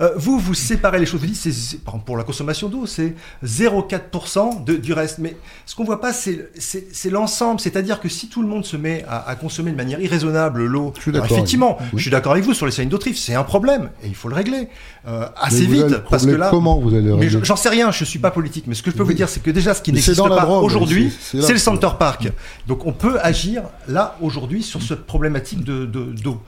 Euh, 0.00 0.12
vous, 0.16 0.38
vous 0.38 0.54
séparez 0.54 0.98
les 0.98 1.06
choses. 1.06 1.20
Vous 1.20 1.26
dites, 1.26 1.36
c'est, 1.36 1.52
c'est- 1.52 1.78
par 1.78 1.94
exemple, 1.94 2.06
pour 2.06 2.16
la 2.16 2.24
consommation 2.24 2.68
d'eau, 2.68 2.86
c'est 2.86 3.14
0,4% 3.44 4.64
de- 4.64 4.76
du 4.76 4.92
reste. 4.92 5.18
Mais 5.18 5.36
ce 5.66 5.74
qu'on 5.74 5.84
voit 5.84 6.00
pas, 6.00 6.12
c'est, 6.12 6.50
c'est, 6.58 6.86
c'est 6.92 7.10
l'ensemble. 7.10 7.60
C'est-à-dire 7.60 8.00
que 8.00 8.08
si 8.08 8.28
tout 8.28 8.42
le 8.42 8.48
monde 8.48 8.64
se 8.64 8.76
met 8.76 9.04
à, 9.08 9.28
à 9.28 9.34
consommer 9.34 9.70
de 9.70 9.76
manière 9.76 10.00
irraisonnable 10.00 10.64
l'eau, 10.64 10.92
suis 11.00 11.10
alors 11.10 11.22
d'accord 11.22 11.36
effectivement, 11.38 11.78
je 11.94 12.02
suis 12.02 12.10
d'accord 12.10 12.32
avec 12.32 12.44
vous 12.44 12.54
sur 12.54 12.66
les 12.66 12.72
salines 12.72 12.90
d'Autriche, 12.90 13.18
c'est 13.20 13.34
un 13.34 13.44
problème 13.44 13.90
et 14.02 14.08
il 14.08 14.14
faut 14.14 14.28
le 14.28 14.34
régler 14.34 14.68
euh, 15.06 15.26
assez 15.40 15.66
vite. 15.66 15.98
parce 16.10 16.24
que 16.26 16.30
là, 16.32 16.48
comment 16.50 16.78
vous 16.78 16.94
allez 16.94 17.02
le 17.02 17.16
mais 17.16 17.28
j'en 17.28 17.56
sais 17.56 17.68
rien, 17.68 17.90
je 17.90 18.04
suis 18.04 18.18
pas 18.18 18.30
politique, 18.30 18.64
mais 18.66 18.74
ce 18.74 18.82
que 18.82 18.90
je 18.90 18.96
peux 18.96 19.02
vous 19.02 19.12
dire, 19.14 19.28
c'est 19.28 19.42
que 19.42 19.50
déjà, 19.50 19.74
ce 19.74 19.82
qui 19.82 19.92
n'existe 19.92 20.16
pas 20.28 20.46
aujourd'hui, 20.46 21.12
c'est- 21.20 21.52
le 21.52 21.58
Center 21.58 21.88
Park. 21.98 22.30
Donc 22.68 22.86
on 22.86 22.92
peut 22.92 23.18
agir 23.22 23.62
là 23.88 24.16
aujourd'hui 24.20 24.62
sur 24.62 24.80
cette 24.82 25.04
problématique 25.06 25.64
de 25.64 25.86
de- 25.86 26.12
d'eau. 26.22 26.40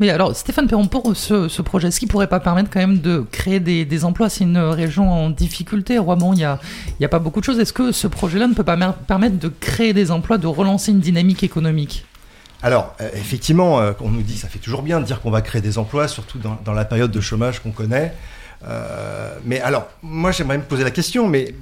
Mais 0.00 0.10
alors, 0.10 0.34
Stéphane 0.34 0.66
Perron, 0.66 0.86
pour 0.86 1.16
ce, 1.16 1.48
ce 1.48 1.62
projet, 1.62 1.88
est-ce 1.88 2.00
qu'il 2.00 2.08
pourrait 2.08 2.26
pas 2.26 2.40
permettre 2.40 2.70
quand 2.70 2.80
même 2.80 2.98
de 2.98 3.24
créer 3.30 3.60
des, 3.60 3.84
des 3.84 4.04
emplois? 4.04 4.28
C'est 4.28 4.44
une 4.44 4.58
région 4.58 5.10
en 5.12 5.30
difficulté. 5.30 5.98
Roibon, 5.98 6.32
il 6.32 6.36
n'y 6.38 6.44
a, 6.44 6.58
il 6.98 7.02
y 7.02 7.04
a 7.04 7.08
pas 7.08 7.18
beaucoup 7.20 7.40
de 7.40 7.44
choses. 7.44 7.58
Est-ce 7.58 7.72
que 7.72 7.92
ce 7.92 8.06
projet-là 8.08 8.46
ne 8.48 8.54
peut 8.54 8.64
pas 8.64 8.76
permettre 9.06 9.38
de 9.38 9.48
créer 9.60 9.92
des 9.92 10.10
emplois, 10.10 10.38
de 10.38 10.46
relancer 10.46 10.90
une 10.90 11.00
dynamique 11.00 11.42
économique? 11.44 12.04
Alors, 12.62 12.94
euh, 13.00 13.08
effectivement, 13.14 13.80
euh, 13.80 13.92
on 14.00 14.10
nous 14.10 14.22
dit, 14.22 14.36
ça 14.36 14.48
fait 14.48 14.58
toujours 14.58 14.82
bien 14.82 15.00
de 15.00 15.04
dire 15.06 15.20
qu'on 15.20 15.30
va 15.30 15.40
créer 15.42 15.62
des 15.62 15.78
emplois, 15.78 16.08
surtout 16.08 16.38
dans, 16.38 16.58
dans 16.64 16.72
la 16.72 16.84
période 16.84 17.10
de 17.10 17.20
chômage 17.20 17.60
qu'on 17.60 17.70
connaît. 17.72 18.12
Euh, 18.66 19.34
mais 19.44 19.60
alors, 19.60 19.88
moi, 20.02 20.30
j'aimerais 20.32 20.58
me 20.58 20.62
poser 20.64 20.84
la 20.84 20.90
question, 20.90 21.26
mais 21.26 21.54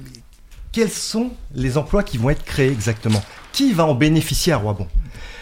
quels 0.71 0.89
sont 0.91 1.31
les 1.55 1.77
emplois 1.77 2.03
qui 2.03 2.17
vont 2.17 2.29
être 2.29 2.43
créés 2.43 2.71
exactement? 2.71 3.23
Qui 3.53 3.71
va 3.73 3.85
en 3.85 3.95
bénéficier 3.95 4.51
à 4.53 4.57
Roibon? 4.57 4.87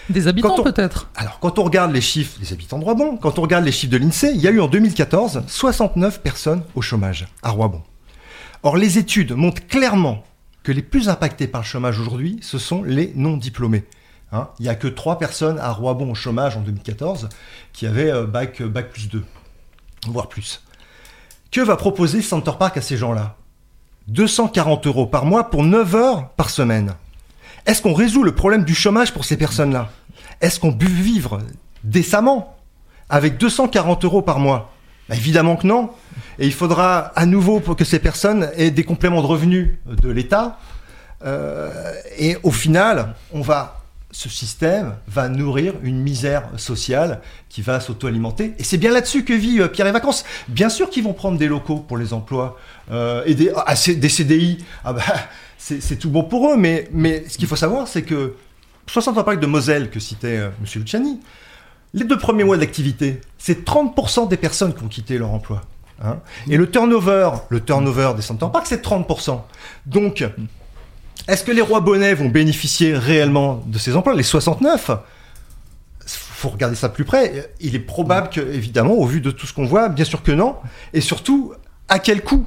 Des 0.10 0.28
habitants 0.28 0.56
on- 0.58 0.63
peut-être 0.63 1.10
Alors, 1.15 1.39
quand 1.39 1.60
on 1.60 1.63
regarde 1.63 1.91
les 1.91 2.00
chiffres 2.02 2.39
des 2.39 2.54
habitants 2.54 2.80
de 2.80 2.86
Roibon, 2.86 3.17
quand 3.17 3.39
on 3.39 3.41
regarde 3.41 3.65
les 3.65 3.72
chiffres 3.74 3.91
de 3.91 3.98
l'INSEE, 3.98 4.32
il 4.36 4.41
y 4.41 4.48
a 4.48 4.52
eu 4.52 4.62
en 4.62 4.67
2014 4.67 5.43
69 5.48 6.22
personnes 6.22 6.63
au 6.76 6.82
chômage 6.82 7.28
à 7.43 7.50
Roibon. 7.50 7.82
Or, 8.63 8.78
les 8.78 8.98
études 9.00 9.34
montrent 9.34 9.65
clairement 9.67 10.24
que 10.63 10.72
les 10.72 10.82
plus 10.82 11.10
impactés 11.10 11.48
par 11.48 11.62
le 11.62 11.65
chômage 11.67 12.00
aujourd'hui, 12.00 12.39
ce 12.41 12.58
sont 12.58 12.84
les 12.84 13.12
non-diplômés. 13.15 13.80
Hein, 13.80 13.97
il 14.32 14.63
n'y 14.63 14.70
a 14.70 14.76
que 14.76 14.88
3 14.88 15.18
personnes 15.18 15.60
à 15.60 15.72
Roibon 15.72 16.12
au 16.12 16.16
chômage 16.16 16.58
en 16.58 16.62
2014 16.62 17.30
qui 17.74 17.88
avaient 17.88 18.12
euh, 18.12 18.26
bac, 18.26 18.62
euh, 18.62 18.68
bac 18.68 18.90
plus 18.90 19.10
2, 19.10 19.24
voire 20.08 20.28
plus. 20.28 20.63
Que 21.52 21.62
va 21.62 21.78
proposer 21.78 22.22
Center 22.22 22.52
Park 22.60 22.78
à 22.78 22.82
ces 22.82 22.98
gens-là? 22.98 23.36
240 24.10 24.88
euros 24.88 25.06
par 25.06 25.26
mois 25.26 25.50
pour 25.50 25.63
9 25.63 25.96
heures 25.96 26.30
par 26.32 26.50
semaine. 26.50 26.94
Est-ce 27.66 27.82
qu'on 27.82 27.94
résout 27.94 28.24
le 28.24 28.34
problème 28.34 28.63
du 28.63 28.76
chômage 28.76 29.13
pour 29.13 29.26
ces 29.26 29.38
personnes-là? 29.38 29.90
Est-ce 30.42 30.60
qu'on 30.60 30.74
peut 30.74 30.86
vivre 30.86 31.40
décemment 31.84 32.58
avec 33.10 33.38
240 33.38 34.06
euros 34.06 34.22
par 34.22 34.40
mois? 34.40 34.72
Bah, 35.10 35.16
Évidemment 35.16 35.56
que 35.56 35.68
non. 35.68 35.90
Et 36.40 36.46
il 36.46 36.54
faudra 36.54 37.00
à 37.16 37.26
nouveau 37.26 37.60
pour 37.60 37.76
que 37.76 37.86
ces 37.86 38.00
personnes 38.00 38.50
aient 38.56 38.72
des 38.72 38.84
compléments 38.84 39.22
de 39.22 39.28
revenus 39.28 39.76
de 39.86 40.10
l'État. 40.10 40.60
Euh, 41.26 41.94
et 42.18 42.38
au 42.44 42.52
final, 42.52 43.16
on 43.34 43.42
va, 43.42 43.82
ce 44.18 44.30
système 44.30 44.96
va 45.08 45.30
nourrir 45.30 45.76
une 45.84 46.02
misère 46.02 46.50
sociale 46.58 47.22
qui 47.50 47.62
va 47.62 47.80
s'auto-alimenter. 47.80 48.56
Et 48.58 48.64
c'est 48.64 48.80
bien 48.80 48.92
là-dessus 48.92 49.24
que 49.24 49.34
vit 49.34 49.60
euh, 49.60 49.68
Pierre 49.68 49.86
et 49.86 49.92
Vacances. 49.92 50.26
Bien 50.48 50.70
sûr 50.70 50.90
qu'ils 50.90 51.04
vont 51.04 51.14
prendre 51.14 51.38
des 51.38 51.48
locaux 51.48 51.76
pour 51.76 51.98
les 51.98 52.14
emplois 52.14 52.58
euh, 52.90 53.22
et 53.28 53.36
des, 53.36 53.52
ah, 53.56 53.76
des 53.76 54.10
CDI. 54.10 54.66
Ah 54.84 54.94
bah, 54.94 55.04
c'est 55.60 56.00
tout 56.00 56.10
bon 56.10 56.24
pour 56.24 56.52
eux. 56.52 56.58
Mais, 56.58 56.90
ce 57.30 57.38
qu'il 57.38 57.48
faut 57.48 57.56
savoir, 57.56 57.88
c'est 57.88 58.02
que 58.02 58.34
60 58.88 59.24
parcs 59.24 59.40
de 59.40 59.46
Moselle 59.46 59.92
que 59.92 60.00
citait 60.00 60.38
euh, 60.38 60.50
M. 60.62 60.82
Luciani, 60.82 61.20
les 61.94 62.04
deux 62.04 62.18
premiers 62.18 62.44
mois 62.44 62.58
d'activité, 62.58 63.22
c'est 63.38 63.68
30% 63.68 64.30
des 64.30 64.38
personnes 64.38 64.74
qui 64.74 64.84
ont 64.84 64.88
quitté 64.88 65.20
leur 65.20 65.30
emploi. 65.30 65.62
hein. 66.04 66.18
Et 66.50 66.58
le 66.58 66.72
turnover, 66.72 67.30
le 67.50 67.60
turnover 67.60 68.14
des 68.16 68.24
Center 68.24 68.48
Parks, 68.52 68.66
c'est 68.66 68.84
30%. 68.84 69.42
Donc, 69.86 70.26
est-ce 71.28 71.44
que 71.44 71.52
les 71.52 71.62
rois 71.62 71.82
bonnets 71.82 72.13
vont 72.13 72.30
bénéficier 72.30 72.98
réellement 72.98 73.63
de 73.66 73.78
ces 73.78 73.96
emplois 73.96 74.16
Les 74.16 74.24
69 74.24 74.92
faut 76.38 76.50
regarder 76.50 76.76
ça 76.76 76.88
de 76.88 76.94
plus 76.94 77.04
près. 77.04 77.52
Il 77.60 77.76
est 77.76 77.80
probable 77.80 78.30
que, 78.30 78.40
évidemment, 78.40 78.94
au 78.94 79.06
vu 79.06 79.22
de 79.22 79.32
tout 79.32 79.48
ce 79.48 79.54
qu'on 79.54 79.66
voit, 79.66 79.90
bien 79.90 80.06
sûr 80.06 80.22
que 80.22 80.32
non. 80.32 80.56
Et 80.94 81.02
surtout, 81.02 81.54
à 81.90 81.98
quel 81.98 82.24
coût? 82.24 82.46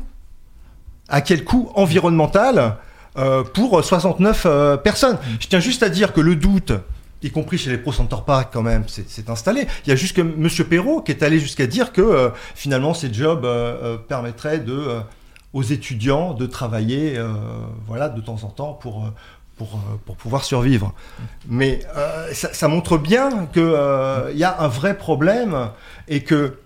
À 1.08 1.20
quel 1.20 1.42
coût 1.42 1.72
environnemental 1.74 2.76
euh, 3.18 3.42
pour 3.42 3.82
69 3.84 4.42
euh, 4.46 4.76
personnes? 4.76 5.18
Je 5.40 5.48
tiens 5.48 5.58
juste 5.58 5.82
à 5.82 5.88
dire 5.88 6.12
que 6.12 6.20
le 6.20 6.36
doute, 6.36 6.72
y 7.20 7.32
compris 7.32 7.58
chez 7.58 7.70
les 7.70 7.78
pro 7.78 7.92
Park 8.24 8.50
quand 8.52 8.62
même, 8.62 8.84
c'est 8.86 9.28
installé. 9.28 9.66
Il 9.84 9.90
y 9.90 9.92
a 9.92 9.96
juste 9.96 10.14
que 10.14 10.22
Monsieur 10.22 10.64
Perrault 10.64 11.02
qui 11.02 11.10
est 11.10 11.24
allé 11.24 11.40
jusqu'à 11.40 11.66
dire 11.66 11.92
que 11.92 12.00
euh, 12.00 12.28
finalement 12.54 12.94
ces 12.94 13.12
jobs 13.12 13.44
permettraient 14.06 14.60
de, 14.60 15.00
aux 15.52 15.62
étudiants 15.62 16.34
de 16.34 16.46
travailler 16.46 17.16
euh, 17.16 17.32
voilà, 17.86 18.08
de 18.08 18.20
temps 18.20 18.38
en 18.44 18.48
temps 18.48 18.72
pour, 18.72 19.04
euh, 19.04 19.08
pour, 19.56 19.74
euh, 19.74 19.96
pour 20.06 20.16
pouvoir 20.16 20.44
survivre. 20.44 20.92
Mais 21.48 21.80
euh, 21.96 22.32
ça, 22.32 22.52
ça 22.52 22.68
montre 22.68 22.98
bien 22.98 23.46
qu'il 23.52 23.62
il 24.32 24.38
y 24.38 24.44
a 24.44 24.60
un 24.60 24.68
vrai 24.68 24.96
problème 24.96 25.70
et 26.08 26.22
que 26.22 26.56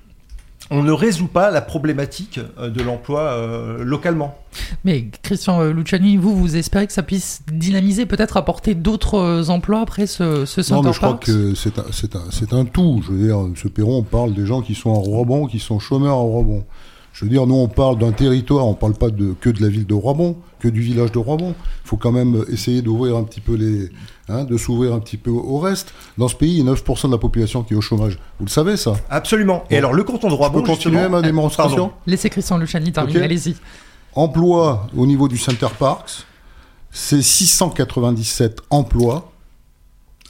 on 0.71 0.83
ne 0.83 0.93
résout 0.93 1.27
pas 1.27 1.51
la 1.51 1.61
problématique 1.61 2.41
euh, 2.59 2.71
de 2.71 2.83
l'emploi 2.83 3.21
euh, 3.21 3.85
localement. 3.85 4.39
Mais 4.85 5.09
Christian 5.23 5.61
euh, 5.61 5.73
Luciani, 5.73 6.17
vous, 6.17 6.35
vous 6.35 6.57
espérez 6.57 6.87
que 6.87 6.93
ça 6.93 7.03
puisse 7.03 7.43
dynamiser, 7.53 8.07
peut-être 8.07 8.37
apporter 8.37 8.75
d'autres 8.75 9.19
euh, 9.19 9.49
emplois 9.51 9.81
après 9.81 10.07
ce, 10.07 10.47
ce 10.47 10.73
Non, 10.73 10.83
mais 10.83 10.93
je 10.93 10.99
crois 10.99 11.15
que 11.15 11.55
c'est 11.55 11.77
un, 12.53 12.59
un, 12.59 12.65
tout. 12.65 13.03
Je 13.07 13.13
veux 13.13 13.27
dire, 13.27 13.39
ce 13.57 13.69
Perron, 13.69 13.99
on 13.99 14.03
parle 14.03 14.33
des 14.33 14.47
gens 14.47 14.63
qui 14.63 14.75
sont 14.75 14.95
à 14.95 14.99
Roibon, 14.99 15.47
qui 15.47 15.59
sont 15.59 15.79
chômeurs 15.79 16.15
à 16.17 16.23
Roibon. 16.23 16.65
Je 17.15 17.25
veux 17.25 17.31
dire, 17.31 17.47
nous, 17.47 17.55
on 17.55 17.69
parle 17.69 17.97
d'un 17.97 18.11
territoire, 18.11 18.67
on 18.67 18.75
parle 18.75 18.95
pas 18.95 19.09
de, 19.09 19.35
que 19.41 19.49
de 19.49 19.63
la 19.63 19.69
ville 19.69 19.87
de 19.87 19.95
Roibon, 19.95 20.37
que 20.59 20.67
du 20.67 20.81
village 20.81 21.13
de 21.13 21.19
Roibon. 21.19 21.55
Il 21.85 21.89
faut 21.89 21.97
quand 21.97 22.11
même 22.11 22.45
essayer 22.51 22.83
d'ouvrir 22.83 23.17
un 23.17 23.23
petit 23.23 23.41
peu 23.41 23.55
les, 23.55 23.89
hein, 24.29 24.43
de 24.43 24.57
s'ouvrir 24.57 24.93
un 24.93 24.99
petit 24.99 25.17
peu 25.17 25.31
au, 25.31 25.61
reste. 25.61 25.95
Dans 26.19 26.27
ce 26.27 26.35
pays, 26.35 26.59
il 26.59 26.67
y 26.67 26.69
a 26.69 26.73
9% 26.73 27.07
de 27.07 27.13
la 27.13 27.19
population 27.19 27.63
qui 27.63 27.75
est 27.75 27.77
au 27.77 27.81
chômage. 27.81 28.19
Vous 28.41 28.47
le 28.47 28.51
savez, 28.51 28.77
ça 28.77 28.95
Absolument. 29.11 29.63
Et 29.71 29.77
alors, 29.77 29.93
le 29.93 30.03
canton 30.03 30.29
de 30.29 30.35
Roibon, 30.35 30.59
Je 30.59 30.63
peux 30.65 30.67
continuer 30.73 30.97
justement- 30.97 31.21
ma 31.21 31.23
démonstration 31.23 31.77
Pardon. 31.77 31.93
Laissez 32.09 32.31
Christian 32.31 32.59
Luciani 32.59 32.91
terminer, 32.91 33.23
allez-y. 33.23 33.55
Emploi 34.17 34.89
au 34.97 35.07
niveau 35.07 35.29
du 35.29 35.39
Center 35.39 35.69
Parks, 35.79 36.27
c'est 36.91 37.23
697 37.23 38.61
emplois. 38.71 39.31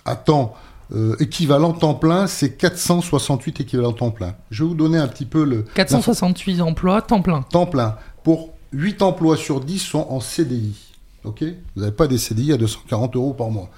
À 0.05 0.17
temps 0.17 0.55
euh, 0.93 1.17
équivalent 1.19 1.73
temps 1.73 1.95
plein, 1.95 2.27
c'est 2.27 2.57
468 2.57 3.61
équivalents 3.61 3.93
temps 3.93 4.11
plein. 4.11 4.35
Je 4.51 4.63
vais 4.63 4.69
vous 4.69 4.75
donner 4.75 4.99
un 4.99 5.09
petit 5.09 5.25
peu 5.25 5.45
le... 5.45 5.63
468 5.75 6.61
emplois, 6.61 7.03
temps 7.03 7.23
plein. 7.23 7.43
Temps 7.43 7.67
plein. 7.67 7.97
Pour 8.23 8.51
8 8.73 9.03
emplois 9.03 9.37
sur 9.37 9.61
10 9.61 9.79
sont 9.79 10.07
en 10.11 10.21
CDI. 10.21 10.75
Ok? 11.25 11.43
Vous 11.75 11.81
n'avez 11.81 11.93
pas 11.93 12.07
des 12.07 12.19
CDI 12.19 12.53
à 12.53 12.57
240 12.57 13.17
euros 13.17 13.33
par 13.33 13.51
mois. 13.51 13.71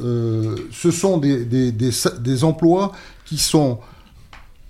Euh, 0.00 0.56
ce 0.70 0.90
sont 0.90 1.18
des, 1.18 1.44
des, 1.44 1.72
des, 1.72 1.90
des 2.20 2.44
emplois 2.44 2.92
qui 3.24 3.38
sont 3.38 3.78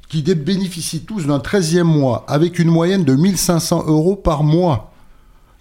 qui 0.09 0.23
bénéficient 0.23 1.05
tous 1.07 1.27
d'un 1.27 1.39
13e 1.39 1.85
mois 1.85 2.27
avec 2.29 2.59
une 2.59 2.69
moyenne 2.69 3.03
de 3.03 3.15
1500 3.15 3.85
euros 3.87 4.15
par 4.15 4.45
mois. 4.45 4.92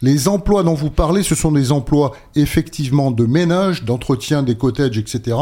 Les 0.01 0.27
emplois 0.27 0.63
dont 0.63 0.73
vous 0.73 0.89
parlez, 0.89 1.21
ce 1.21 1.35
sont 1.35 1.51
des 1.51 1.71
emplois 1.71 2.11
effectivement 2.35 3.11
de 3.11 3.25
ménage, 3.25 3.83
d'entretien 3.83 4.41
des 4.41 4.55
cottages, 4.55 4.97
etc., 4.97 5.37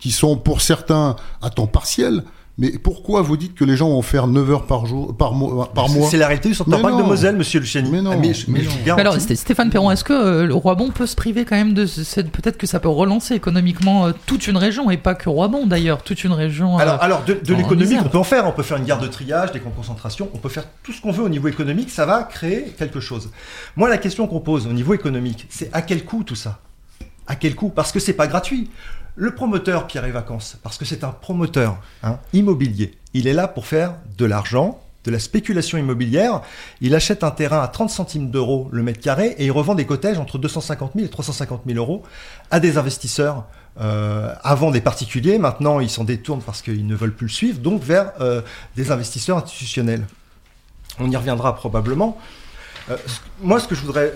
qui 0.00 0.10
sont 0.10 0.36
pour 0.36 0.60
certains 0.60 1.16
à 1.40 1.50
temps 1.50 1.68
partiel. 1.68 2.24
Mais 2.62 2.70
pourquoi 2.78 3.22
vous 3.22 3.36
dites 3.36 3.56
que 3.56 3.64
les 3.64 3.76
gens 3.76 3.88
vont 3.88 4.02
faire 4.02 4.28
9 4.28 4.48
heures 4.52 4.66
par 4.66 4.86
jour, 4.86 5.16
par 5.16 5.34
mois, 5.34 5.72
par 5.74 5.88
C'est- 5.88 5.98
mois 5.98 6.08
C'est 6.08 6.16
la 6.16 6.28
réalité 6.28 6.48
du 6.48 6.54
Center 6.54 6.70
Mais 6.76 6.80
Park 6.80 6.96
de. 6.96 7.02
Moselle, 7.02 7.34
monsieur 7.34 7.58
Luciani. 7.58 7.90
Mais 7.90 8.00
non, 8.00 8.12
Ah, 8.12 8.16
mais 8.16 8.32
je, 8.34 8.48
mais 8.48 8.60
mais 8.60 8.90
non. 8.92 8.96
alors, 8.98 9.16
Sté- 9.16 9.34
Stéphane 9.34 9.68
Perron, 9.68 9.90
est-ce 9.90 10.04
que 10.04 10.12
euh, 10.12 10.46
le 10.46 10.54
Roibon 10.54 10.90
peut 10.92 11.06
se 11.06 11.16
priver 11.16 11.44
quand 11.44 11.56
même 11.56 11.74
de 11.74 11.86
cette- 11.86 12.30
peut-être 12.30 12.56
que 12.58 12.68
ça 12.68 12.78
peut 12.78 12.88
relancer 12.88 13.34
économiquement 13.34 14.06
euh, 14.06 14.12
toute 14.26 14.46
une 14.46 14.56
région 14.56 14.92
et 14.92 14.96
pas 14.96 15.16
que 15.16 15.28
Roibon 15.28 15.66
d'ailleurs, 15.66 16.04
toute 16.04 16.22
une 16.22 16.30
région. 16.34 16.78
euh, 16.78 16.82
Alors, 16.82 17.02
alors 17.02 17.24
de, 17.24 17.34
misère. 17.74 18.04
on 18.06 18.08
peut 18.08 18.18
en 18.18 18.22
faire. 18.22 18.46
On 18.46 18.52
peut 18.52 18.62
faire 18.62 18.76
une 18.76 18.84
gare 18.84 19.00
de 19.00 19.08
triage, 19.08 19.50
des 19.50 19.58
camps 19.58 19.70
de 19.70 19.74
concentration. 19.74 20.28
On 20.32 20.38
peut 20.38 20.48
faire 20.48 20.66
tout 20.84 20.92
ce 20.92 21.00
qu'on 21.02 21.10
veut 21.10 21.24
au 21.24 21.28
niveau 21.28 21.48
économique. 21.48 21.90
Ça 21.90 22.06
va 22.06 22.22
créer 22.22 22.72
quelque 22.78 23.00
chose. 23.00 23.30
Moi, 23.74 23.88
la 23.88 23.98
question 23.98 24.28
qu'on 24.28 24.38
pose 24.38 24.68
au 24.68 24.72
niveau 24.72 24.94
économique, 24.94 25.48
c'est 25.50 25.68
à 25.72 25.82
quel 25.82 26.04
coût 26.04 26.22
tout 26.22 26.36
ça? 26.36 26.60
À 27.26 27.34
quel 27.34 27.56
coût? 27.56 27.70
Parce 27.70 27.90
que 27.90 27.98
c'est 27.98 28.12
pas 28.12 28.28
gratuit. 28.28 28.70
Le 29.14 29.34
promoteur 29.34 29.86
Pierre 29.86 30.06
et 30.06 30.10
Vacances, 30.10 30.56
parce 30.62 30.78
que 30.78 30.84
c'est 30.84 31.04
un 31.04 31.10
promoteur 31.10 31.76
immobilier, 32.32 32.96
il 33.12 33.26
est 33.26 33.34
là 33.34 33.46
pour 33.46 33.66
faire 33.66 33.96
de 34.16 34.24
l'argent, 34.24 34.80
de 35.04 35.10
la 35.10 35.18
spéculation 35.18 35.76
immobilière. 35.76 36.40
Il 36.80 36.94
achète 36.94 37.24
un 37.24 37.30
terrain 37.30 37.60
à 37.60 37.68
30 37.68 37.90
centimes 37.90 38.30
d'euros 38.30 38.68
le 38.72 38.82
mètre 38.82 39.00
carré 39.00 39.34
et 39.38 39.46
il 39.46 39.50
revend 39.50 39.74
des 39.74 39.84
cottages 39.84 40.18
entre 40.18 40.38
250 40.38 40.92
000 40.94 41.06
et 41.06 41.10
350 41.10 41.62
000 41.66 41.78
euros 41.78 42.02
à 42.50 42.60
des 42.60 42.78
investisseurs. 42.78 43.44
euh, 43.80 44.34
avant 44.44 44.70
des 44.70 44.82
particuliers, 44.82 45.38
maintenant 45.38 45.80
ils 45.80 45.88
s'en 45.90 46.04
détournent 46.04 46.42
parce 46.42 46.60
qu'ils 46.60 46.86
ne 46.86 46.94
veulent 46.94 47.14
plus 47.14 47.26
le 47.26 47.32
suivre, 47.32 47.58
donc 47.58 47.82
vers 47.82 48.12
euh, 48.20 48.42
des 48.76 48.90
investisseurs 48.90 49.38
institutionnels. 49.38 50.06
On 50.98 51.10
y 51.10 51.16
reviendra 51.16 51.54
probablement. 51.54 52.18
Euh, 52.90 52.96
moi, 53.40 53.60
ce 53.60 53.68
que 53.68 53.74
je 53.74 53.80
voudrais, 53.80 54.12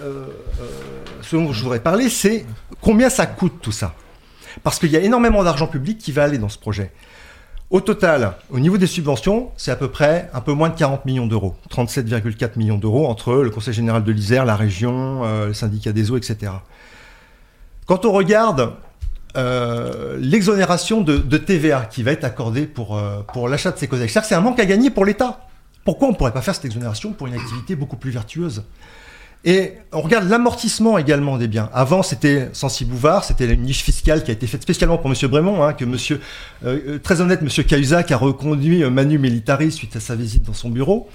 ce 1.23 1.37
dont 1.37 1.53
je 1.53 1.63
voudrais 1.63 1.81
parler, 1.81 2.11
c'est 2.11 2.45
combien 2.81 3.09
ça 3.09 3.27
coûte 3.27 3.61
tout 3.63 3.73
ça? 3.73 3.95
Parce 4.63 4.79
qu'il 4.79 4.91
y 4.91 4.97
a 4.97 5.01
énormément 5.01 5.45
d'argent 5.45 5.67
public 5.67 5.99
qui 5.99 6.13
va 6.13 6.25
aller 6.25 6.39
dans 6.39 6.49
ce 6.49 6.59
projet. 6.59 6.93
Au 7.71 7.81
total, 7.81 8.35
au 8.51 8.61
niveau 8.61 8.79
des 8.79 8.87
subventions, 8.87 9.51
c'est 9.57 9.73
à 9.73 9.77
peu 9.77 9.89
près 9.89 10.31
un 10.33 10.41
peu 10.41 10.53
moins 10.53 10.69
de 10.69 10.77
40 10.77 11.05
millions 11.05 11.27
d'euros, 11.27 11.57
37,4 11.71 12.57
millions 12.59 12.79
d'euros 12.79 13.09
entre 13.09 13.35
le 13.35 13.51
Conseil 13.51 13.75
général 13.75 14.05
de 14.05 14.13
l'Isère, 14.13 14.45
la 14.45 14.55
région, 14.55 15.25
euh, 15.25 15.49
le 15.49 15.53
syndicat 15.53 15.93
des 15.93 16.13
eaux, 16.13 16.17
etc. 16.17 16.53
Quand 17.87 18.05
on 18.05 18.13
regarde 18.13 18.73
euh, 19.37 20.17
l'exonération 20.21 21.03
de, 21.03 21.37
TVA 21.37 21.87
qui 21.91 22.05
va 22.05 22.13
être 22.13 22.25
accordée 22.25 22.67
pour, 22.67 22.97
euh, 22.97 23.23
l'achat 23.49 23.73
de 23.73 23.79
ces 23.79 23.89
que 23.89 23.97
c'est 24.07 24.35
un 24.35 24.41
manque 24.41 24.61
à 24.61 24.65
gagner 24.65 24.91
pour 24.91 25.05
l'État. 25.05 25.41
Pourquoi 25.85 26.09
on 26.09 26.13
ne 26.13 26.17
pourrait 26.17 26.33
pas 26.33 26.43
faire 26.43 26.55
cette 26.55 26.65
exonération 26.65 27.13
pour 27.13 27.27
une 27.27 27.35
activité 27.35 27.77
beaucoup 27.77 27.97
plus 27.97 28.11
vertueuse? 28.11 28.63
Et 29.45 29.75
on 29.93 30.01
regarde 30.01 30.29
l'amortissement 30.29 30.99
également 30.99 31.39
des 31.39 31.47
biens. 31.47 31.71
Avant, 31.73 32.03
c'était 32.03 32.49
Sensi 32.53 32.85
Bouvard, 32.85 33.23
c'était 33.23 33.47
une 33.47 33.63
niche 33.63 33.83
fiscale 33.83 34.25
qui 34.25 34.33
a 34.33 34.35
été 34.35 34.47
faite 34.49 34.63
spécialement 34.63 34.99
pour 34.99 35.09
Monsieur 35.09 35.29
Brémond, 35.29 35.63
hein, 35.63 35.73
que 35.73 35.85
Monsieur, 35.85 36.21
euh, 36.65 36.79
euh, 36.89 36.99
très 36.99 37.21
honnête, 37.21 37.43
Monsieur 37.43 37.63
Cahuzac 37.63 38.11
a 38.11 38.17
reconduit 38.17 38.83
euh, 38.83 38.91
Manu 38.91 39.19
Militari 39.19 39.71
suite 39.71 39.95
à 39.95 40.01
sa 40.01 40.17
visite 40.17 40.43
dans 40.43 40.53
son 40.53 40.69
bureau. 40.69 41.09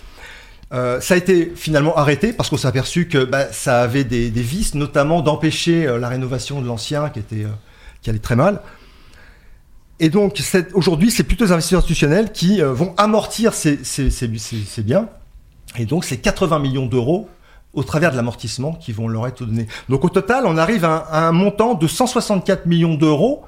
Euh, 0.72 1.02
ça 1.02 1.16
a 1.16 1.18
été 1.18 1.52
finalement 1.58 1.98
arrêté 1.98 2.32
parce 2.32 2.50
qu'on 2.50 2.56
s'est 2.56 2.70
aperçu 2.70 3.10
que 3.10 3.26
bah, 3.26 3.52
ça 3.52 3.82
avait 3.82 4.06
des, 4.06 4.30
vices, 4.30 4.76
notamment 4.76 5.22
d'empêcher 5.22 5.86
la 6.00 6.08
rénovation 6.08 6.62
de 6.62 6.68
l'ancien 6.68 7.10
qui 7.10 7.22
qui 8.02 8.10
allait 8.10 8.20
très 8.20 8.38
mal. 8.38 8.62
Et 10.00 10.10
donc 10.10 10.42
aujourd'hui, 10.74 11.12
c'est 11.12 11.24
plutôt 11.24 11.44
les 11.44 11.52
investisseurs 11.52 11.80
institutionnels 11.80 12.32
qui 12.32 12.62
vont 12.62 12.94
amortir 12.96 13.54
ces- 13.54 13.84
ces 13.84 14.82
biens. 14.84 15.10
Et 15.78 15.86
donc 15.86 16.06
c'est 16.06 16.18
80 16.18 16.60
millions 16.60 16.86
d'euros 16.86 17.28
au 17.74 17.84
travers 17.84 18.12
de 18.12 18.16
l'amortissement 18.16 18.74
qui 18.74 18.92
vont 18.92 19.08
leur 19.08 19.28
être 19.28 19.46
donnés. 19.46 19.68
Donc 19.90 20.04
au 20.04 20.10
total, 20.10 20.44
on 20.46 20.58
arrive 20.58 20.86
à 20.86 21.28
un, 21.28 21.32
montant 21.32 21.74
de 21.74 21.88
164 21.88 22.66
millions 22.66 22.96
d'euros, 22.96 23.44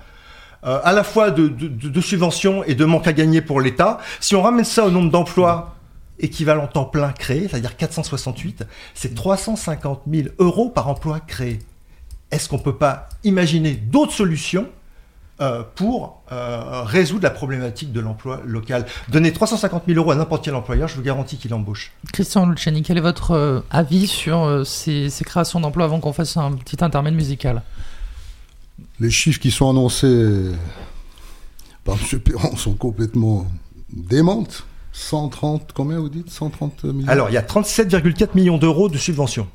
euh, 0.64 0.80
à 0.84 0.94
la 0.94 1.04
fois 1.04 1.30
de, 1.30 2.02
subventions 2.02 2.64
et 2.64 2.76
de 2.76 2.86
manque 2.86 3.08
à 3.08 3.14
gagner 3.14 3.42
pour 3.42 3.60
l'État. 3.60 4.00
Si 4.20 4.36
on 4.36 4.42
ramène 4.42 4.66
ça 4.66 4.86
au 4.86 4.92
nombre 4.92 5.12
d'emplois 5.12 5.76
équivalent 6.20 6.68
temps 6.68 6.86
plein 6.86 7.12
créés, 7.12 7.48
c'est-à-dire 7.50 7.76
468, 7.76 8.64
c'est 8.94 9.14
350 9.14 10.04
000 10.10 10.30
euros 10.40 10.70
par 10.70 10.88
emploi 10.88 11.20
créé. 11.20 11.60
Est-ce 12.32 12.48
qu'on 12.48 12.60
peut 12.60 12.78
pas 12.78 13.10
imaginer 13.24 13.72
d'autres 13.74 14.14
solutions 14.14 14.68
euh, 15.42 15.64
pour 15.76 16.22
euh, 16.32 16.84
résoudre 16.84 17.24
la 17.24 17.32
problématique 17.32 17.92
de 17.92 18.00
l'emploi 18.00 18.42
local 18.46 18.86
Donner 19.10 19.34
350 19.34 19.84
000 19.88 19.98
euros 19.98 20.12
à 20.12 20.16
n'importe 20.16 20.46
quel 20.46 20.54
employeur, 20.54 20.88
je 20.88 20.96
vous 20.96 21.02
garantis 21.02 21.38
qu'il 21.38 21.54
embauche. 21.56 21.92
Christian 22.12 22.48
Luciani, 22.48 22.84
quel 22.84 22.98
est 22.98 23.02
votre 23.02 23.32
euh, 23.32 23.62
avis 23.72 24.06
sur 24.06 24.44
euh, 24.44 24.64
ces, 24.64 25.10
ces 25.10 25.24
créations 25.24 25.60
d'emplois 25.60 25.86
avant 25.86 26.00
qu'on 26.00 26.14
fasse 26.14 26.38
un 26.38 26.52
petit 26.52 26.84
intermède 26.84 27.16
musical? 27.16 27.64
Les 29.00 29.10
chiffres 29.10 29.40
qui 29.40 29.50
sont 29.50 29.70
annoncés 29.72 30.52
par 31.84 31.96
M. 31.96 32.20
Perron 32.20 32.56
sont 32.56 32.76
complètement 32.76 33.48
démentes. 33.92 34.66
130, 34.92 35.72
combien 35.74 36.00
vous 36.00 36.10
dites? 36.10 36.30
130 36.30 36.84
millions? 36.84 37.08
Alors, 37.08 37.30
il 37.32 37.34
y 37.34 37.38
a 37.38 37.42
37,4 37.42 38.30
millions 38.36 38.60
d'euros 38.60 38.88
de 38.88 39.00
subventions. 39.00 39.48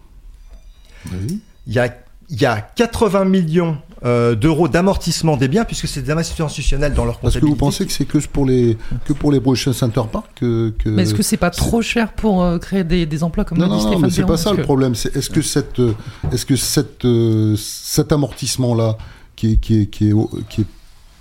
Oui. 1.12 1.40
Il 1.68 1.72
y 1.72 1.78
a, 1.78 1.96
il 2.30 2.40
y 2.40 2.46
a 2.46 2.60
80 2.60 3.24
millions 3.26 3.78
euh, 4.04 4.34
d'euros 4.36 4.68
d'amortissement 4.68 5.36
des 5.36 5.48
biens, 5.48 5.64
puisque 5.64 5.88
c'est 5.88 6.02
des 6.02 6.10
investissements 6.12 6.46
institutionnels 6.46 6.94
dans 6.94 7.04
leur 7.04 7.18
Parce 7.18 7.34
que 7.34 7.40
vous 7.40 7.54
comptabilité. 7.54 7.58
pensez 7.78 7.86
que 7.86 7.92
c'est 7.92 8.04
que 8.04 8.18
pour 8.28 8.46
les, 8.46 8.76
que 9.04 9.12
pour 9.12 9.32
les 9.32 9.40
prochains 9.40 9.72
Center 9.72 10.02
Park 10.10 10.26
que, 10.36 10.70
que- 10.78 10.88
Mais 10.88 11.02
est-ce 11.02 11.14
que 11.14 11.22
c'est 11.22 11.36
pas 11.36 11.50
trop 11.50 11.82
cher 11.82 12.12
pour 12.12 12.42
euh, 12.42 12.58
créer 12.58 12.84
des, 12.84 13.06
des 13.06 13.22
emplois 13.24 13.44
comme 13.44 13.58
non, 13.58 13.66
non, 13.66 13.74
non, 13.74 13.80
Stéphane 13.80 14.02
mais 14.02 14.10
c'est 14.10 14.24
pas 14.24 14.36
ça 14.36 14.52
le 14.52 14.62
problème. 14.62 14.94
C'est 14.94 15.16
est-ce 15.16 15.30
que 15.30 15.42
cette, 15.42 15.80
euh, 15.80 15.94
est-ce 16.32 16.46
que 16.46 16.54
cette, 16.56 17.04
euh, 17.04 17.56
cet 17.58 18.12
amortissement-là, 18.12 18.96
qui 19.34 19.52
est, 19.52 19.56
qui 19.56 19.80
est, 19.82 19.86
qui 19.86 20.10
est, 20.10 20.14
qui 20.48 20.60
est 20.62 20.66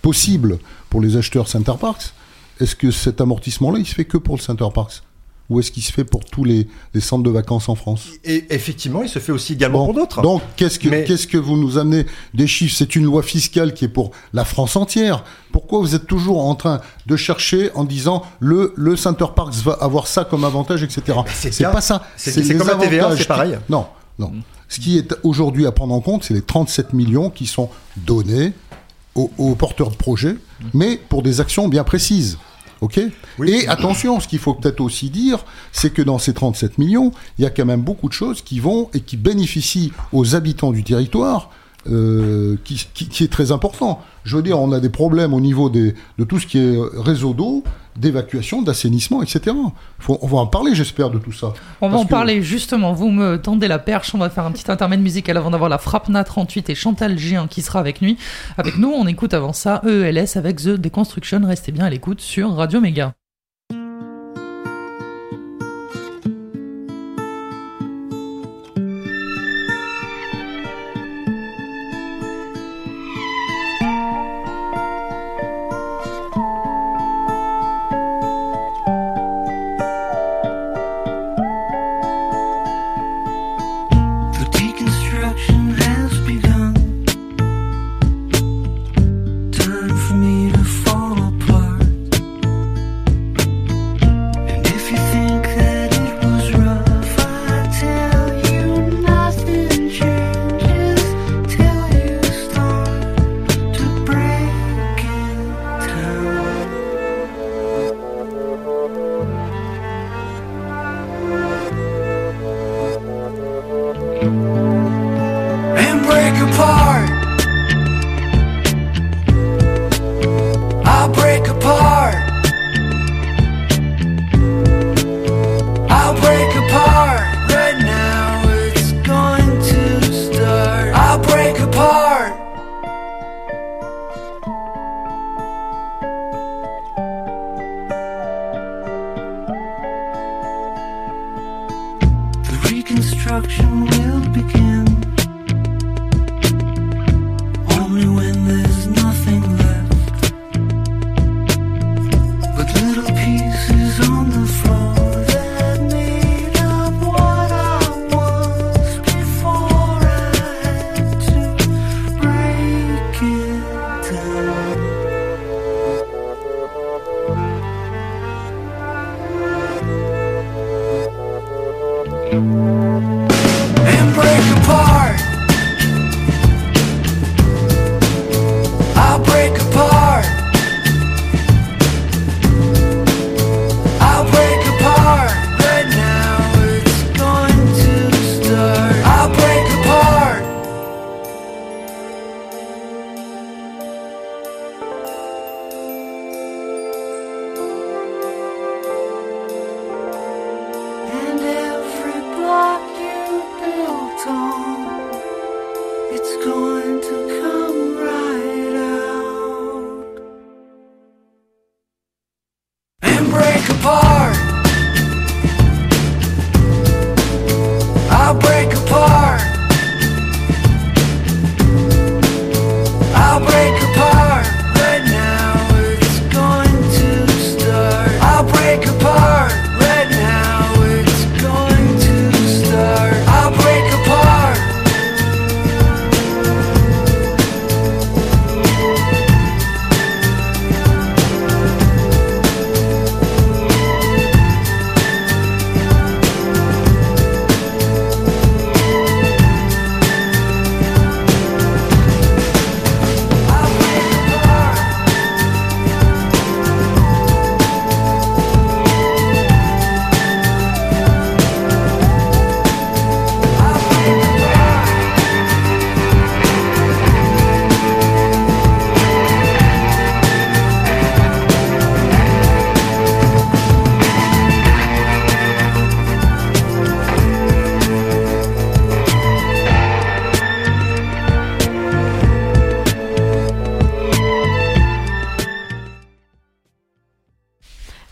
possible 0.01 0.59
pour 0.89 1.01
les 1.01 1.17
acheteurs 1.17 1.47
Center 1.47 1.73
Parks, 1.79 2.13
est-ce 2.59 2.75
que 2.75 2.91
cet 2.91 3.21
amortissement-là, 3.21 3.79
il 3.79 3.85
se 3.87 3.93
fait 3.95 4.05
que 4.05 4.17
pour 4.17 4.35
le 4.35 4.41
Center 4.41 4.67
Parks 4.73 5.01
ou 5.49 5.59
est-ce 5.59 5.71
qu'il 5.71 5.83
se 5.83 5.91
fait 5.93 6.03
pour 6.03 6.25
tous 6.25 6.43
les, 6.43 6.67
les 6.93 6.99
centres 7.01 7.23
de 7.23 7.29
vacances 7.29 7.69
en 7.69 7.75
France 7.75 8.07
Et 8.25 8.45
effectivement, 8.49 9.01
il 9.03 9.09
se 9.09 9.19
fait 9.19 9.31
aussi 9.31 9.53
également 9.53 9.85
pour 9.85 9.93
d'autres. 9.93 10.21
Donc, 10.21 10.41
qu'est-ce 10.57 10.77
que, 10.77 10.89
qu'est-ce 11.05 11.25
que 11.27 11.37
vous 11.37 11.55
nous 11.55 11.77
amenez 11.77 12.05
des 12.33 12.47
chiffres? 12.47 12.75
C'est 12.77 12.95
une 12.95 13.05
loi 13.05 13.23
fiscale 13.23 13.73
qui 13.73 13.85
est 13.85 13.89
pour 13.89 14.11
la 14.33 14.43
France 14.43 14.75
entière. 14.75 15.23
Pourquoi 15.53 15.79
vous 15.79 15.95
êtes 15.95 16.05
toujours 16.05 16.43
en 16.45 16.55
train 16.55 16.81
de 17.05 17.15
chercher 17.15 17.71
en 17.75 17.85
disant 17.85 18.23
le, 18.39 18.73
le 18.75 18.95
Center 18.97 19.25
Parks 19.35 19.55
va 19.63 19.73
avoir 19.79 20.07
ça 20.07 20.25
comme 20.25 20.43
avantage, 20.43 20.83
etc. 20.83 21.17
c'est 21.33 21.63
pas 21.63 21.81
ça. 21.81 22.03
C'est- 22.17 22.31
c'est 22.31 22.41
les 22.43 22.57
comme 22.57 22.67
la 22.67 22.75
TVA, 22.75 23.11
c'est 23.15 23.21
qui- 23.21 23.27
pareil. 23.27 23.57
Non, 23.69 23.85
non. 24.19 24.33
Ce 24.69 24.81
qui 24.81 24.97
est 24.97 25.15
aujourd'hui 25.23 25.65
à 25.65 25.71
prendre 25.71 25.93
en 25.93 26.01
compte, 26.01 26.25
c'est 26.25 26.33
les 26.33 26.41
37 26.41 26.91
millions 26.91 27.29
qui 27.29 27.45
sont 27.45 27.69
donnés 27.95 28.51
aux, 29.15 29.31
aux 29.37 29.55
porteurs 29.55 29.89
de 29.91 29.95
projets, 29.95 30.35
mais 30.73 30.97
pour 30.97 31.23
des 31.23 31.39
actions 31.39 31.69
bien 31.69 31.85
précises. 31.85 32.37
OK? 32.81 32.99
Et 33.47 33.67
attention, 33.67 34.19
ce 34.19 34.27
qu'il 34.27 34.39
faut 34.39 34.53
peut-être 34.53 34.81
aussi 34.81 35.09
dire, 35.09 35.39
c'est 35.71 35.91
que 35.91 36.01
dans 36.01 36.19
ces 36.19 36.33
37 36.33 36.77
millions, 36.77 37.11
il 37.37 37.43
y 37.43 37.45
a 37.47 37.49
quand 37.49 37.65
même 37.65 37.81
beaucoup 37.81 38.07
de 38.07 38.13
choses 38.13 38.41
qui 38.41 38.59
vont 38.59 38.89
et 38.93 38.99
qui 38.99 39.17
bénéficient 39.17 39.91
aux 40.13 40.35
habitants 40.35 40.71
du 40.71 40.83
territoire, 40.83 41.49
euh, 41.89 42.57
qui, 42.65 42.85
qui- 42.93 43.07
qui 43.07 43.23
est 43.23 43.31
très 43.31 43.51
important. 43.51 44.01
Je 44.25 44.35
veux 44.35 44.43
dire, 44.43 44.59
on 44.59 44.71
a 44.73 44.79
des 44.79 44.89
problèmes 44.89 45.33
au 45.33 45.39
niveau 45.39 45.69
des, 45.69 45.95
de 46.17 46.23
tout 46.25 46.37
ce 46.39 46.45
qui 46.45 46.57
est 46.59 46.77
réseau 46.97 47.33
d'eau, 47.33 47.63
d'évacuation, 47.97 48.61
d'assainissement, 48.61 49.21
etc. 49.21 49.55
Faut- 49.99 50.17
on 50.21 50.27
va 50.27 50.37
en 50.37 50.47
parler, 50.47 50.73
j'espère, 50.75 51.09
de 51.09 51.17
tout 51.17 51.31
ça. 51.31 51.53
On 51.81 51.87
va 51.87 51.91
Parce 51.93 52.03
en 52.03 52.05
que- 52.05 52.11
parler 52.11 52.41
justement. 52.41 52.93
Vous 52.93 53.09
me 53.09 53.37
tendez 53.37 53.67
la 53.67 53.79
perche. 53.79 54.13
On 54.15 54.17
va 54.19 54.29
faire 54.29 54.45
un 54.45 54.51
petit 54.51 54.69
intermède 54.71 55.01
musical 55.01 55.35
avant 55.37 55.51
d'avoir 55.51 55.69
la 55.69 55.77
Frappna 55.77 56.23
38 56.23 56.69
et 56.69 56.75
Chantal 56.75 57.17
Gien 57.17 57.47
qui 57.47 57.61
sera 57.61 57.79
avec 57.79 58.01
nous. 58.01 58.15
Avec 58.57 58.77
nous, 58.77 58.89
on 58.89 59.05
écoute 59.07 59.33
avant 59.33 59.53
ça 59.53 59.81
EELS 59.85 60.37
avec 60.37 60.57
The 60.57 60.69
Deconstruction. 60.69 61.41
Restez 61.45 61.71
bien 61.71 61.85
à 61.85 61.89
l'écoute 61.89 62.21
sur 62.21 62.53
Radio 62.53 62.79
Méga. 62.81 63.13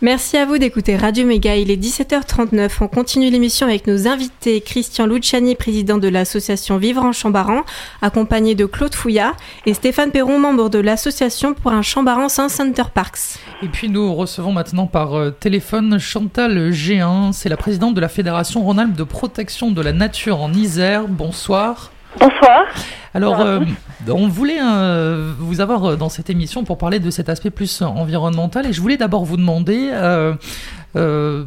Merci 0.06 0.38
à 0.38 0.45
vous 0.45 0.60
d'écouter 0.60 0.97
Radio 0.97 1.26
Méga. 1.26 1.56
Il 1.56 1.72
est 1.72 1.84
17h39. 1.84 2.70
On 2.82 2.88
continue 2.88 3.32
l'émission 3.32 3.66
avec 3.66 3.88
nos 3.88 4.08
invités 4.08 4.62
Christian 4.62 5.08
Luciani, 5.08 5.56
président 5.56 5.97
de 5.97 6.08
l'association 6.08 6.78
Vivre 6.78 7.03
en 7.03 7.12
Chambaran, 7.12 7.64
accompagné 8.03 8.53
de 8.53 8.68
Claude 8.68 8.93
Fouillat, 8.93 9.34
et 9.66 9.74
Stéphane 9.74 10.12
Perron, 10.12 10.38
membre 10.38 10.70
de 10.70 10.78
l'association 10.78 11.56
pour 11.56 11.72
un 11.72 11.82
Chambaran 11.82 12.30
sans 12.30 12.49
Center 12.49 12.84
Parks. 12.93 13.39
Et 13.64 13.68
puis 13.68 13.89
nous 13.89 14.14
recevons 14.14 14.51
maintenant 14.51 14.86
par 14.86 15.16
euh, 15.16 15.32
téléphone 15.32 15.97
Chantal 15.97 16.72
Géin, 16.72 17.32
c'est 17.34 17.49
la 17.49 17.58
présidente 17.58 17.95
de 17.95 18.01
la 18.01 18.08
Fédération 18.08 18.62
Rhône-Alpes 18.62 18.95
de 18.95 19.03
protection 19.03 19.72
de 19.72 19.82
la 19.82 19.91
nature 19.91 20.39
en 20.39 20.53
Isère. 20.53 21.08
Bonsoir. 21.08 21.89
Bonsoir. 22.20 22.66
Alors, 23.13 23.39
euh, 23.41 23.61
on 24.09 24.28
voulait 24.28 24.59
euh, 24.61 25.32
vous 25.38 25.61
avoir 25.61 25.86
euh, 25.86 25.95
dans 25.95 26.09
cette 26.09 26.30
émission 26.30 26.63
pour 26.63 26.78
parler 26.78 26.99
de 26.99 27.09
cet 27.09 27.30
aspect 27.30 27.49
plus 27.49 27.82
environnemental 27.82 28.66
et 28.66 28.74
je 28.74 28.82
voulais 28.82 28.97
d'abord 28.97 29.24
vous 29.24 29.38
demander 29.38 29.89
euh, 29.93 31.45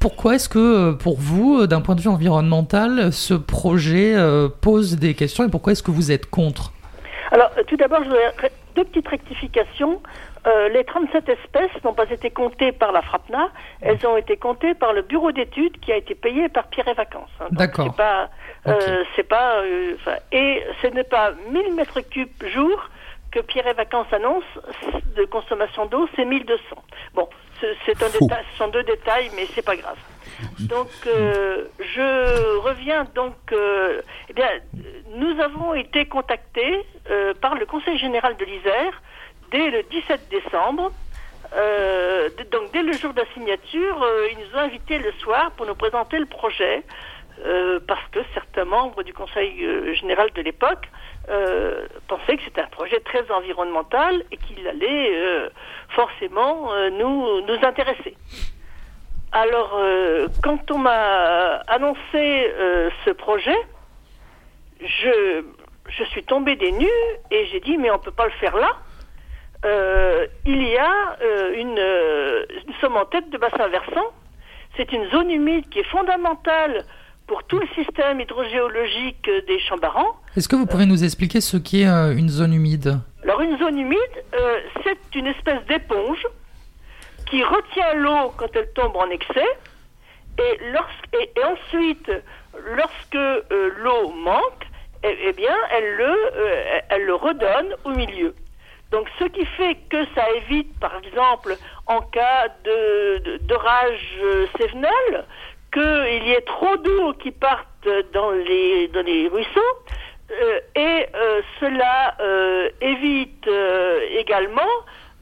pourquoi 0.00 0.36
est-ce 0.36 0.48
que 0.48 0.92
pour 0.92 1.18
vous, 1.18 1.66
d'un 1.66 1.80
point 1.80 1.94
de 1.94 2.00
vue 2.00 2.08
environnemental, 2.08 3.12
ce 3.12 3.34
projet 3.34 4.14
pose 4.60 4.96
des 4.96 5.14
questions 5.14 5.44
et 5.44 5.48
pourquoi 5.48 5.72
est-ce 5.72 5.82
que 5.82 5.90
vous 5.90 6.12
êtes 6.12 6.28
contre? 6.28 6.72
Alors, 7.30 7.50
tout 7.66 7.76
d'abord, 7.76 8.00
je 8.04 8.08
voudrais 8.08 8.52
deux 8.74 8.84
petites 8.84 9.08
rectifications. 9.08 10.02
Euh, 10.46 10.68
les 10.70 10.84
37 10.84 11.28
espèces 11.28 11.70
n'ont 11.84 11.94
pas 11.94 12.10
été 12.10 12.30
comptées 12.30 12.72
par 12.72 12.90
la 12.92 13.00
FRAPNA, 13.02 13.48
elles 13.80 14.04
ont 14.06 14.16
été 14.16 14.36
comptées 14.36 14.74
par 14.74 14.92
le 14.92 15.02
bureau 15.02 15.30
d'études 15.30 15.78
qui 15.80 15.92
a 15.92 15.96
été 15.96 16.14
payé 16.16 16.48
par 16.48 16.66
Pierre 16.66 16.88
et 16.88 16.94
Vacances. 16.94 17.30
hein. 17.40 17.46
D'accord. 17.52 17.86
C'est 17.90 17.96
pas, 17.96 18.28
euh, 18.66 19.04
c'est 19.14 19.22
pas, 19.28 19.56
euh, 19.60 19.94
et 20.32 20.62
ce 20.82 20.88
n'est 20.88 21.04
pas 21.04 21.32
1000 21.50 21.74
mètres 21.74 22.00
cubes 22.00 22.28
jour 22.52 22.88
que 23.30 23.40
Pierre 23.40 23.68
et 23.68 23.72
Vacances 23.74 24.12
annonce 24.12 24.44
de 25.16 25.24
consommation 25.26 25.86
d'eau, 25.86 26.08
c'est 26.16 26.24
1200. 26.24 26.76
Bon, 27.14 27.28
ce- 27.60 27.66
c'est 27.86 28.02
un 28.02 28.08
détail, 28.10 28.44
ce 28.52 28.58
sont 28.58 28.68
deux 28.68 28.82
détails, 28.82 29.30
mais 29.36 29.46
c'est 29.54 29.64
pas 29.64 29.76
grave. 29.76 29.96
Donc, 30.60 30.88
euh, 31.06 31.64
je 31.78 32.58
reviens 32.58 33.04
donc. 33.14 33.34
euh, 33.52 34.00
eh 34.28 34.32
bien, 34.32 34.48
nous 35.14 35.40
avons 35.40 35.74
été 35.74 36.06
contactés 36.06 36.84
euh, 37.10 37.34
par 37.34 37.54
le 37.54 37.66
Conseil 37.66 37.98
général 37.98 38.36
de 38.36 38.44
l'Isère 38.44 39.02
dès 39.50 39.70
le 39.70 39.82
17 39.84 40.28
décembre. 40.30 40.92
Donc, 42.50 42.72
dès 42.72 42.82
le 42.82 42.92
jour 42.94 43.12
de 43.12 43.20
la 43.20 43.26
signature, 43.34 44.06
ils 44.30 44.38
nous 44.38 44.56
ont 44.56 44.62
invités 44.62 44.98
le 44.98 45.12
soir 45.12 45.50
pour 45.52 45.66
nous 45.66 45.74
présenter 45.74 46.18
le 46.18 46.24
projet. 46.24 46.82
parce 47.86 48.06
que 48.12 48.20
certains 48.32 48.64
membres 48.64 49.02
du 49.02 49.12
Conseil 49.12 49.52
général 49.94 50.30
de 50.32 50.40
l'époque 50.40 50.88
pensaient 52.08 52.36
que 52.38 52.44
c'était 52.44 52.62
un 52.62 52.74
projet 52.78 53.00
très 53.00 53.30
environnemental 53.30 54.24
et 54.30 54.38
qu'il 54.38 54.66
allait 54.66 55.10
forcément 55.90 56.70
nous, 56.90 57.42
nous 57.42 57.58
intéresser. 57.62 58.16
Alors, 59.32 59.76
euh, 59.78 60.28
quand 60.42 60.70
on 60.70 60.78
m'a 60.78 61.56
annoncé 61.66 61.98
euh, 62.14 62.90
ce 63.04 63.10
projet, 63.10 63.56
je, 64.80 65.42
je 65.88 66.04
suis 66.04 66.22
tombée 66.22 66.56
des 66.56 66.72
nues 66.72 66.86
et 67.30 67.46
j'ai 67.46 67.60
dit, 67.60 67.78
mais 67.78 67.90
on 67.90 67.94
ne 67.94 68.02
peut 68.02 68.10
pas 68.10 68.26
le 68.26 68.32
faire 68.32 68.56
là. 68.56 68.72
Euh, 69.64 70.26
il 70.44 70.62
y 70.62 70.76
a 70.76 71.16
euh, 71.22 71.54
une, 71.56 71.78
euh, 71.78 72.44
nous 72.66 72.74
sommes 72.80 72.96
en 72.96 73.04
tête 73.06 73.30
de 73.30 73.38
bassin 73.38 73.68
versant. 73.68 74.10
C'est 74.76 74.92
une 74.92 75.08
zone 75.10 75.30
humide 75.30 75.68
qui 75.70 75.78
est 75.78 75.88
fondamentale 75.90 76.84
pour 77.26 77.44
tout 77.44 77.58
le 77.58 77.66
système 77.68 78.20
hydrogéologique 78.20 79.30
des 79.46 79.60
Chambarans. 79.60 80.16
Est-ce 80.36 80.48
que 80.48 80.56
vous 80.56 80.66
pouvez 80.66 80.86
nous 80.86 81.04
expliquer 81.04 81.40
ce 81.40 81.56
qu'est 81.56 81.86
euh, 81.86 82.14
une 82.16 82.28
zone 82.28 82.52
humide? 82.52 82.98
Alors 83.22 83.40
une 83.40 83.56
zone 83.58 83.78
humide, 83.78 83.98
euh, 84.34 84.60
c'est 84.82 84.98
une 85.18 85.28
espèce 85.28 85.64
d'éponge 85.66 86.26
qui 87.32 87.42
retient 87.42 87.94
l'eau 87.94 88.34
quand 88.36 88.54
elle 88.54 88.70
tombe 88.74 88.94
en 88.94 89.08
excès, 89.08 89.52
et, 90.38 90.58
ensuite, 91.42 92.10
lorsque 92.76 93.14
euh, 93.14 93.70
l'eau 93.78 94.10
manque, 94.10 94.64
eh, 95.02 95.16
eh 95.28 95.32
bien, 95.32 95.56
elle 95.70 95.94
le, 95.96 96.14
euh, 96.36 96.80
elle 96.90 97.04
le 97.06 97.14
redonne 97.14 97.74
au 97.84 97.90
milieu. 97.90 98.34
Donc, 98.90 99.08
ce 99.18 99.24
qui 99.24 99.46
fait 99.46 99.76
que 99.88 100.04
ça 100.14 100.30
évite, 100.40 100.78
par 100.78 100.94
exemple, 101.02 101.56
en 101.86 102.02
cas 102.02 102.48
de, 102.64 103.18
de- 103.24 103.36
d'orage 103.38 104.18
euh, 104.22 104.46
sévenols, 104.58 105.24
qu'il 105.72 106.24
y 106.28 106.32
ait 106.32 106.42
trop 106.42 106.76
d'eau 106.76 107.14
qui 107.14 107.30
parte 107.30 107.88
dans 108.12 108.32
les, 108.32 108.88
dans 108.88 109.06
les 109.06 109.28
ruisseaux, 109.28 109.74
et 110.74 111.06
cela 111.60 112.16
évite 112.80 113.46
également 114.22 114.74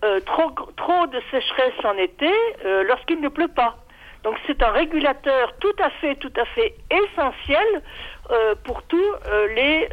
euh, 0.03 0.21
trop, 0.21 1.07
de 1.07 1.21
sécheresse 1.31 1.85
en 1.85 1.93
été 1.99 2.31
euh, 2.65 2.85
lorsqu'il 2.85 3.21
ne 3.21 3.29
pleut 3.29 3.49
pas. 3.49 3.77
Donc 4.25 4.35
c'est 4.47 4.63
un 4.63 4.71
régulateur 4.71 5.53
tout 5.61 5.75
à 5.83 5.91
fait, 5.91 6.15
tout 6.15 6.33
à 6.41 6.45
fait 6.55 6.75
essentiel 6.91 7.83
euh, 8.31 8.55
pour 8.65 8.83
tous 8.85 9.03
les 9.57 9.89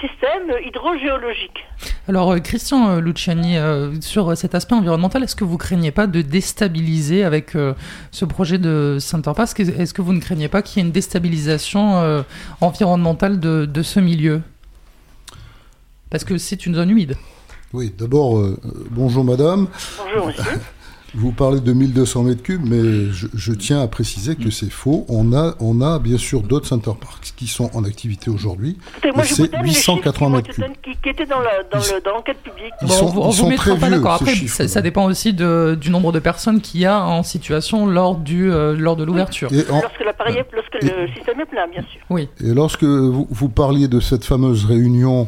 systèmes 0.00 0.52
hydrogéologiques. 0.64 1.64
Alors, 2.08 2.34
Christian 2.40 3.00
Luciani, 3.00 3.56
sur 4.00 4.36
cet 4.36 4.54
aspect 4.54 4.74
environnemental, 4.74 5.22
est-ce 5.22 5.36
que 5.36 5.44
vous 5.44 5.58
craignez 5.58 5.90
pas 5.92 6.06
de 6.06 6.22
déstabiliser 6.22 7.24
avec 7.24 7.52
ce 8.10 8.24
projet 8.24 8.58
de 8.58 8.98
Center 9.00 9.32
Park 9.36 9.60
Est-ce 9.60 9.94
que 9.94 10.02
vous 10.02 10.12
ne 10.12 10.20
craignez 10.20 10.48
pas 10.48 10.62
qu'il 10.62 10.78
y 10.78 10.84
ait 10.84 10.86
une 10.86 10.92
déstabilisation 10.92 12.24
environnementale 12.60 13.38
de 13.40 13.82
ce 13.82 14.00
milieu? 14.00 14.42
Parce 16.10 16.24
que 16.24 16.38
c'est 16.38 16.66
une 16.66 16.74
zone 16.74 16.90
humide. 16.90 17.16
Oui, 17.74 17.92
d'abord, 17.96 18.38
euh, 18.38 18.56
bonjour 18.90 19.24
madame. 19.24 19.68
Bonjour 19.98 20.26
monsieur. 20.28 20.42
Vous 21.14 21.32
parlez 21.32 21.60
de 21.60 21.72
1200 21.72 22.22
mètres 22.24 22.42
cubes, 22.42 22.60
mais 22.68 23.10
je, 23.12 23.28
je 23.34 23.52
tiens 23.54 23.80
à 23.80 23.86
préciser 23.88 24.36
que 24.36 24.50
c'est 24.50 24.68
faux. 24.70 25.06
On 25.08 25.32
a, 25.32 25.54
on 25.58 25.80
a 25.80 25.98
bien 25.98 26.18
sûr 26.18 26.42
d'autres 26.42 26.66
center 26.66 26.90
parks 27.00 27.32
qui 27.34 27.46
sont 27.46 27.70
en 27.74 27.84
activité 27.84 28.30
aujourd'hui. 28.30 28.76
Et 29.02 29.08
c'est 29.24 29.50
donne 29.50 29.62
les 29.64 29.72
chiffres 29.72 29.94
880 29.96 30.26
qui, 30.28 30.32
mètres 30.32 30.50
cubes. 30.54 30.64
qui, 30.82 30.90
qui 31.02 31.08
étaient 31.08 31.24
dans 31.24 31.38
la- 31.40 31.62
dans 31.72 31.78
le- 31.78 32.02
dans 32.04 32.10
l'enquête 32.10 32.36
publique. 32.42 32.74
Ils 32.82 32.88
Bon, 32.88 32.92
sont- 32.94 33.16
on 33.16 33.30
ils 33.30 33.36
vous 33.40 33.46
mettra 33.48 33.70
très 33.70 33.80
pas 33.80 33.88
d'accord. 33.88 34.12
Après, 34.12 34.34
ça, 34.34 34.68
ça 34.68 34.82
dépend 34.82 35.06
aussi 35.06 35.32
de- 35.32 35.78
du 35.80 35.88
nombre 35.88 36.12
de 36.12 36.18
personnes 36.18 36.60
qu'il 36.60 36.80
y 36.80 36.86
a 36.86 37.02
en 37.02 37.22
situation 37.22 37.86
lors, 37.86 38.16
du, 38.16 38.52
euh, 38.52 38.76
lors 38.76 38.96
de 38.96 39.04
l'ouverture. 39.04 39.50
Et 39.50 39.64
en- 39.70 39.80
Lorsque 39.80 40.04
l'appareil, 40.04 40.36
est- 40.36 40.46
lorsque 40.54 40.74
le 40.74 41.08
système 41.16 41.40
est 41.40 41.46
plein, 41.46 41.66
bien 41.68 41.82
sûr. 41.90 42.00
Oui. 42.10 42.28
Et 42.44 42.52
lorsque 42.52 42.84
vous, 42.84 43.26
vous 43.30 43.48
parliez 43.48 43.88
de 43.88 44.00
cette 44.00 44.26
fameuse 44.26 44.66
réunion 44.66 45.26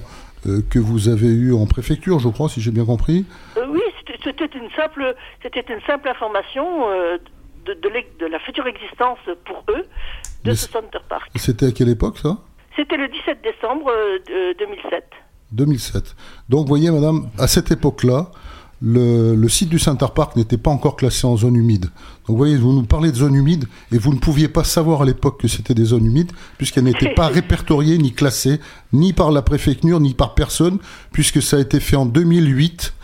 que 0.71 0.79
vous 0.79 1.09
avez 1.09 1.29
eue 1.29 1.53
en 1.55 1.67
préfecture, 1.67 2.19
je 2.19 2.29
crois, 2.29 2.49
si 2.49 2.61
j'ai 2.61 2.71
bien 2.71 2.85
compris, 2.85 3.27
Euh, 3.57 3.67
oui, 3.71 3.81
c'était- 4.07 4.47
une 4.59 4.71
simple, 4.77 5.15
c'était 5.43 5.65
une 5.73 5.81
simple 5.87 6.09
information 6.09 6.65
euh, 6.91 7.19
de, 7.67 7.75
de 7.75 7.89
l'ex- 7.89 8.17
de 8.19 8.27
la 8.27 8.39
future 8.41 8.67
existence 8.67 9.19
pour 9.45 9.63
eux 9.71 9.85
de 10.45 10.51
Mais 10.51 10.55
ce 10.55 10.69
Center 10.71 10.99
Park. 11.09 11.31
c'était 11.37 11.67
à 11.67 11.73
quelle 11.73 11.89
époque 11.91 12.19
ça? 12.19 12.39
C'était 12.77 12.97
le 12.97 13.09
17 13.09 13.39
décembre 13.43 13.91
euh, 13.91 14.19
de- 14.55 14.59
2007. 14.59 15.05
2007. 15.53 16.15
Donc, 16.49 16.63
vous 16.63 16.69
voyez, 16.69 16.91
madame, 16.91 17.29
à 17.39 17.47
cette 17.49 17.71
époque-là, 17.71 18.31
le, 18.81 19.35
le 19.35 19.49
site 19.49 19.69
du 19.69 19.79
Center 19.79 20.07
Park 20.15 20.37
n'était 20.37 20.57
pas 20.57 20.71
encore 20.71 20.97
classé 20.97 21.27
en 21.27 21.37
zone 21.37 21.57
humide. 21.57 21.87
Vous 22.31 22.37
voyez, 22.37 22.57
vous 22.57 22.73
nous 22.73 22.85
parlez 22.85 23.11
de 23.11 23.17
zone 23.17 23.35
humide 23.35 23.65
et 23.93 23.99
vous 23.99 24.13
ne 24.15 24.19
pouviez 24.19 24.49
pas 24.49 24.65
savoir 24.65 25.03
à 25.03 25.05
l'époque 25.05 25.41
que 25.41 25.49
c'était 25.49 25.75
des 25.75 25.85
zones 25.85 26.07
humides 26.07 26.33
puisqu'elles 26.59 26.85
n'étaient 26.85 27.15
pas 27.15 27.27
répertoriées 27.39 27.99
ni 27.99 28.13
classées 28.13 28.61
ni 28.93 29.13
par 29.13 29.31
la 29.33 29.43
préfecture 29.43 30.01
ni 30.01 30.15
par 30.15 30.35
personne 30.35 30.79
puisque 31.13 31.43
ça 31.43 31.57
a 31.57 31.61
été 31.61 31.81
fait 31.81 31.97
en 31.97 32.07
2008 32.07 32.95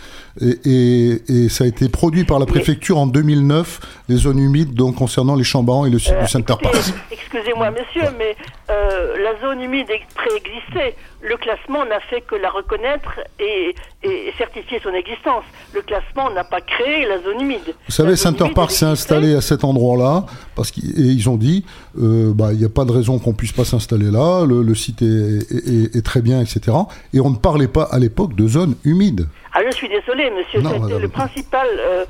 et, 0.40 0.58
et- 0.64 1.22
et 1.44 1.48
ça 1.48 1.64
a 1.64 1.66
été 1.66 1.88
produit 1.88 2.24
par 2.24 2.38
la 2.38 2.44
préfecture 2.46 2.98
en 2.98 3.06
2009, 3.06 3.80
les 4.10 4.16
zones 4.16 4.38
humides 4.38 4.74
donc 4.74 4.96
concernant 4.96 5.34
les 5.34 5.44
Chambarans 5.44 5.86
et 5.86 5.90
le 5.90 5.98
site 5.98 6.18
du 6.20 6.28
Center 6.28 6.54
Park. 6.62 6.76
Excusez-moi, 7.10 7.70
monsieur, 7.70 8.08
mais 8.18 8.36
euh, 8.70 9.14
la 9.22 9.40
zone 9.40 9.62
humide 9.62 9.86
ex- 9.88 10.04
préexistait. 10.14 10.94
Le 11.22 11.36
classement 11.38 11.84
n'a 11.86 12.00
fait 12.10 12.20
que 12.20 12.34
la 12.34 12.50
reconnaître 12.50 13.18
et, 13.40 13.74
et 14.06 14.32
certifier 14.38 14.80
son 14.82 14.92
existence. 14.94 15.44
Le 15.74 15.82
classement 15.82 16.30
n'a 16.30 16.44
pas 16.44 16.60
créé 16.60 17.04
la 17.06 17.20
zone 17.22 17.40
humide. 17.40 17.74
Vous 17.86 17.92
savez, 17.92 18.16
Center 18.16 18.46
Park 18.54 18.70
s'est 18.70 18.86
installé 18.86 19.34
à 19.34 19.40
cet 19.40 19.64
endroit-là 19.64 20.24
parce 20.54 20.70
qu'ils 20.70 20.90
et 20.98 21.12
ils 21.12 21.28
ont 21.28 21.36
dit, 21.36 21.64
euh, 21.98 22.32
bah, 22.34 22.48
il 22.52 22.58
n'y 22.58 22.64
a 22.64 22.68
pas 22.68 22.84
de 22.84 22.92
raison 22.92 23.18
qu'on 23.18 23.34
puisse 23.34 23.52
pas 23.52 23.64
s'installer 23.64 24.10
là. 24.10 24.44
Le, 24.46 24.62
le 24.62 24.74
site 24.74 25.02
est, 25.02 25.06
est- 25.06 25.68
est- 25.68 25.96
est 25.96 26.04
très 26.04 26.22
bien, 26.22 26.40
etc. 26.40 26.76
Et 27.12 27.20
on 27.20 27.30
ne 27.30 27.36
parlait 27.36 27.68
pas 27.68 27.84
à 27.90 27.98
l'époque 27.98 28.34
de 28.34 28.46
zone 28.48 28.74
humide. 28.84 29.26
Ah, 29.52 29.60
je 29.66 29.74
suis 29.74 29.88
désolé, 29.88 30.30
monsieur. 30.30 30.60
C'était 30.62 30.98
le 30.98 31.08
principal, 31.08 31.66
euh, 31.78 32.04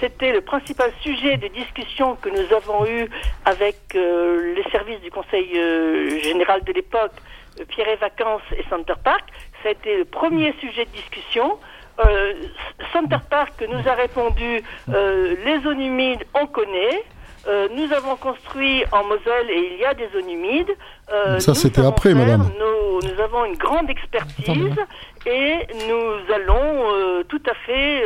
c'était 0.00 0.32
le 0.32 0.42
principal 0.42 0.90
sujet 1.02 1.38
de 1.38 1.48
discussion 1.48 2.16
que 2.20 2.28
nous 2.28 2.54
avons 2.54 2.84
eu 2.86 3.08
avec 3.46 3.76
euh, 3.94 4.54
les 4.54 4.70
services 4.70 5.00
du 5.00 5.10
Conseil 5.10 5.48
général 6.22 6.62
de 6.64 6.72
l'époque, 6.72 7.12
Pierre 7.68 7.88
et 7.88 7.96
Vacances 7.96 8.42
et 8.56 8.64
Center 8.68 8.94
Park. 9.02 9.24
Ça 9.62 9.68
a 9.68 9.72
été 9.72 9.96
le 9.98 10.04
premier 10.04 10.54
sujet 10.60 10.84
de 10.86 10.90
discussion. 10.90 11.58
Euh, 12.06 12.32
Center 12.92 13.18
Park 13.28 13.62
nous 13.68 13.86
a 13.86 13.94
répondu 13.94 14.62
euh, 14.88 15.34
les 15.44 15.60
zones 15.60 15.80
humides, 15.80 16.24
on 16.34 16.46
connaît. 16.46 17.04
Euh, 17.48 17.68
nous 17.74 17.92
avons 17.92 18.16
construit 18.16 18.84
en 18.92 19.04
Moselle 19.04 19.50
et 19.50 19.72
il 19.74 19.78
y 19.80 19.84
a 19.84 19.94
des 19.94 20.08
zones 20.12 20.28
humides. 20.28 20.70
Euh, 21.12 21.38
Ça, 21.38 21.54
c'était 21.54 21.84
après, 21.84 22.10
faire 22.10 22.18
madame. 22.18 22.50
Nous 22.58 23.20
avons 23.22 23.44
une 23.46 23.56
grande 23.56 23.88
expertise 23.88 24.76
et 25.26 25.66
nous 25.88 26.34
allons 26.34 26.92
euh, 26.92 27.22
tout 27.24 27.42
à 27.48 27.54
fait. 27.66 28.02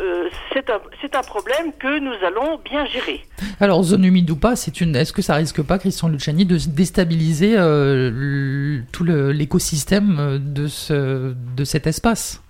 Euh, 0.00 0.28
c'est 0.52 0.70
un, 0.70 0.80
c'est 1.00 1.14
un 1.14 1.22
problème 1.22 1.72
que 1.78 1.98
nous 1.98 2.14
allons 2.26 2.58
bien 2.64 2.84
gérer. 2.86 3.24
Alors, 3.60 3.82
zone 3.82 4.04
humide 4.04 4.30
ou 4.30 4.36
pas, 4.36 4.56
c'est 4.56 4.80
une. 4.80 4.96
Est-ce 4.96 5.12
que 5.12 5.22
ça 5.22 5.34
risque 5.34 5.62
pas, 5.62 5.78
Christian 5.78 6.08
Luciani, 6.08 6.44
de 6.44 6.56
déstabiliser 6.56 7.54
euh, 7.56 8.80
tout 8.92 9.04
l'écosystème 9.04 10.16
euh, 10.18 10.38
de 10.38 10.66
ce 10.66 11.34
de 11.56 11.64
cet 11.64 11.86
espace, 11.86 12.42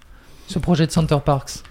ce 0.47 0.59
projet 0.59 0.86
de 0.86 0.93
Center 0.93 1.18
Parks? 1.24 1.62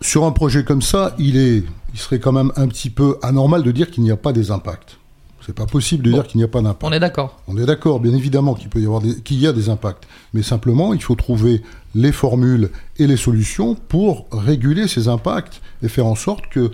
Sur 0.00 0.24
un 0.24 0.32
projet 0.32 0.64
comme 0.64 0.82
ça, 0.82 1.14
il, 1.18 1.36
est, 1.36 1.62
il 1.92 1.98
serait 1.98 2.18
quand 2.18 2.32
même 2.32 2.52
un 2.56 2.68
petit 2.68 2.90
peu 2.90 3.16
anormal 3.22 3.62
de 3.62 3.70
dire 3.70 3.90
qu'il 3.90 4.02
n'y 4.02 4.10
a 4.10 4.16
pas 4.16 4.32
des 4.32 4.50
impacts. 4.50 4.98
C'est 5.46 5.54
pas 5.54 5.66
possible 5.66 6.04
de 6.04 6.12
dire 6.12 6.26
qu'il 6.26 6.38
n'y 6.38 6.44
a 6.44 6.48
pas 6.48 6.62
d'impact. 6.62 6.84
On 6.84 6.92
est 6.92 7.00
d'accord. 7.00 7.40
On 7.48 7.56
est 7.58 7.66
d'accord, 7.66 8.00
bien 8.00 8.14
évidemment 8.14 8.54
qu'il 8.54 8.68
peut 8.70 8.80
y 8.80 8.86
avoir 8.86 9.00
des- 9.02 9.20
qu'il 9.20 9.38
y 9.38 9.46
a 9.46 9.52
des 9.52 9.68
impacts, 9.68 10.04
mais 10.32 10.42
simplement 10.42 10.94
il 10.94 11.02
faut 11.02 11.14
trouver 11.16 11.62
les 11.94 12.12
formules 12.12 12.70
et 12.98 13.06
les 13.06 13.16
solutions 13.18 13.74
pour 13.74 14.26
réguler 14.32 14.88
ces 14.88 15.08
impacts 15.08 15.60
et 15.82 15.88
faire 15.88 16.06
en 16.06 16.14
sorte 16.14 16.46
que 16.48 16.70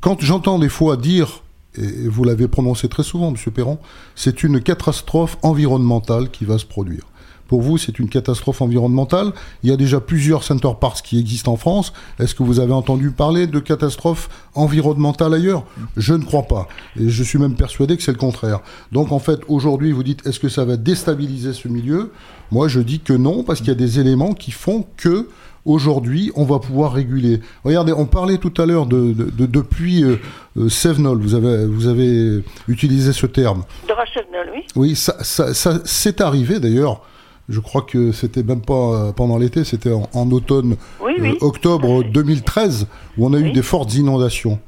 quand 0.00 0.20
j'entends 0.20 0.58
des 0.58 0.68
fois 0.68 0.96
dire 0.96 1.42
et 1.76 2.08
vous 2.08 2.24
l'avez 2.24 2.48
prononcé 2.48 2.88
très 2.88 3.02
souvent, 3.02 3.30
Monsieur 3.30 3.50
Perron, 3.50 3.78
c'est 4.14 4.42
une 4.42 4.60
catastrophe 4.60 5.36
environnementale 5.42 6.30
qui 6.30 6.44
va 6.44 6.58
se 6.58 6.64
produire. 6.64 7.02
Pour 7.48 7.62
vous, 7.62 7.78
c'est 7.78 7.98
une 7.98 8.08
catastrophe 8.08 8.60
environnementale. 8.62 9.32
Il 9.62 9.70
y 9.70 9.72
a 9.72 9.76
déjà 9.76 10.00
plusieurs 10.00 10.44
center 10.44 10.70
parks 10.80 11.02
qui 11.02 11.18
existent 11.18 11.52
en 11.52 11.56
France. 11.56 11.92
Est-ce 12.20 12.34
que 12.34 12.42
vous 12.42 12.60
avez 12.60 12.72
entendu 12.74 13.10
parler 13.10 13.46
de 13.46 13.58
catastrophe 13.58 14.28
environnementale 14.54 15.32
ailleurs? 15.34 15.64
Je 15.96 16.14
ne 16.14 16.22
crois 16.24 16.42
pas. 16.44 16.68
Et 17.00 17.08
je 17.08 17.22
suis 17.24 17.38
même 17.38 17.54
persuadé 17.54 17.96
que 17.96 18.02
c'est 18.02 18.12
le 18.12 18.18
contraire. 18.18 18.60
Donc 18.92 19.10
en 19.12 19.18
fait, 19.18 19.40
aujourd'hui, 19.48 19.92
vous 19.92 20.02
dites, 20.02 20.26
est-ce 20.26 20.38
que 20.38 20.48
ça 20.48 20.64
va 20.64 20.76
déstabiliser 20.76 21.52
ce 21.54 21.68
milieu? 21.68 22.12
Moi, 22.52 22.68
je 22.68 22.80
dis 22.80 23.00
que 23.00 23.14
non, 23.14 23.42
parce 23.42 23.58
qu'il 23.60 23.68
y 23.68 23.72
a 23.72 23.74
des 23.74 23.98
éléments 23.98 24.34
qui 24.34 24.50
font 24.50 24.86
que 24.96 25.28
aujourd'hui, 25.64 26.30
on 26.34 26.44
va 26.44 26.58
pouvoir 26.58 26.92
réguler. 26.92 27.40
Regardez, 27.64 27.92
on 27.92 28.06
parlait 28.06 28.38
tout 28.38 28.52
à 28.60 28.64
l'heure 28.66 28.86
de, 28.86 29.12
de- 29.12 29.30
de- 29.30 29.46
depuis 29.46 30.02
euh, 30.02 30.16
euh, 30.56 30.68
Sevenol, 30.68 31.18
vous 31.20 31.34
avez, 31.34 31.66
vous 31.66 31.86
avez 31.88 32.42
utilisé 32.68 33.12
ce 33.12 33.26
terme. 33.26 33.64
De 33.86 33.92
Rachel 33.92 34.24
Nol, 34.32 34.48
oui. 34.54 34.62
Oui, 34.76 34.96
ça, 34.96 35.16
ça, 35.22 35.52
ça- 35.54 35.80
c'est 35.84 36.20
arrivé 36.20 36.58
d'ailleurs. 36.60 37.02
Je 37.48 37.60
crois 37.60 37.82
que 37.82 38.12
c'était 38.12 38.42
même 38.42 38.60
pas 38.60 38.74
euh, 39.08 39.12
pendant 39.12 39.38
l'été, 39.38 39.64
c'était 39.64 39.92
en, 39.92 40.08
en 40.12 40.30
automne, 40.30 40.76
Oui, 41.02 41.12
oui. 41.18 41.30
euh, 41.30 41.34
octobre 41.46 42.02
2013, 42.04 42.86
où 43.16 43.26
on 43.26 43.32
a 43.32 43.38
eu 43.38 43.52
des 43.52 43.62
fortes 43.62 43.94
inondations. 43.94 44.58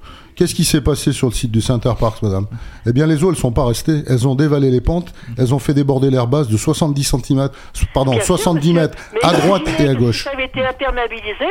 Qu'est-ce 0.40 0.54
qui 0.54 0.64
s'est 0.64 0.80
passé 0.80 1.12
sur 1.12 1.26
le 1.28 1.34
site 1.34 1.50
du 1.50 1.60
Center 1.60 1.92
Parks, 2.00 2.22
madame? 2.22 2.46
Eh 2.86 2.94
bien, 2.94 3.06
les 3.06 3.22
eaux, 3.22 3.28
elles 3.30 3.36
sont 3.36 3.52
pas 3.52 3.66
restées. 3.66 4.04
Elles 4.06 4.26
ont 4.26 4.34
dévalé 4.34 4.70
les 4.70 4.80
pentes. 4.80 5.12
Elles 5.36 5.52
ont 5.52 5.58
fait 5.58 5.74
déborder 5.74 6.08
l'air 6.08 6.26
basse 6.26 6.48
de 6.48 6.56
70 6.56 7.04
cm, 7.04 7.50
pardon, 7.92 8.12
Bien 8.12 8.20
sûr, 8.22 8.38
70 8.38 8.68
monsieur. 8.72 8.80
mètres 8.80 8.96
à 9.22 9.34
droite 9.34 9.64
et 9.78 9.86
à 9.86 9.94
gauche. 9.94 10.16
Si 10.20 10.24
ça 10.24 10.30
avait 10.30 10.46
été 10.46 10.64
imperméabilisé, 10.64 11.44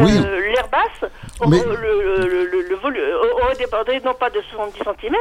Oui. 0.00 0.10
euh, 0.16 0.40
l'air 0.54 0.66
basse 0.72 1.10
aurait- 1.40 1.50
Mais- 1.50 1.62
le, 1.64 2.26
le, 2.26 2.44
le, 2.50 2.62
le 2.66 2.76
volu- 2.76 2.98
euh, 2.98 3.44
aurait 3.44 3.56
débordé 3.58 4.00
non 4.06 4.14
pas 4.18 4.30
de 4.30 4.38
70 4.50 4.78
cm, 4.78 5.14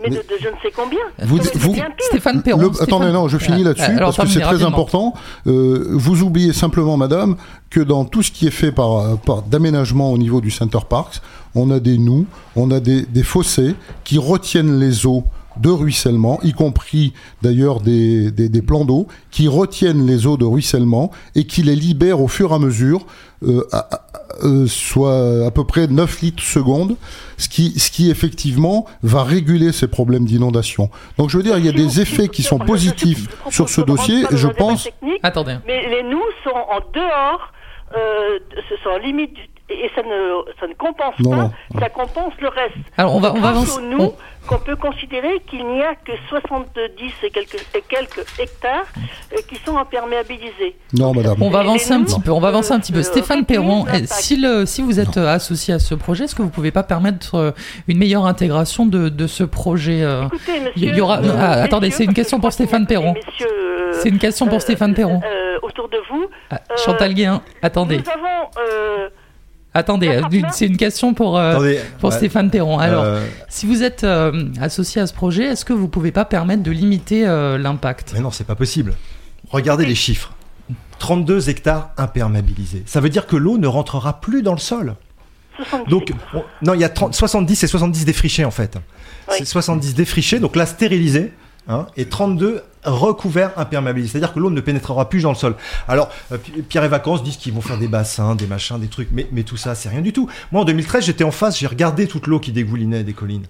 mais, 0.00 0.08
de, 0.08 0.14
de 0.14 0.22
je 0.40 0.48
ne 0.48 0.54
sais 0.62 0.70
combien. 0.74 1.00
Vous, 1.18 1.38
vous-. 1.56 1.76
Stéphane 2.00 2.42
Perron. 2.42 2.58
Le- 2.62 2.72
Stéphane- 2.72 2.84
attendez, 2.84 3.12
non, 3.12 3.28
je 3.28 3.36
finis 3.36 3.64
là-dessus 3.64 3.90
parce 3.98 4.16
que 4.16 4.26
c'est 4.28 4.40
très 4.40 4.44
rapidement. 4.48 4.68
important. 4.68 5.14
Euh, 5.46 5.88
vous 5.90 6.22
oubliez 6.22 6.54
simplement, 6.54 6.96
madame, 6.96 7.36
que 7.70 7.80
dans 7.80 8.04
tout 8.04 8.22
ce 8.22 8.30
qui 8.32 8.46
est 8.46 8.50
fait 8.52 8.72
par, 8.72 9.18
par 9.18 9.42
d'aménagement 9.42 10.10
au 10.12 10.18
niveau 10.18 10.40
du 10.40 10.50
Center 10.50 10.78
Parks, 10.88 11.20
on 11.54 11.70
a 11.70 11.80
des 11.80 11.98
nous, 11.98 12.26
on 12.56 12.70
a 12.70 12.80
des, 12.80 13.02
des 13.02 13.22
fossés 13.22 13.74
qui 14.04 14.18
retiennent 14.18 14.78
les 14.78 15.06
eaux 15.06 15.24
de 15.58 15.70
ruissellement, 15.70 16.38
y 16.44 16.52
compris 16.52 17.12
d'ailleurs 17.42 17.80
des, 17.80 18.30
des, 18.30 18.48
des 18.48 18.62
plans 18.62 18.84
d'eau, 18.84 19.08
qui 19.32 19.48
retiennent 19.48 20.06
les 20.06 20.24
eaux 20.26 20.36
de 20.36 20.44
ruissellement 20.44 21.10
et 21.34 21.44
qui 21.44 21.64
les 21.64 21.74
libèrent 21.74 22.20
au 22.20 22.28
fur 22.28 22.52
et 22.52 22.54
à 22.54 22.58
mesure, 22.60 23.04
euh, 23.42 23.66
à- 23.72 23.78
à- 23.92 24.02
euh, 24.44 24.66
soit 24.68 25.44
à 25.46 25.50
peu 25.50 25.64
près 25.64 25.88
9 25.88 26.20
litres 26.20 26.44
seconde, 26.44 26.94
ce 27.38 27.48
qui, 27.48 27.76
ce 27.80 27.90
qui 27.90 28.08
effectivement 28.08 28.86
va 29.02 29.24
réguler 29.24 29.72
ces 29.72 29.88
problèmes 29.88 30.26
d'inondation. 30.26 30.90
Donc 31.18 31.28
je 31.30 31.36
veux 31.38 31.42
dire, 31.42 31.58
il 31.58 31.66
y 31.66 31.68
a 31.68 31.72
des 31.72 32.00
effets 32.00 32.28
qui 32.28 32.44
sont 32.44 32.58
positifs 32.60 33.26
sur 33.50 33.68
ce 33.68 33.80
dossier, 33.80 34.22
et 34.30 34.36
je 34.36 34.46
pense... 34.46 34.88
Attendez. 35.24 35.56
Mais 35.66 35.82
les 35.88 36.04
nous 36.04 36.22
sont 36.44 36.50
en 36.54 36.78
dehors, 36.94 37.52
euh, 37.94 38.38
ce 38.68 38.76
sont 38.78 38.96
limite, 38.98 39.36
et 39.70 39.90
ça 39.94 40.02
ne, 40.02 40.42
ça 40.60 40.66
ne 40.66 40.74
compense 40.74 41.14
Non, 41.20 41.30
pas, 41.30 41.36
non. 41.36 41.50
ça 41.78 41.88
compense 41.90 42.32
le 42.40 42.48
reste. 42.48 42.74
Alors, 42.96 43.14
on 43.14 43.20
va- 43.20 43.32
on 43.34 43.40
va 43.40 43.48
avancer- 43.50 43.80
nous 43.82 43.98
on- 44.02 44.14
qu'on 44.46 44.58
peut 44.58 44.76
considérer 44.76 45.40
qu'il 45.46 45.66
n'y 45.66 45.82
a 45.82 45.94
que 45.94 46.12
70 46.30 47.12
et 47.22 47.30
quelques, 47.30 47.62
et 47.74 47.82
quelques 47.86 48.24
hectares 48.40 48.86
euh, 49.34 49.36
qui 49.46 49.56
sont 49.56 49.76
imperméabilisés. 49.76 50.74
Non, 50.94 51.12
madame. 51.12 51.36
On 51.42 51.50
va 51.50 51.60
avancer 51.60 51.92
un 51.92 52.02
petit 52.02 52.18
peu. 52.20 52.30
On 52.30 52.40
va 52.40 52.48
avancer 52.48 52.72
un 52.72 52.80
petit 52.80 52.92
peu. 52.92 53.00
euh, 53.00 53.02
Stéphane 53.02 53.44
Perron, 53.44 53.84
si, 54.06 54.36
le, 54.36 54.64
si 54.64 54.80
vous 54.80 54.98
êtes 55.00 55.18
euh, 55.18 55.28
associé 55.28 55.74
à 55.74 55.78
ce 55.78 55.94
projet, 55.94 56.24
est-ce 56.24 56.34
que 56.34 56.40
vous 56.42 56.48
pouvez 56.48 56.70
pas 56.70 56.82
permettre 56.82 57.54
une 57.88 57.98
meilleure 57.98 58.24
intégration 58.24 58.86
de, 58.86 59.10
de 59.10 59.26
ce 59.26 59.44
projet 59.44 60.02
euh, 60.02 60.24
Écoutez, 60.26 60.52
il 60.76 60.84
y 60.84 60.88
monsieur, 60.88 61.02
aura- 61.02 61.18
euh, 61.18 61.36
ah, 61.38 61.52
attendez, 61.62 61.90
c'est 61.90 62.04
une 62.04 62.14
question 62.14 62.40
pour 62.40 62.52
Stéphane 62.52 62.86
Perron. 62.86 63.14
C'est 63.92 64.08
une 64.08 64.18
question 64.18 64.46
pour 64.46 64.62
Stéphane 64.62 64.94
Perron. 64.94 65.20
autour 65.62 65.88
de 65.90 65.98
vous. 66.10 66.26
Ah, 66.50 66.60
Chantal 66.76 67.12
Guéhin, 67.14 67.42
attendez. 67.62 67.98
Nous 67.98 68.10
avons 68.10 68.48
euh, 68.58 69.08
Attendez, 69.74 70.20
c'est 70.52 70.66
une 70.66 70.76
question 70.76 71.14
pour, 71.14 71.38
euh, 71.38 71.52
Attendez, 71.52 71.80
pour 72.00 72.10
ouais. 72.10 72.16
Stéphane 72.16 72.50
Perron. 72.50 72.78
Alors, 72.78 73.04
Euh, 73.04 73.24
si 73.48 73.66
vous 73.66 73.82
êtes 73.82 74.02
euh, 74.02 74.46
associé 74.60 75.00
à 75.00 75.06
ce 75.06 75.12
projet, 75.12 75.44
est-ce 75.44 75.64
que 75.64 75.72
vous 75.72 75.88
pouvez 75.88 76.10
pas 76.10 76.24
permettre 76.24 76.62
de 76.62 76.70
limiter 76.70 77.26
euh, 77.26 77.58
l'impact? 77.58 78.12
Mais 78.14 78.20
non, 78.20 78.30
c'est 78.30 78.44
pas 78.46 78.54
possible. 78.54 78.94
Regardez 79.50 79.86
les 79.86 79.94
chiffres. 79.94 80.32
32 80.98 81.48
hectares 81.48 81.90
imperméabilisés. 81.96 82.82
Ça 82.86 83.00
veut 83.00 83.08
dire 83.08 83.26
que 83.26 83.36
l'eau 83.36 83.56
ne 83.58 83.66
rentrera 83.68 84.20
plus 84.20 84.42
dans 84.42 84.52
le 84.54 84.58
sol. 84.58 84.96
Donc, 85.88 86.12
on- 86.34 86.42
non, 86.62 86.74
il 86.74 86.80
y 86.80 86.84
a 86.84 86.88
30 86.88 87.14
70 87.14 87.62
et 87.62 87.66
70 87.66 88.04
défrichés 88.04 88.44
en 88.44 88.50
fait. 88.50 88.76
C'est 89.30 89.44
70 89.44 89.94
défrichés, 89.94 90.38
donc 90.40 90.56
là 90.56 90.66
stérilisés, 90.66 91.32
hein, 91.68 91.86
et 91.96 92.06
32 92.06 92.62
recouverts 92.84 93.52
imperméabilisés. 93.56 94.12
C'est-à-dire 94.12 94.32
que 94.34 94.38
l'eau 94.40 94.50
ne 94.50 94.60
pénétrera 94.60 95.08
plus 95.08 95.22
dans 95.22 95.30
le 95.30 95.34
sol. 95.36 95.54
Alors, 95.88 96.10
euh, 96.32 96.38
Pi- 96.38 96.62
Pierre 96.68 96.84
et 96.84 96.88
Vacances 96.88 97.22
disent 97.22 97.36
qu'ils 97.36 97.52
vont 97.52 97.60
faire 97.60 97.78
des 97.78 97.88
bassins, 97.88 98.34
des 98.34 98.46
machins, 98.46 98.78
des 98.78 98.88
trucs, 98.88 99.08
mais, 99.12 99.26
mais 99.32 99.42
tout 99.42 99.56
ça, 99.56 99.74
c'est 99.74 99.88
rien 99.88 100.00
du 100.00 100.12
tout. 100.12 100.28
Moi, 100.52 100.62
en 100.62 100.64
2013, 100.64 101.04
j'étais 101.04 101.24
en 101.24 101.30
face, 101.30 101.58
j'ai 101.58 101.66
regardé 101.66 102.06
toute 102.06 102.26
l'eau 102.26 102.40
qui 102.40 102.52
dégoulinait 102.52 103.04
des 103.04 103.12
collines. 103.12 103.46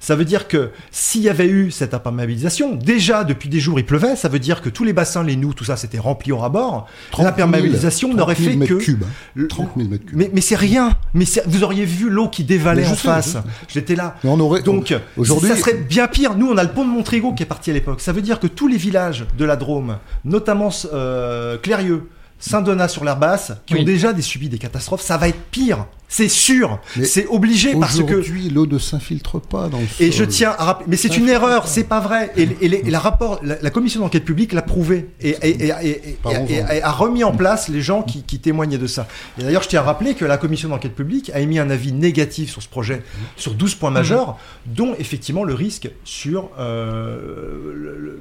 Ça 0.00 0.16
veut 0.16 0.24
dire 0.24 0.48
que 0.48 0.70
s'il 0.90 1.20
y 1.22 1.28
avait 1.28 1.46
eu 1.46 1.70
cette 1.70 1.94
imperméabilisation, 1.94 2.74
déjà 2.74 3.22
depuis 3.22 3.48
des 3.48 3.60
jours 3.60 3.78
il 3.78 3.86
pleuvait, 3.86 4.16
ça 4.16 4.28
veut 4.28 4.40
dire 4.40 4.60
que 4.60 4.68
tous 4.68 4.82
les 4.82 4.92
bassins, 4.92 5.22
les 5.22 5.36
nous, 5.36 5.54
tout 5.54 5.62
ça, 5.62 5.76
c'était 5.76 6.00
rempli 6.00 6.32
au 6.32 6.38
rabord. 6.38 6.88
30 7.12 7.18
000, 7.24 7.28
L'imperméabilisation 7.28 8.12
n'aurait 8.12 8.34
30 8.34 8.44
000 8.44 8.58
fait 8.62 8.66
que 8.66 8.74
cubes. 8.74 9.04
30 9.48 9.70
000 9.76 9.88
mètres 9.88 10.04
cubes. 10.04 10.18
mais, 10.18 10.28
mais 10.34 10.40
c'est 10.40 10.56
rien. 10.56 10.90
Mais 11.14 11.24
vous 11.46 11.62
auriez 11.62 11.84
vu 11.84 12.10
l'eau 12.10 12.28
qui 12.28 12.42
dévalait 12.42 12.84
en 12.84 12.90
sais, 12.96 12.96
face. 12.96 13.36
J'étais 13.68 13.94
là. 13.94 14.16
Mais 14.24 14.30
on 14.30 14.40
aurait- 14.40 14.62
Donc 14.62 14.92
aujourd'hui- 15.16 15.50
ça 15.50 15.56
serait 15.56 15.74
bien 15.74 16.08
pire. 16.08 16.34
Nous, 16.36 16.50
on 16.50 16.56
a 16.56 16.64
le 16.64 16.70
pont 16.70 16.84
de 16.84 16.90
Montrigo 16.90 17.32
qui 17.32 17.44
est 17.44 17.46
parti 17.46 17.70
à 17.70 17.74
l'époque. 17.74 18.00
Ça 18.00 18.10
veut 18.12 18.22
dire 18.22 18.40
que 18.40 18.48
tous 18.48 18.66
les 18.72 18.78
villages 18.78 19.26
de 19.36 19.44
la 19.44 19.56
Drôme, 19.56 19.98
notamment 20.24 20.70
euh, 20.92 21.58
Clérieux, 21.58 22.08
Saint-Donat 22.42 22.88
sur 22.88 23.04
l'air 23.04 23.16
basse, 23.16 23.52
qui 23.66 23.74
ont 23.76 23.82
déjà 23.84 24.12
des, 24.12 24.20
subi 24.22 24.48
des 24.48 24.58
catastrophes, 24.58 25.00
ça 25.02 25.16
va 25.16 25.28
être 25.28 25.40
pire. 25.50 25.86
C'est 26.08 26.28
sûr. 26.28 26.78
C'est 27.04 27.26
obligé 27.28 27.74
parce 27.74 27.96
que 27.96 28.02
Aujourd'hui, 28.02 28.50
l'eau 28.50 28.66
ne 28.66 28.78
s'infiltre 28.78 29.40
pas 29.40 29.68
dans 29.70 29.78
le 29.80 29.86
sol. 29.86 30.06
et 30.06 30.12
je 30.12 30.24
tiens 30.24 30.50
à 30.58 30.64
rappeler, 30.64 30.86
mais 30.90 30.96
c'est 30.98 31.16
une 31.16 31.26
erreur, 31.26 31.66
c'est 31.66 31.84
pas 31.84 32.00
vrai. 32.00 32.30
Et, 32.36 32.42
et 32.60 32.68
les- 32.68 32.82
et 32.84 32.90
la 32.90 32.98
rapport, 32.98 33.40
la, 33.42 33.56
la 33.62 33.70
commission 33.70 34.00
d'enquête 34.00 34.26
publique 34.26 34.52
l'a 34.52 34.60
prouvé 34.60 35.08
et, 35.22 35.30
et- 35.30 35.48
et- 35.48 35.72
et- 35.82 35.88
et- 36.10 36.18
Parlons-en. 36.22 36.46
et- 36.48 36.76
et 36.76 36.82
a 36.82 36.90
remis 36.90 37.24
en 37.24 37.32
place 37.32 37.68
les 37.70 37.80
gens 37.80 38.02
qui, 38.02 38.24
qui 38.24 38.40
témoignaient 38.40 38.76
de 38.76 38.86
ça. 38.86 39.08
Et 39.38 39.42
d'ailleurs, 39.44 39.62
je 39.62 39.68
tiens 39.68 39.80
à 39.80 39.84
rappeler 39.84 40.12
que 40.14 40.26
la 40.26 40.36
commission 40.36 40.68
d'enquête 40.68 40.94
publique 40.94 41.30
a 41.32 41.40
émis 41.40 41.58
un 41.58 41.70
avis 41.70 41.92
négatif 41.94 42.50
sur 42.50 42.62
ce 42.62 42.68
projet, 42.68 43.02
sur 43.36 43.54
12 43.54 43.76
points 43.76 43.90
majeurs, 43.90 44.36
dont 44.66 44.94
effectivement 44.98 45.44
le 45.44 45.54
risque 45.54 45.88
sur 46.04 46.50
euh, 46.58 48.18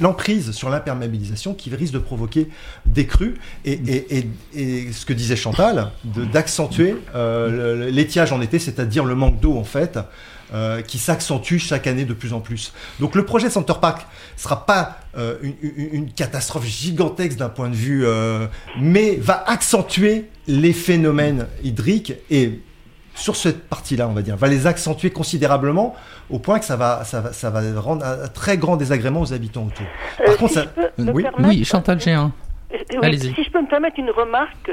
l'emprise 0.00 0.52
sur 0.52 0.70
l'imperméabilisation 0.70 1.54
qui 1.54 1.74
risque 1.74 1.92
de 1.94 1.98
provoquer 1.98 2.48
des 2.86 3.06
crues 3.06 3.34
et, 3.64 3.72
et- 3.72 4.18
et- 4.18 4.28
et 4.88 4.92
ce 4.92 5.04
que 5.06 5.12
disait 5.12 5.36
Chantal, 5.36 5.90
de- 6.04 6.24
d'accentuer 6.24 6.96
euh, 7.14 7.90
l'étiage 7.90 8.32
en 8.32 8.40
été, 8.40 8.58
c'est-à-dire 8.58 9.04
le 9.04 9.14
manque 9.14 9.40
d'eau 9.40 9.56
en 9.56 9.64
fait, 9.64 9.98
euh, 10.54 10.82
qui 10.82 10.98
s'accentue 10.98 11.56
chaque 11.58 11.86
année 11.86 12.04
de 12.04 12.12
plus 12.12 12.32
en 12.34 12.40
plus. 12.40 12.72
Donc 13.00 13.14
le 13.14 13.24
projet 13.24 13.48
Center 13.48 13.74
Park 13.80 14.06
sera 14.36 14.66
pas 14.66 14.98
euh, 15.16 15.36
une, 15.92 16.10
catastrophe 16.12 16.66
gigantesque 16.66 17.36
d'un 17.38 17.48
point 17.48 17.68
de 17.70 17.74
vue, 17.74 18.04
euh, 18.06 18.46
mais 18.80 19.16
va 19.16 19.44
accentuer 19.46 20.28
les 20.46 20.72
phénomènes 20.72 21.46
hydriques 21.62 22.14
et 22.30 22.60
sur 23.14 23.36
cette 23.36 23.64
partie-là, 23.68 24.08
on 24.08 24.12
va 24.14 24.22
dire, 24.22 24.36
va 24.36 24.48
les 24.48 24.66
accentuer 24.66 25.10
considérablement 25.10 25.94
au 26.30 26.38
point 26.38 26.58
que 26.58 26.64
ça 26.64 26.76
va, 26.76 27.04
ça 27.04 27.20
va, 27.20 27.32
ça 27.34 27.50
va 27.50 27.60
rendre 27.80 28.04
un, 28.04 28.24
un 28.24 28.28
très 28.28 28.56
grand 28.58 28.76
désagrément 28.76 29.20
aux 29.20 29.32
habitants 29.34 29.66
autour. 29.66 29.86
Par 30.18 30.34
Euh, 30.34 30.36
contre, 30.38 30.52
si 30.52 30.58
ça... 30.58 30.66
oui. 31.12 31.24
Oui, 31.38 31.64
Chantal 31.64 32.00
Géant. 32.00 32.32
Euh, 32.72 32.78
oui, 33.02 33.18
si 33.34 33.44
je 33.44 33.50
peux 33.50 33.60
me 33.60 33.68
permettre 33.68 33.98
une 33.98 34.10
remarque, 34.10 34.70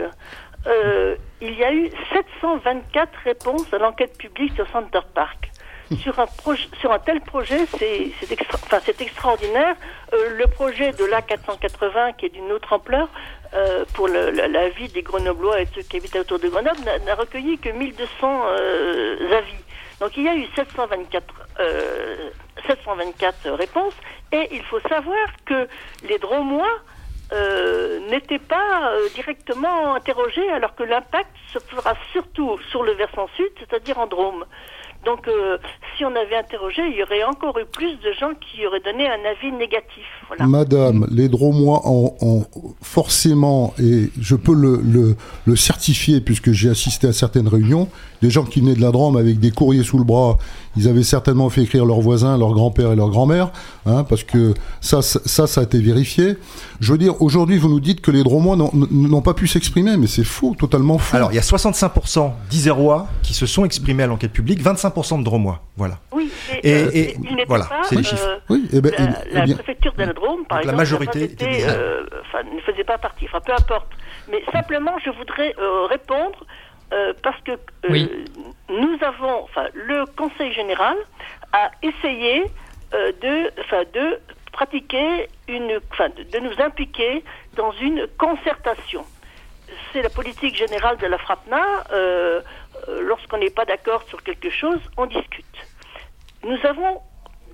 euh, 0.68 1.16
il 1.42 1.54
y 1.54 1.64
a 1.64 1.74
eu 1.74 1.90
724 2.14 3.10
réponses 3.24 3.74
à 3.74 3.78
l'enquête 3.78 4.18
publique 4.18 4.54
sur 4.56 4.68
Center 4.70 5.00
Park. 5.14 5.50
sur 5.98 6.20
un, 6.20 6.28
projet, 6.28 6.68
sur 6.80 6.92
un 6.92 7.00
tel 7.00 7.20
projet, 7.20 7.66
c'est 7.80 8.12
extra- 8.32 8.60
enfin, 8.64 8.80
extraordinaire. 9.00 9.76
Euh, 10.14 10.38
le 10.38 10.46
projet 10.46 10.92
de 10.92 11.04
l'A480, 11.06 12.14
qui 12.16 12.28
est 12.28 12.30
d'une 12.30 12.52
autre 12.52 12.74
ampleur, 12.74 13.10
euh, 13.56 13.86
pour 13.96 14.08
le- 14.08 14.30
la, 14.30 14.48
la 14.48 14.70
vie 14.70 14.90
des 14.90 15.02
Grenoblois 15.02 15.60
et 15.62 15.66
de 15.66 15.72
ceux 15.74 15.82
qui 15.82 15.98
habitent 15.98 16.16
autour 16.18 16.38
de 16.38 16.48
Grenoble, 16.48 16.78
n'a- 17.06 17.16
recueilli 17.16 17.58
que 17.58 17.70
1200 17.70 18.44
euh, 18.50 19.36
avis. 19.36 19.64
Donc 20.00 20.16
il 20.16 20.24
y 20.26 20.30
a 20.30 20.36
eu 20.36 20.46
724, 20.56 21.26
euh, 21.60 22.30
724 22.68 23.50
réponses, 23.54 23.96
et 24.32 24.48
il 24.52 24.62
faut 24.66 24.80
savoir 24.82 25.26
que 25.46 25.68
les 26.08 26.20
Dromois 26.20 26.70
euh, 27.32 28.00
n'étaient 28.10 28.40
pas 28.40 28.92
euh, 28.92 29.08
directement 29.16 29.94
interrogés, 29.96 30.50
alors 30.52 30.76
que 30.76 30.84
l'impact 30.84 31.30
se 31.54 31.60
fera 31.60 31.94
surtout 32.12 32.58
sur 32.72 32.84
le 32.84 32.94
versant 32.94 33.28
sud, 33.36 33.52
c'est-à-dire 33.60 34.00
en 34.00 34.08
Drôme. 34.08 34.46
Donc, 35.06 35.30
euh, 35.30 35.58
si 35.96 36.04
on 36.04 36.14
avait 36.14 36.36
interrogé, 36.36 36.82
il 36.90 36.98
y 36.98 37.04
aurait 37.04 37.24
encore 37.24 37.58
eu 37.58 37.66
plus 37.66 37.96
de 38.00 38.12
gens 38.20 38.32
qui 38.34 38.66
auraient 38.68 38.82
donné 38.82 39.08
un 39.08 39.24
avis 39.30 39.52
négatif. 39.52 40.04
Madame, 40.40 41.08
les 41.10 41.30
Dromois 41.30 41.82
ont, 41.86 42.16
ont 42.20 42.46
forcément, 42.82 43.74
et 43.80 44.10
je 44.20 44.36
peux 44.36 44.54
le, 44.54 44.82
le, 44.84 45.16
le 45.46 45.56
certifier 45.56 46.20
puisque 46.20 46.52
j'ai 46.52 46.70
assisté 46.70 47.08
à 47.08 47.14
certaines 47.14 47.48
réunions, 47.48 47.88
des 48.22 48.30
gens 48.30 48.44
qui 48.44 48.60
venaient 48.60 48.76
de 48.76 48.82
la 48.82 48.92
Drôme 48.92 49.16
avec 49.16 49.40
des 49.40 49.52
courriers 49.52 49.84
sous 49.84 49.98
le 49.98 50.04
bras, 50.04 50.38
ils 50.80 50.88
avaient 50.88 51.04
certainement 51.04 51.50
fait 51.50 51.62
écrire 51.64 51.86
leurs 51.86 52.00
voisins, 52.00 52.38
leur 52.38 52.54
grand-père 52.54 52.92
et 52.94 52.96
leur 52.96 53.10
grand-mère, 53.10 53.52
hein, 53.86 54.04
parce 54.06 54.24
que 54.24 54.54
ça, 54.80 55.02
ça, 55.02 55.46
ça, 55.48 55.62
a 55.62 55.64
été 55.66 55.80
vérifié. 55.80 56.38
Je 56.80 56.92
veux 56.94 56.98
dire, 56.98 57.22
aujourd'hui, 57.22 57.58
vous 57.58 57.68
nous 57.70 57.82
dites 57.82 58.00
que 58.02 58.12
les 58.12 58.24
Dromois 58.24 58.56
n'ont- 58.56 59.22
pas 59.22 59.34
pu 59.34 59.48
s'exprimer, 59.48 59.98
mais 59.98 60.08
c'est 60.08 60.24
faux, 60.24 60.56
totalement 60.58 60.98
faux. 60.98 61.18
Alors, 61.18 61.32
il 61.34 61.36
y 61.36 61.40
a 61.40 61.42
65% 61.42 62.32
d'Isérois 62.50 63.08
qui 63.22 63.34
se 63.34 63.46
sont 63.46 63.66
exprimés 63.66 64.04
à 64.04 64.08
l'enquête 64.08 64.32
publique, 64.32 64.62
25% 64.64 65.20
de 65.20 65.24
Dromois. 65.26 65.62
Voilà. 65.76 66.00
Oui, 66.14 66.32
Et- 66.64 66.74
euh, 66.74 66.90
et- 66.94 67.16
il 67.22 67.32
n'était 67.32 67.46
voilà, 67.48 67.66
pas, 67.66 67.82
c'est 67.84 67.96
les 67.96 68.02
euh, 68.02 68.04
chiffres. 68.06 68.42
Oui, 68.50 68.68
eh 68.72 68.80
ben, 68.82 68.94
la, 68.98 69.44
eh 69.44 69.48
la 69.48 69.56
préfecture 69.56 69.94
de 69.98 70.04
la 70.04 70.14
Drôme, 70.14 70.46
par 70.48 70.60
la 70.60 70.62
exemple, 70.64 70.78
majorité 70.78 71.24
était 71.24 71.64
euh, 71.68 72.02
ne 72.56 72.62
faisait 72.72 72.86
pas 72.86 72.98
partie. 72.98 73.26
Enfin, 73.26 73.40
peu 73.46 73.52
importe. 73.52 73.88
Mais 74.32 74.42
simplement, 74.54 74.92
je 75.04 75.10
voudrais 75.12 75.54
euh, 75.60 75.86
répondre 75.90 76.46
euh, 76.92 77.14
parce 77.22 77.40
que 77.42 77.52
euh, 77.52 77.58
Oui. 77.90 78.10
nous 78.70 78.98
avons, 79.02 79.44
enfin, 79.44 79.68
le 79.74 80.06
Conseil 80.18 80.52
général 80.54 80.98
a 81.54 81.70
essayé 81.84 82.46
euh, 82.94 83.12
de, 83.22 83.52
enfin, 83.62 83.84
de 83.94 84.20
pratiquer 84.52 85.30
une, 85.48 85.80
enfin, 85.92 86.10
de, 86.10 86.40
nous 86.40 86.60
impliquer 86.60 87.24
dans 87.56 87.72
une 87.74 88.08
concertation. 88.18 89.06
C'est 89.94 90.02
la 90.02 90.10
politique 90.10 90.56
générale 90.56 90.98
de 90.98 91.06
la 91.06 91.18
FRAPNA. 91.20 91.62
Lorsqu'on 93.02 93.38
n'est 93.38 93.52
pas 93.52 93.66
d'accord 93.66 94.04
sur 94.04 94.24
quelque 94.24 94.50
chose, 94.50 94.80
on 94.98 95.06
discute. 95.06 95.46
Nous 96.44 96.58
avons 96.64 97.02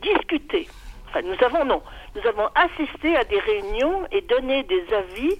discuté. 0.02 0.70
Enfin, 1.10 1.22
nous 1.24 1.36
avons 1.44 1.66
non. 1.66 1.82
Nous 2.16 2.26
avons 2.26 2.48
assisté 2.56 3.18
à 3.18 3.26
des 3.26 3.40
réunions 3.40 4.08
et 4.12 4.22
donné 4.22 4.64
des 4.64 4.86
avis 4.94 5.38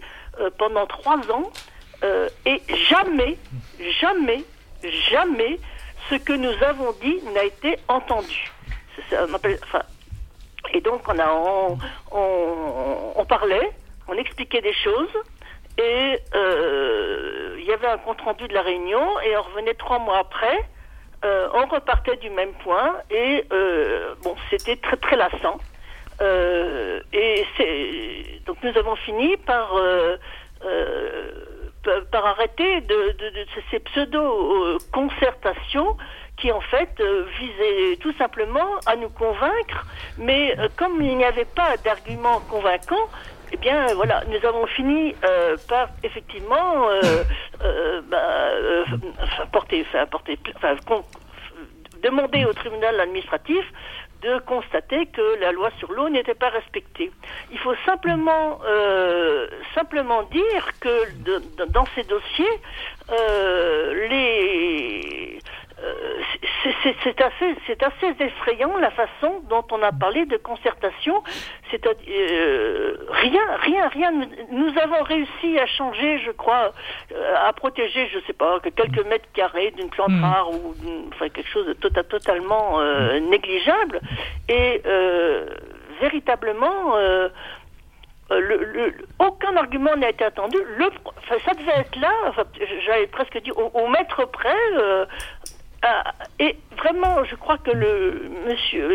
pendant 0.58 0.86
trois 0.86 1.20
ans 1.32 1.50
euh, 2.06 2.30
et 2.46 2.62
jamais, 2.90 3.38
jamais, 4.02 4.42
jamais 5.10 5.60
ce 6.10 6.16
que 6.16 6.34
nous 6.34 6.54
avons 6.64 6.92
dit 7.02 7.18
n'a 7.34 7.44
été 7.44 7.78
entendu. 7.88 8.52
Et 10.74 10.82
donc 10.82 11.02
on 11.08 11.18
a 11.20 11.30
on, 11.32 11.78
on- 12.12 13.14
on 13.16 13.26
parlait, 13.26 13.70
on 14.08 14.14
expliquait 14.24 14.62
des 14.62 14.74
choses 14.74 15.16
et 15.78 16.20
euh, 16.36 17.56
il 17.60 17.66
y 17.66 17.74
avait 17.74 17.88
un 17.88 17.98
compte 17.98 18.22
rendu 18.22 18.48
de 18.48 18.54
la 18.54 18.62
réunion 18.62 19.20
et 19.22 19.36
on 19.38 19.42
revenait 19.44 19.74
trois 19.74 20.00
mois 20.00 20.20
après. 20.20 20.60
euh, 21.26 21.50
on 21.54 21.66
repartait 21.68 22.18
du 22.18 22.30
même 22.30 22.54
point 22.66 22.96
et 23.10 23.44
bon 24.24 24.36
c'était 24.50 24.78
très 24.78 24.98
très 24.98 25.16
lassant. 25.24 25.58
Et 27.14 27.46
donc 28.46 28.58
nous 28.64 28.78
avons 28.78 28.96
fini 29.08 29.36
par 29.38 29.68
par- 32.12 32.26
arrêter 32.26 32.82
de, 32.82 33.16
ces 33.72 33.80
pseudo 33.80 34.20
euh, 34.20 34.78
concertations 34.92 35.96
qui 36.38 36.52
en 36.52 36.62
fait 36.62 36.90
euh, 37.00 37.26
visaient 37.40 37.96
tout 37.98 38.14
simplement 38.18 38.68
à 38.86 38.96
nous 38.96 39.10
convaincre, 39.10 39.86
mais 40.18 40.58
euh, 40.60 40.68
comme 40.76 41.02
il 41.02 41.16
n'y 41.18 41.24
avait 41.24 41.46
pas 41.46 41.78
d'arguments 41.78 42.42
convaincants, 42.50 43.08
eh 43.54 43.58
bien 43.58 43.94
voilà, 43.96 44.24
nous 44.28 44.46
avons 44.48 44.66
fini 44.68 45.16
euh, 45.24 45.56
par 45.70 45.90
effectivement 46.04 46.90
euh, 46.90 47.02
euh, 47.64 48.02
euh, 48.14 48.86
porter, 49.52 49.86
demander 52.04 52.46
au 52.46 52.54
tribunal 52.54 53.00
administratif 53.00 53.66
de 54.26 54.40
constater 54.40 55.06
que 55.06 55.40
la 55.40 55.52
loi 55.52 55.70
sur 55.80 55.92
l'eau 55.92 56.10
n'était 56.10 56.34
pas 56.34 56.50
respectée. 56.50 57.12
Il 57.52 57.60
faut 57.60 57.76
simplement 57.86 58.60
euh, 58.66 59.48
simplement 59.76 60.24
dire 60.24 60.64
que 60.80 60.96
dans 61.68 61.86
ces 61.94 62.04
dossiers, 62.04 62.56
euh, 63.12 64.08
les 64.10 65.40
c'est- 66.84 67.24
assez, 67.24 67.56
effrayant 68.24 68.78
la 68.78 68.92
façon 68.92 69.42
dont 69.50 69.66
on 69.72 69.82
a 69.84 69.92
parlé 69.92 70.26
de 70.26 70.38
concertation. 70.38 71.24
C'est 71.72 71.86
euh, 71.86 72.98
rien, 73.10 73.42
rien, 73.60 73.88
rien. 73.90 74.12
Nous, 74.52 74.74
avons 74.82 75.04
réussi 75.04 75.60
à 75.60 75.66
changer, 75.68 76.20
je 76.20 76.32
crois, 76.32 76.72
euh, 77.14 77.36
à 77.48 77.54
protéger, 77.54 78.08
je 78.14 78.20
sais 78.26 78.34
pas, 78.34 78.60
que 78.60 78.70
quelques 78.70 79.06
mètres 79.06 79.28
carrés 79.34 79.72
d'une 79.72 79.90
plante 79.90 80.10
Mm. 80.12 80.24
rare 80.24 80.50
ou 80.52 80.74
d'une- 80.76 81.10
enfin 81.14 81.30
quelque 81.30 81.50
chose 81.50 81.68
de 81.68 81.74
tota- 81.74 82.04
totalement 82.04 82.80
euh, 82.80 83.20
négligeable. 83.20 84.00
Et 84.50 84.82
euh, 84.86 85.46
véritablement. 86.02 86.96
euh, 86.96 87.30
le, 88.32 88.58
le- 88.58 88.94
aucun 89.20 89.56
argument 89.56 89.96
n'a 89.96 90.10
été 90.10 90.24
attendu. 90.26 90.58
Le, 90.78 90.86
ça 91.30 91.54
devait 91.54 91.80
être 91.82 91.96
là, 92.02 92.12
enfin, 92.28 92.42
j'avais 92.84 93.06
presque 93.06 93.38
dit 93.44 93.52
au, 93.52 93.70
au 93.72 93.88
mètre 93.88 94.26
près. 94.32 94.56
euh, 94.78 95.06
et 96.40 96.58
vraiment, 96.78 97.24
je 97.26 97.36
crois 97.36 97.58
que 97.58 97.72
le 97.72 98.30
monsieur, 98.48 98.88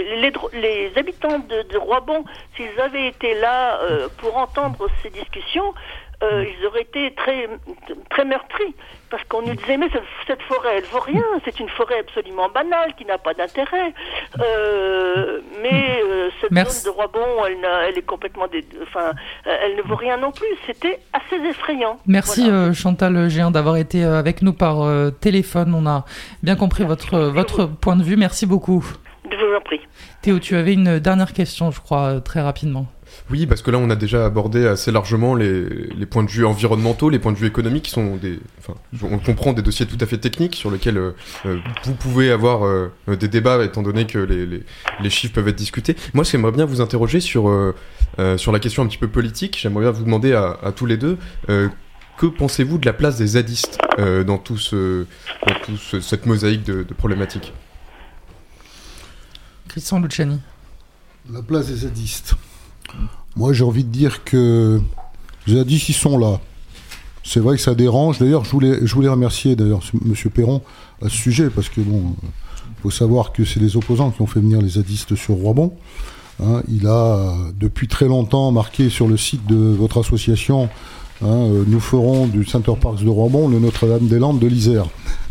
les 0.52 0.92
habitants 0.96 1.38
de, 1.38 1.62
de 1.62 1.78
Roibon, 1.78 2.24
s'ils 2.56 2.80
avaient 2.80 3.08
été 3.08 3.34
là 3.34 3.80
euh, 3.82 4.08
pour 4.18 4.36
entendre 4.36 4.86
ces 5.02 5.10
discussions, 5.10 5.74
euh, 6.22 6.44
ils 6.44 6.66
auraient 6.66 6.82
été 6.82 7.14
très, 7.14 7.48
très 8.10 8.24
meurtris. 8.24 8.74
Parce 9.10 9.24
qu'on 9.24 9.42
nous 9.42 9.54
disait, 9.54 9.76
mais 9.76 9.88
cette, 9.92 10.04
cette 10.28 10.42
forêt, 10.42 10.76
elle 10.76 10.84
vaut 10.84 11.00
rien. 11.00 11.24
C'est 11.44 11.58
une 11.58 11.68
forêt 11.68 11.98
absolument 11.98 12.48
banale, 12.48 12.94
qui 12.96 13.04
n'a 13.04 13.18
pas 13.18 13.34
d'intérêt. 13.34 13.92
Euh, 14.38 15.40
mais 15.62 16.00
euh, 16.04 16.28
cette 16.40 16.52
Merci. 16.52 16.82
zone 16.84 16.92
de 16.92 16.96
Roibon, 16.96 17.44
elle, 17.46 17.56
elle 17.88 17.98
est 17.98 18.06
complètement... 18.06 18.46
dé- 18.46 18.64
Enfin, 18.82 19.10
elle 19.44 19.74
ne 19.76 19.82
vaut 19.82 19.96
rien 19.96 20.16
non 20.16 20.30
plus. 20.30 20.46
C'était 20.66 21.00
assez 21.12 21.36
effrayant. 21.44 21.98
Merci 22.06 22.48
Chantal 22.72 23.28
Géant 23.28 23.50
d'avoir 23.50 23.76
été 23.76 24.04
avec 24.04 24.42
nous 24.42 24.52
par 24.52 24.76
téléphone. 25.20 25.74
On 25.74 25.86
a 25.86 26.04
bien 26.42 26.54
compris 26.56 26.84
votre, 26.84 27.18
votre 27.18 27.66
point 27.66 27.96
de 27.96 28.02
vue. 28.04 28.16
Merci 28.16 28.46
beaucoup. 28.46 28.84
Je 29.30 29.36
vous 29.36 29.54
en 29.56 29.60
prie. 29.60 29.80
Théo, 30.22 30.38
tu 30.38 30.54
avais 30.56 30.72
une 30.74 30.98
dernière 30.98 31.32
question, 31.32 31.70
je 31.70 31.80
crois, 31.80 32.20
très 32.20 32.40
rapidement. 32.40 32.86
Oui, 33.30 33.46
parce 33.46 33.62
que 33.62 33.70
là, 33.70 33.78
on 33.78 33.90
a 33.90 33.96
déjà 33.96 34.24
abordé 34.26 34.66
assez 34.66 34.90
largement 34.90 35.34
les, 35.34 35.62
les 35.68 36.06
points 36.06 36.24
de 36.24 36.30
vue 36.30 36.44
environnementaux, 36.44 37.10
les 37.10 37.18
points 37.18 37.32
de 37.32 37.38
vue 37.38 37.46
économiques, 37.46 37.84
qui 37.84 37.90
sont 37.90 38.16
des, 38.16 38.40
enfin, 38.58 38.74
on 39.02 39.18
comprend 39.18 39.52
des 39.52 39.62
dossiers 39.62 39.86
tout 39.86 39.98
à 40.00 40.06
fait 40.06 40.18
techniques 40.18 40.56
sur 40.56 40.70
lesquels 40.70 40.98
euh, 40.98 41.12
euh, 41.46 41.58
vous 41.84 41.94
pouvez 41.94 42.30
avoir 42.32 42.64
euh, 42.66 42.90
des 43.08 43.28
débats, 43.28 43.64
étant 43.64 43.82
donné 43.82 44.06
que 44.06 44.18
les, 44.18 44.46
les, 44.46 44.62
les 45.00 45.10
chiffres 45.10 45.34
peuvent 45.34 45.48
être 45.48 45.56
discutés. 45.56 45.94
Moi, 46.14 46.24
j'aimerais 46.24 46.52
bien 46.52 46.64
vous 46.64 46.80
interroger 46.80 47.20
sur 47.20 47.48
euh, 47.48 47.74
euh, 48.18 48.36
sur 48.36 48.52
la 48.52 48.58
question 48.58 48.82
un 48.82 48.86
petit 48.86 48.98
peu 48.98 49.08
politique. 49.08 49.56
J'aimerais 49.60 49.82
bien 49.84 49.90
vous 49.92 50.04
demander 50.04 50.32
à, 50.32 50.58
à 50.62 50.72
tous 50.72 50.86
les 50.86 50.96
deux. 50.96 51.16
euh, 51.48 51.68
que 52.18 52.26
pensez-vous 52.26 52.76
de 52.76 52.84
la 52.84 52.92
place 52.92 53.16
des 53.16 53.28
zadistes 53.28 53.78
euh, 53.98 54.24
dans 54.24 54.36
tout 54.36 54.58
ce, 54.58 55.06
dans 55.46 55.54
tout 55.64 55.78
ce- 55.78 56.00
cette 56.00 56.26
mosaïque 56.26 56.64
de, 56.64 56.82
de 56.82 56.92
problématiques? 56.94 57.54
Christian 59.68 60.00
Luciani. 60.00 60.38
La 61.32 61.40
place 61.42 61.68
des 61.68 61.76
zadistes. 61.76 62.34
Moi, 63.36 63.52
j'ai 63.52 63.64
envie 63.64 63.84
de 63.84 63.90
dire 63.90 64.24
que 64.24 64.80
les 65.46 65.54
zadistes, 65.54 65.88
ils 65.88 65.94
sont 65.94 66.18
là. 66.18 66.40
C'est 67.22 67.40
vrai 67.40 67.56
que 67.56 67.62
ça 67.62 67.74
dérange. 67.74 68.18
D'ailleurs, 68.18 68.44
je 68.44 68.50
voulais, 68.50 68.78
je 68.82 68.94
voulais 68.94 69.08
remercier 69.08 69.56
d'ailleurs 69.56 69.82
Monsieur 70.04 70.30
Perron 70.30 70.62
à 71.02 71.08
ce 71.08 71.16
sujet, 71.16 71.50
parce 71.50 71.68
que 71.68 71.80
bon, 71.80 72.16
faut 72.82 72.90
savoir 72.90 73.32
que 73.32 73.44
c'est 73.44 73.60
les 73.60 73.76
opposants 73.76 74.10
qui 74.10 74.22
ont 74.22 74.26
fait 74.26 74.40
venir 74.40 74.60
les 74.60 74.70
zadistes 74.70 75.14
sur 75.14 75.34
Roibon. 75.34 75.74
Hein, 76.42 76.62
il 76.68 76.86
a 76.86 76.90
euh, 76.90 77.32
depuis 77.58 77.86
très 77.86 78.06
longtemps 78.06 78.50
marqué 78.50 78.88
sur 78.88 79.06
le 79.06 79.16
site 79.16 79.46
de 79.46 79.56
votre 79.56 80.00
association. 80.00 80.68
Hein, 81.22 81.26
euh, 81.28 81.64
nous 81.66 81.80
ferons 81.80 82.26
du 82.26 82.44
Center 82.44 82.72
Parks 82.80 83.02
de 83.02 83.08
Roibon 83.08 83.48
le 83.48 83.58
Notre-Dame-des-Landes 83.58 84.38
de 84.38 84.46
l'Isère. 84.46 84.86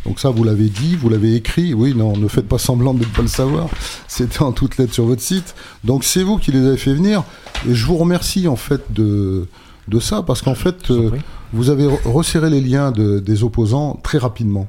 Donc 0.06 0.20
ça, 0.20 0.30
vous 0.30 0.44
l'avez 0.44 0.70
dit, 0.70 0.96
vous 0.96 1.10
l'avez 1.10 1.36
écrit. 1.36 1.74
Oui, 1.74 1.94
non, 1.96 2.16
ne 2.16 2.28
faites 2.28 2.48
pas 2.48 2.58
semblant 2.58 2.94
de 2.94 3.00
ne 3.00 3.06
pas 3.06 3.22
le 3.22 3.28
savoir. 3.28 3.68
C'était 4.08 4.42
en 4.42 4.52
toutes 4.52 4.78
lettres 4.78 4.94
sur 4.94 5.06
votre 5.06 5.22
site. 5.22 5.56
Donc 5.84 6.04
c'est 6.04 6.24
vous 6.24 6.38
qui 6.38 6.52
les 6.52 6.66
avez 6.66 6.78
fait 6.78 6.94
venir. 6.94 7.24
Et 7.70 7.74
je 7.76 7.86
vous 7.86 7.98
remercie 7.98 8.48
en 8.48 8.56
fait 8.56 8.82
de, 8.94 9.48
de 9.88 10.00
ça, 10.00 10.22
parce 10.24 10.42
qu'en 10.42 10.56
fait, 10.56 10.90
euh, 10.92 11.12
vous 11.54 11.70
avez 11.70 11.86
re- 11.86 12.00
resserré 12.06 12.50
les 12.50 12.62
liens 12.62 12.92
de- 12.92 13.20
des 13.20 13.44
opposants 13.44 14.00
très 14.02 14.18
rapidement. 14.18 14.68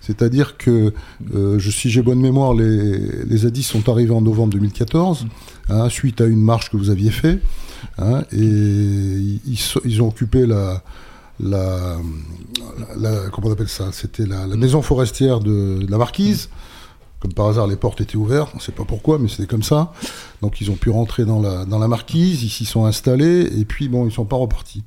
C'est-à-dire 0.00 0.56
que, 0.56 0.94
euh, 1.34 1.58
je, 1.58 1.70
si 1.70 1.90
j'ai 1.90 2.00
bonne 2.00 2.20
mémoire, 2.20 2.54
les, 2.54 2.98
les 3.26 3.36
zadistes 3.36 3.70
sont 3.70 3.86
arrivés 3.90 4.14
en 4.14 4.22
novembre 4.22 4.54
2014, 4.54 5.26
hein, 5.68 5.88
suite 5.90 6.22
à 6.22 6.24
une 6.24 6.40
marche 6.40 6.70
que 6.70 6.78
vous 6.78 6.88
aviez 6.88 7.10
fait, 7.10 7.38
hein, 7.98 8.22
et 8.32 8.38
ils, 8.38 10.02
ont 10.02 10.08
occupé 10.08 10.46
la, 10.46 10.82
comment 13.30 13.48
on 13.48 13.52
appelle 13.52 13.68
ça 13.68 13.90
C'était 13.92 14.26
la, 14.26 14.46
maison 14.46 14.82
forestière 14.82 15.40
de, 15.40 15.86
la 15.88 15.98
Marquise. 15.98 16.48
Comme 17.20 17.34
par 17.34 17.48
hasard, 17.48 17.66
les 17.66 17.76
portes 17.76 18.00
étaient 18.00 18.16
ouvertes, 18.16 18.48
on 18.54 18.56
ne 18.56 18.62
sait 18.62 18.72
pas 18.72 18.86
pourquoi, 18.86 19.18
mais 19.18 19.28
c'était 19.28 19.46
comme 19.46 19.62
ça. 19.62 19.92
Donc 20.40 20.62
ils 20.62 20.70
ont 20.70 20.74
pu 20.76 20.88
rentrer 20.88 21.26
dans 21.26 21.38
la, 21.38 21.66
dans 21.66 21.78
la 21.78 21.86
marquise, 21.86 22.42
ils 22.42 22.48
s'y 22.48 22.64
sont 22.64 22.86
installés, 22.86 23.42
et 23.42 23.66
puis 23.66 23.88
bon, 23.88 24.06
ils 24.06 24.12
sont 24.12 24.24
pas 24.24 24.36
repartis. 24.36 24.82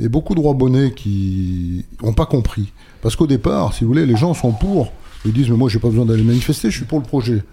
Et 0.00 0.08
beaucoup 0.08 0.34
de 0.34 0.40
rois 0.40 0.54
bonnets 0.54 0.92
qui 0.92 1.84
n'ont 2.02 2.12
pas 2.12 2.26
compris. 2.26 2.72
Parce 3.02 3.14
qu'au 3.14 3.28
départ, 3.28 3.72
si 3.72 3.84
vous 3.84 3.88
voulez, 3.90 4.04
les 4.04 4.16
gens 4.16 4.34
sont 4.34 4.50
pour. 4.50 4.90
Ils 5.24 5.32
disent, 5.32 5.48
mais 5.48 5.56
moi, 5.56 5.68
j'ai 5.68 5.78
pas 5.78 5.88
besoin 5.88 6.06
d'aller 6.06 6.24
manifester, 6.24 6.72
je 6.72 6.76
suis 6.76 6.86
pour 6.86 6.98
le 6.98 7.04
projet. 7.04 7.44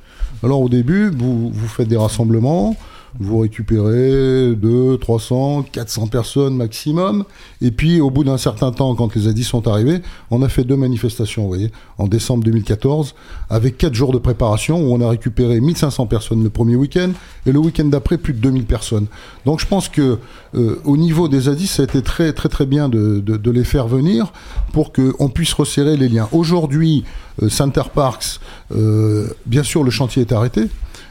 Alors 0.41 0.61
au 0.61 0.69
début, 0.69 1.11
vous 1.11 1.53
faites 1.67 1.87
des 1.87 1.97
rassemblements, 1.97 2.75
vous 3.19 3.39
récupérez 3.39 4.55
2, 4.55 4.97
300, 4.97 5.65
400 5.71 6.07
personnes 6.07 6.55
maximum. 6.55 7.25
Et 7.61 7.71
puis, 7.71 8.01
au 8.01 8.09
bout 8.09 8.23
d'un 8.23 8.37
certain 8.37 8.71
temps, 8.71 8.95
quand 8.95 9.13
les 9.15 9.21
zadistes 9.21 9.49
sont 9.49 9.67
arrivés, 9.67 10.01
on 10.31 10.41
a 10.41 10.49
fait 10.49 10.63
deux 10.63 10.75
manifestations, 10.75 11.43
vous 11.43 11.47
voyez, 11.47 11.71
en 11.97 12.07
décembre 12.07 12.43
2014, 12.43 13.15
avec 13.49 13.77
4 13.77 13.93
jours 13.93 14.11
de 14.11 14.17
préparation, 14.17 14.81
où 14.81 14.93
on 14.93 15.01
a 15.01 15.09
récupéré 15.09 15.59
1500 15.61 16.07
personnes 16.07 16.43
le 16.43 16.49
premier 16.49 16.75
week-end, 16.75 17.11
et 17.45 17.51
le 17.51 17.59
week-end 17.59 17.85
d'après, 17.85 18.17
plus 18.17 18.33
de 18.33 18.39
2000 18.39 18.65
personnes. 18.65 19.07
Donc 19.45 19.59
je 19.59 19.67
pense 19.67 19.89
que 19.89 20.17
euh, 20.55 20.79
au 20.83 20.97
niveau 20.97 21.27
des 21.27 21.41
zadistes, 21.41 21.75
ça 21.75 21.83
a 21.83 21.85
été 21.85 22.01
très 22.01 22.33
très 22.33 22.49
très 22.49 22.65
bien 22.65 22.89
de, 22.89 23.19
de, 23.19 23.37
de 23.37 23.51
les 23.51 23.63
faire 23.63 23.87
venir 23.87 24.33
pour 24.71 24.93
qu'on 24.93 25.29
puisse 25.29 25.53
resserrer 25.53 25.97
les 25.97 26.09
liens. 26.09 26.27
Aujourd'hui, 26.31 27.03
euh, 27.41 27.49
Center 27.49 27.83
Parks, 27.93 28.39
euh, 28.75 29.27
bien 29.45 29.63
sûr, 29.63 29.83
le 29.83 29.91
chantier 29.91 30.21
est 30.21 30.31
arrêté, 30.31 30.63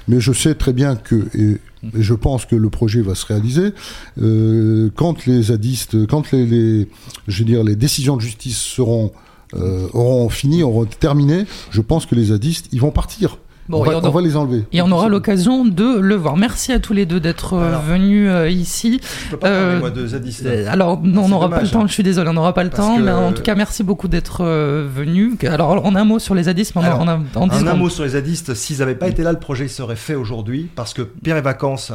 mais 0.09 0.20
je 0.20 0.32
sais 0.32 0.55
très 0.55 0.72
bien 0.72 0.96
que, 0.96 1.26
et, 1.36 1.59
et 1.97 2.03
je 2.03 2.14
pense 2.14 2.47
que 2.47 2.57
le 2.57 2.70
projet 2.70 3.01
va 3.01 3.14
se 3.14 3.26
réaliser, 3.26 3.72
euh, 4.20 4.91
quand 4.95 5.26
les 5.26 5.45
zadistes, 5.45 6.07
quand 6.07 6.30
les, 6.33 6.89
je 7.28 7.39
veux 7.39 7.45
dire, 7.45 7.64
les 7.64 7.76
décisions 7.76 8.16
de 8.16 8.22
justice 8.22 8.59
seront, 8.59 9.12
euh, 9.55 9.89
auront 9.93 10.28
fini, 10.28 10.62
auront 10.62 10.85
terminé, 10.85 11.45
je 11.70 11.80
pense 11.80 12.07
que 12.07 12.14
les 12.14 12.26
zadistes, 12.26 12.68
ils 12.72 12.80
vont 12.80 12.93
partir. 12.93 13.39
Bon, 13.68 13.80
on, 13.80 13.84
et 13.84 13.88
va, 13.88 13.94
on 13.94 13.98
aura- 14.00 14.08
on 14.08 14.12
va 14.12 14.20
les 14.22 14.36
enlever. 14.36 14.64
Et 14.72 14.82
on 14.82 14.90
aura 14.90 15.08
l'occasion 15.08 15.64
de 15.64 15.98
le 15.98 16.14
voir. 16.16 16.36
Merci 16.36 16.72
à 16.72 16.80
tous 16.80 16.92
les 16.92 17.06
deux 17.06 17.20
d'être 17.20 17.54
euh, 17.54 17.78
venus 17.78 18.28
euh, 18.28 18.50
ici. 18.50 19.00
Je 19.26 19.30
peux 19.30 19.36
pas 19.36 19.50
parler, 19.50 19.78
moi, 19.78 19.90
de 19.90 20.00
euh, 20.46 20.64
Alors, 20.68 21.00
non, 21.02 21.24
on 21.24 21.28
n'aura 21.28 21.48
pas 21.48 21.62
le 21.62 21.68
temps, 21.68 21.82
hein. 21.82 21.86
je 21.86 21.92
suis 21.92 22.02
désolé, 22.02 22.28
on 22.28 22.32
n'aura 22.34 22.54
pas 22.54 22.64
le 22.64 22.70
Parce 22.70 22.86
temps. 22.88 22.96
que- 22.96 23.02
Mais 23.02 23.12
en 23.12 23.32
tout 23.32 23.42
cas, 23.42 23.54
merci 23.54 23.82
beaucoup 23.84 24.08
d'être 24.08 24.42
euh, 24.44 24.86
venus. 24.92 25.34
Alors, 25.48 25.84
en 25.86 25.94
un 25.94 26.04
mot 26.04 26.18
sur 26.18 26.34
les 26.34 26.44
zadistes, 26.44 26.74
mais 26.74 26.82
en- 26.82 26.84
Alors, 26.84 27.00
en, 27.00 27.08
un- 27.08 27.22
en 27.36 27.46
dix 27.46 27.54
un, 27.54 27.58
un 27.58 27.60
secondes. 27.60 27.78
mot 27.78 27.88
sur 27.88 28.02
les 28.02 28.10
zadistes. 28.10 28.54
S'ils 28.54 28.78
n'avaient 28.78 28.94
pas 28.96 29.08
été 29.08 29.22
là, 29.22 29.32
le 29.32 29.38
projet 29.38 29.68
serait 29.68 29.96
fait 29.96 30.14
aujourd'hui 30.16 30.68
parce 30.74 30.92
que 30.92 31.02
Pierre 31.02 31.36
et 31.36 31.42
Vacances 31.42 31.92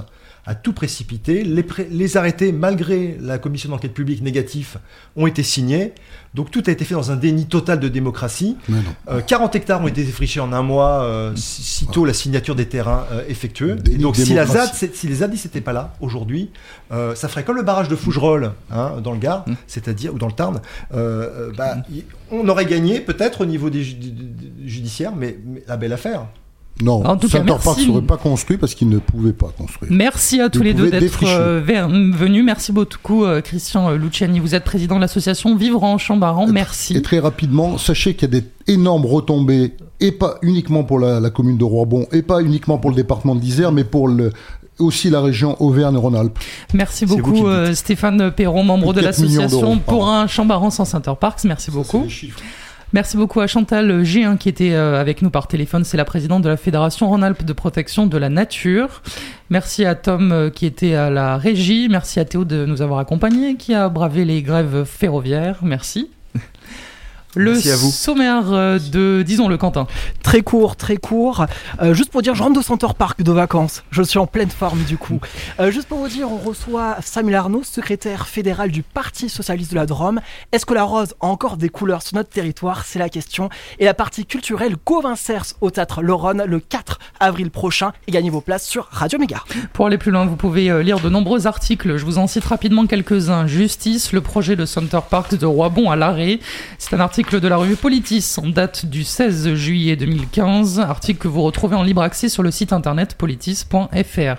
a 0.47 0.55
tout 0.55 0.73
précipité. 0.73 1.43
Les, 1.43 1.61
pré- 1.61 1.87
les 1.91 2.17
arrêtés, 2.17 2.51
malgré 2.51 3.17
la 3.21 3.37
commission 3.37 3.69
d'enquête 3.69 3.93
publique 3.93 4.21
négatif, 4.23 4.77
ont 5.15 5.27
été 5.27 5.43
signés. 5.43 5.93
Donc 6.33 6.51
tout 6.51 6.63
a 6.67 6.71
été 6.71 6.85
fait 6.85 6.93
dans 6.93 7.11
un 7.11 7.15
déni 7.17 7.45
total 7.47 7.79
de 7.79 7.87
démocratie. 7.89 8.55
Mais 8.69 8.77
non. 8.77 8.83
Euh, 9.09 9.21
40 9.21 9.55
hectares 9.55 9.81
ont 9.83 9.87
été 9.87 10.03
défrichés 10.03 10.39
en 10.39 10.53
un 10.53 10.61
mois, 10.63 11.03
euh, 11.03 11.33
si- 11.35 11.63
sitôt 11.63 12.05
la 12.05 12.13
signature 12.13 12.55
des 12.55 12.65
terrains 12.67 13.05
euh, 13.11 13.23
effectueux. 13.27 13.75
Déni 13.75 13.95
Et 13.97 13.99
donc 13.99 14.15
si, 14.15 14.33
la. 14.33 14.45
ZAD, 14.45 14.69
les 15.03 15.15
zadistes 15.15 15.45
n'étaient 15.45 15.61
pas 15.61 15.73
là 15.73 15.93
aujourd'hui, 15.99 16.49
euh, 16.91 17.13
ça 17.15 17.27
ferait 17.27 17.43
comme 17.43 17.57
le 17.57 17.63
barrage 17.63 17.87
de 17.89 17.95
Fougerolles 17.95 18.53
hein, 18.71 18.93
dans 19.03 19.11
le 19.11 19.19
Gard, 19.19 19.45
c'est-à-dire 19.67 20.13
ou 20.13 20.17
dans 20.17 20.27
le 20.27 20.33
Tarn. 20.33 20.61
bah, 21.57 21.77
y- 21.91 22.03
on 22.31 22.47
aurait 22.47 22.65
gagné 22.65 22.99
peut-être 23.01 23.41
au 23.41 23.45
niveau 23.45 23.69
des 23.69 23.83
ju- 23.83 23.93
du- 23.95 24.11
du- 24.11 24.69
judiciaire, 24.69 25.13
mais, 25.15 25.37
mais 25.45 25.63
la 25.67 25.75
belle 25.77 25.93
affaire. 25.93 26.27
Non, 26.81 27.05
En 27.05 27.17
tout 27.17 27.27
cas, 27.27 27.39
Center 27.39 27.53
Park 27.63 27.77
merci. 27.77 27.85
serait 27.87 28.01
pas 28.01 28.17
construit 28.17 28.57
parce 28.57 28.75
qu'ils 28.75 28.89
ne 28.89 28.99
pouvaient 28.99 29.33
pas 29.33 29.49
construire. 29.57 29.91
Merci 29.91 30.41
à 30.41 30.49
tous 30.49 30.61
les 30.61 30.73
deux 30.73 30.89
d'être 30.89 31.23
euh, 31.25 31.61
venus. 31.61 32.43
Merci 32.43 32.71
beaucoup, 32.71 33.25
euh, 33.25 33.41
Christian 33.41 33.89
euh, 33.89 33.97
Luciani. 33.97 34.39
Vous 34.39 34.55
êtes 34.55 34.63
président 34.63 34.95
de 34.95 35.01
l'association 35.01 35.55
Vivre 35.55 35.83
en 35.83 35.97
Chambaran. 35.97 36.47
Merci. 36.47 36.95
Et 36.95 37.01
très 37.01 37.19
rapidement, 37.19 37.77
sachez 37.77 38.13
qu'il 38.13 38.33
y 38.33 38.37
a 38.37 38.41
des 38.41 38.47
énormes 38.67 39.05
retombées, 39.05 39.73
et 39.99 40.11
pas 40.11 40.37
uniquement 40.41 40.83
pour 40.83 40.99
la, 40.99 41.19
la 41.19 41.29
commune 41.29 41.57
de 41.57 41.63
Roibon, 41.63 42.05
et 42.11 42.21
pas 42.21 42.41
uniquement 42.41 42.77
pour 42.77 42.91
le 42.91 42.95
département 42.95 43.33
de 43.33 43.41
l'Isère, 43.41 43.71
mais 43.71 43.83
pour 43.83 44.07
le, 44.07 44.31
aussi 44.79 45.09
la 45.09 45.21
région 45.21 45.55
Auvergne-Rhône-Alpes. 45.61 46.37
Merci 46.73 47.05
beaucoup, 47.05 47.47
euh, 47.47 47.73
Stéphane 47.73 48.31
Perron, 48.31 48.63
membre 48.63 48.93
de 48.93 49.01
4 49.01 49.19
millions 49.21 49.41
l'association 49.41 49.77
pour 49.79 50.09
un 50.09 50.27
Chambaran 50.27 50.69
sans 50.69 50.85
Center 50.85 51.13
Parks. 51.19 51.43
Merci 51.43 51.71
beaucoup. 51.71 52.05
Merci 52.93 53.17
beaucoup 53.17 53.41
à 53.41 53.47
Chantal 53.47 54.03
G1 54.03 54.37
qui 54.37 54.47
était 54.47 54.71
euh, 54.71 54.99
avec 54.99 55.21
nous 55.21 55.29
par 55.29 55.47
téléphone. 55.47 55.83
C'est 55.83 55.97
la 55.97 56.05
présidente 56.05 56.41
de 56.41 56.47
la 56.47 56.55
Fédération 56.55 57.09
Rhône-Alpes 57.09 57.43
de 57.43 57.51
protection 57.51 58.07
de 58.07 58.17
la 58.17 58.29
nature. 58.29 59.01
Merci 59.49 59.83
à 59.83 59.93
Tom 59.93 60.31
euh, 60.31 60.49
qui 60.49 60.65
était 60.65 60.93
à 60.93 61.09
la 61.09 61.37
régie. 61.37 61.89
Merci 61.89 62.21
à 62.21 62.25
Théo 62.25 62.45
de 62.45 62.65
nous 62.65 62.81
avoir 62.81 62.99
accompagnés, 62.99 63.55
qui 63.55 63.73
a 63.73 63.89
bravé 63.89 64.23
les 64.23 64.41
grèves 64.41 64.85
ferroviaires. 64.85 65.59
Merci. 65.63 66.09
Le 67.37 67.51
Merci 67.53 67.71
à 67.71 67.75
vous. 67.75 67.91
sommaire 67.91 68.51
euh, 68.51 68.79
de, 68.79 69.23
disons-le, 69.25 69.57
Quentin. 69.57 69.85
Très 70.23 70.41
court, 70.41 70.75
très 70.75 70.97
court. 70.97 71.45
Euh, 71.81 71.93
juste 71.93 72.09
pour 72.09 72.23
dire, 72.23 72.33
je 72.33 72.41
rentre 72.41 72.57
de 72.57 72.63
Center 72.63 72.87
Park 72.97 73.21
de 73.21 73.31
vacances. 73.31 73.83
Je 73.91 74.01
suis 74.01 74.17
en 74.17 74.25
pleine 74.25 74.49
forme 74.49 74.81
du 74.83 74.97
coup. 74.97 75.19
Euh, 75.59 75.69
juste 75.69 75.87
pour 75.87 75.99
vous 75.99 76.07
dire, 76.07 76.31
on 76.31 76.37
reçoit 76.37 76.97
Samuel 77.01 77.35
Arnaud, 77.35 77.63
secrétaire 77.63 78.27
fédéral 78.27 78.71
du 78.71 78.81
Parti 78.81 79.29
Socialiste 79.29 79.71
de 79.71 79.75
la 79.75 79.85
Drôme. 79.85 80.19
Est-ce 80.51 80.65
que 80.65 80.73
la 80.73 80.83
rose 80.83 81.13
a 81.21 81.27
encore 81.27 81.57
des 81.57 81.69
couleurs 81.69 82.01
sur 82.01 82.15
notre 82.15 82.29
territoire? 82.29 82.85
C'est 82.85 82.99
la 82.99 83.09
question. 83.09 83.49
Et 83.77 83.85
la 83.85 83.93
partie 83.93 84.25
culturelle 84.25 84.75
Cers 85.15 85.45
au 85.61 85.69
Théâtre 85.69 86.01
Loronne 86.01 86.43
le 86.47 86.59
4 86.59 86.99
avril 87.19 87.51
prochain. 87.51 87.93
Et 88.07 88.11
gagnez 88.11 88.31
vos 88.31 88.41
places 88.41 88.65
sur 88.65 88.87
Radio 88.91 89.19
Méga. 89.19 89.43
Pour 89.73 89.85
aller 89.85 89.99
plus 89.99 90.11
loin, 90.11 90.25
vous 90.25 90.35
pouvez 90.35 90.83
lire 90.83 90.99
de 90.99 91.09
nombreux 91.09 91.45
articles. 91.45 91.97
Je 91.97 92.05
vous 92.05 92.17
en 92.17 92.25
cite 92.25 92.45
rapidement 92.45 92.87
quelques-uns. 92.87 93.45
Justice, 93.45 94.11
le 94.11 94.21
projet 94.21 94.55
de 94.55 94.65
Center 94.65 94.99
Parks 95.07 95.35
de 95.35 95.45
Roibon 95.45 95.91
à 95.91 95.95
l'arrêt. 95.95 96.39
C'est 96.79 96.95
un 96.95 96.99
article 96.99 97.26
de 97.31 97.47
la 97.49 97.57
revue 97.57 97.75
Politis 97.75 98.35
en 98.37 98.47
date 98.47 98.85
du 98.85 99.03
16 99.03 99.53
juillet 99.55 99.97
2015. 99.97 100.79
Article 100.79 101.19
que 101.19 101.27
vous 101.27 101.41
retrouvez 101.41 101.75
en 101.75 101.83
libre 101.83 102.01
accès 102.01 102.29
sur 102.29 102.41
le 102.41 102.51
site 102.51 102.71
internet 102.71 103.15
politis.fr. 103.15 104.35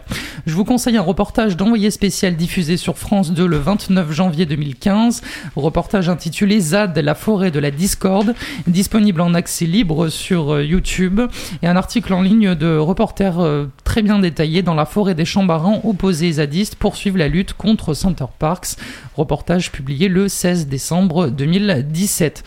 Je 0.47 0.55
vous 0.55 0.65
conseille 0.65 0.97
un 0.97 1.03
reportage 1.03 1.57
d'envoyé 1.57 1.91
spécial 1.91 2.35
diffusé 2.35 2.79
sur 2.79 2.97
France 2.97 3.33
2 3.33 3.47
le 3.47 3.59
29 3.59 4.11
janvier 4.11 4.47
2015. 4.47 5.21
Reportage 5.55 6.09
intitulé 6.09 6.61
ZAD, 6.61 6.97
la 6.99 7.15
forêt 7.15 7.51
de 7.51 7.59
la 7.59 7.71
discorde, 7.71 8.35
disponible 8.67 9.21
en 9.21 9.35
accès 9.35 9.67
libre 9.67 10.09
sur 10.09 10.55
euh, 10.55 10.65
YouTube. 10.65 11.21
Et 11.63 11.67
un 11.67 11.77
article 11.77 12.15
en 12.15 12.23
ligne 12.23 12.55
de 12.55 12.79
reporters 12.79 13.39
euh, 13.39 13.67
très 13.85 14.01
bien 14.01 14.19
détaillé 14.19 14.63
dans 14.63 14.75
la 14.75 14.87
forêt 14.87 15.15
des 15.15 15.27
Chambarans, 15.27 15.83
opposés 15.85 16.33
zadistes 16.33 16.77
poursuivent 16.77 17.19
la 17.19 17.29
lutte 17.29 17.53
contre 17.53 17.93
Center 17.93 18.27
Parks. 18.39 18.77
Reportage 19.15 19.73
publié 19.73 20.09
le 20.09 20.29
16 20.29 20.69
décembre 20.69 21.29
2017. 21.29 22.45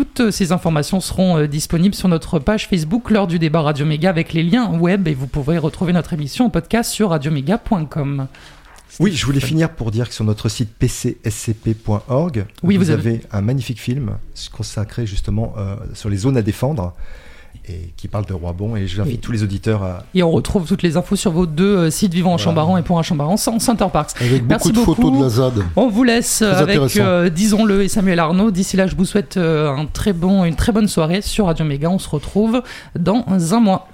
Toutes 0.00 0.30
ces 0.30 0.50
informations 0.50 0.98
seront 1.00 1.36
euh, 1.36 1.46
disponibles 1.46 1.94
sur 1.94 2.08
notre 2.08 2.38
page 2.38 2.68
Facebook 2.68 3.10
lors 3.10 3.26
du 3.26 3.38
débat 3.38 3.60
Radio 3.60 3.84
Méga 3.84 4.08
avec 4.08 4.32
les 4.32 4.42
liens 4.42 4.70
web 4.70 5.06
et 5.06 5.12
vous 5.12 5.26
pourrez 5.26 5.58
retrouver 5.58 5.92
notre 5.92 6.14
émission 6.14 6.46
en 6.46 6.48
podcast 6.50 6.90
sur 6.90 7.10
radioméga.com. 7.10 8.26
Oui, 8.98 9.12
je 9.12 9.26
voulais 9.26 9.40
finir 9.40 9.68
pour 9.68 9.90
dire 9.90 10.08
que 10.08 10.14
sur 10.14 10.24
notre 10.24 10.48
site 10.48 10.70
pcscp.org, 10.78 12.46
Oui, 12.62 12.78
vous, 12.78 12.84
vous 12.84 12.90
avez- 12.90 13.08
avez 13.10 13.20
un 13.30 13.42
magnifique 13.42 13.78
film 13.78 14.12
consacré 14.52 15.04
justement 15.06 15.52
euh, 15.58 15.76
sur 15.92 16.08
les 16.08 16.16
zones 16.16 16.38
à 16.38 16.42
défendre 16.42 16.94
et 17.68 17.92
qui 17.96 18.08
parle 18.08 18.26
de 18.26 18.32
Roibon. 18.32 18.76
Et 18.76 18.86
j'invite 18.86 19.12
Oui. 19.14 19.18
tous 19.18 19.32
les 19.32 19.42
auditeurs 19.42 19.82
à, 19.82 20.04
Et 20.14 20.22
on 20.22 20.30
retrouve 20.30 20.66
toutes 20.66 20.82
les 20.82 20.96
infos 20.96 21.16
sur 21.16 21.30
vos 21.30 21.46
deux 21.46 21.76
euh, 21.76 21.90
sites 21.90 22.12
Vivant 22.14 22.30
en 22.30 22.36
Voilà. 22.36 22.44
Chambaran 22.44 22.76
et 22.78 22.82
pour 22.82 22.98
un 22.98 23.02
Chambaran 23.02 23.36
sans 23.36 23.58
Center 23.58 23.86
Parks. 23.92 24.10
Avec 24.20 24.44
Merci 24.44 24.72
beaucoup 24.72 24.80
de 24.80 24.86
beaucoup. 24.96 25.02
photos 25.02 25.18
de 25.18 25.22
la 25.24 25.28
ZAD. 25.28 25.64
On 25.76 25.88
vous 25.88 26.04
laisse 26.04 26.38
Très 26.38 26.46
avec, 26.46 26.96
euh, 26.96 27.28
disons-le, 27.28 27.82
et 27.82 27.88
Samuel 27.88 28.18
Arnaud. 28.18 28.50
D'ici 28.50 28.76
là, 28.76 28.86
je 28.86 28.96
vous 28.96 29.04
souhaite 29.04 29.36
euh, 29.36 29.70
un 29.70 29.86
très 29.86 30.12
bon, 30.12 30.44
une 30.44 30.56
très 30.56 30.72
bonne 30.72 30.88
soirée 30.88 31.20
sur 31.22 31.46
Radio 31.46 31.64
Méga. 31.64 31.90
On 31.90 31.98
se 31.98 32.08
retrouve 32.08 32.62
dans 32.98 33.24
un 33.54 33.60
mois. 33.60 33.88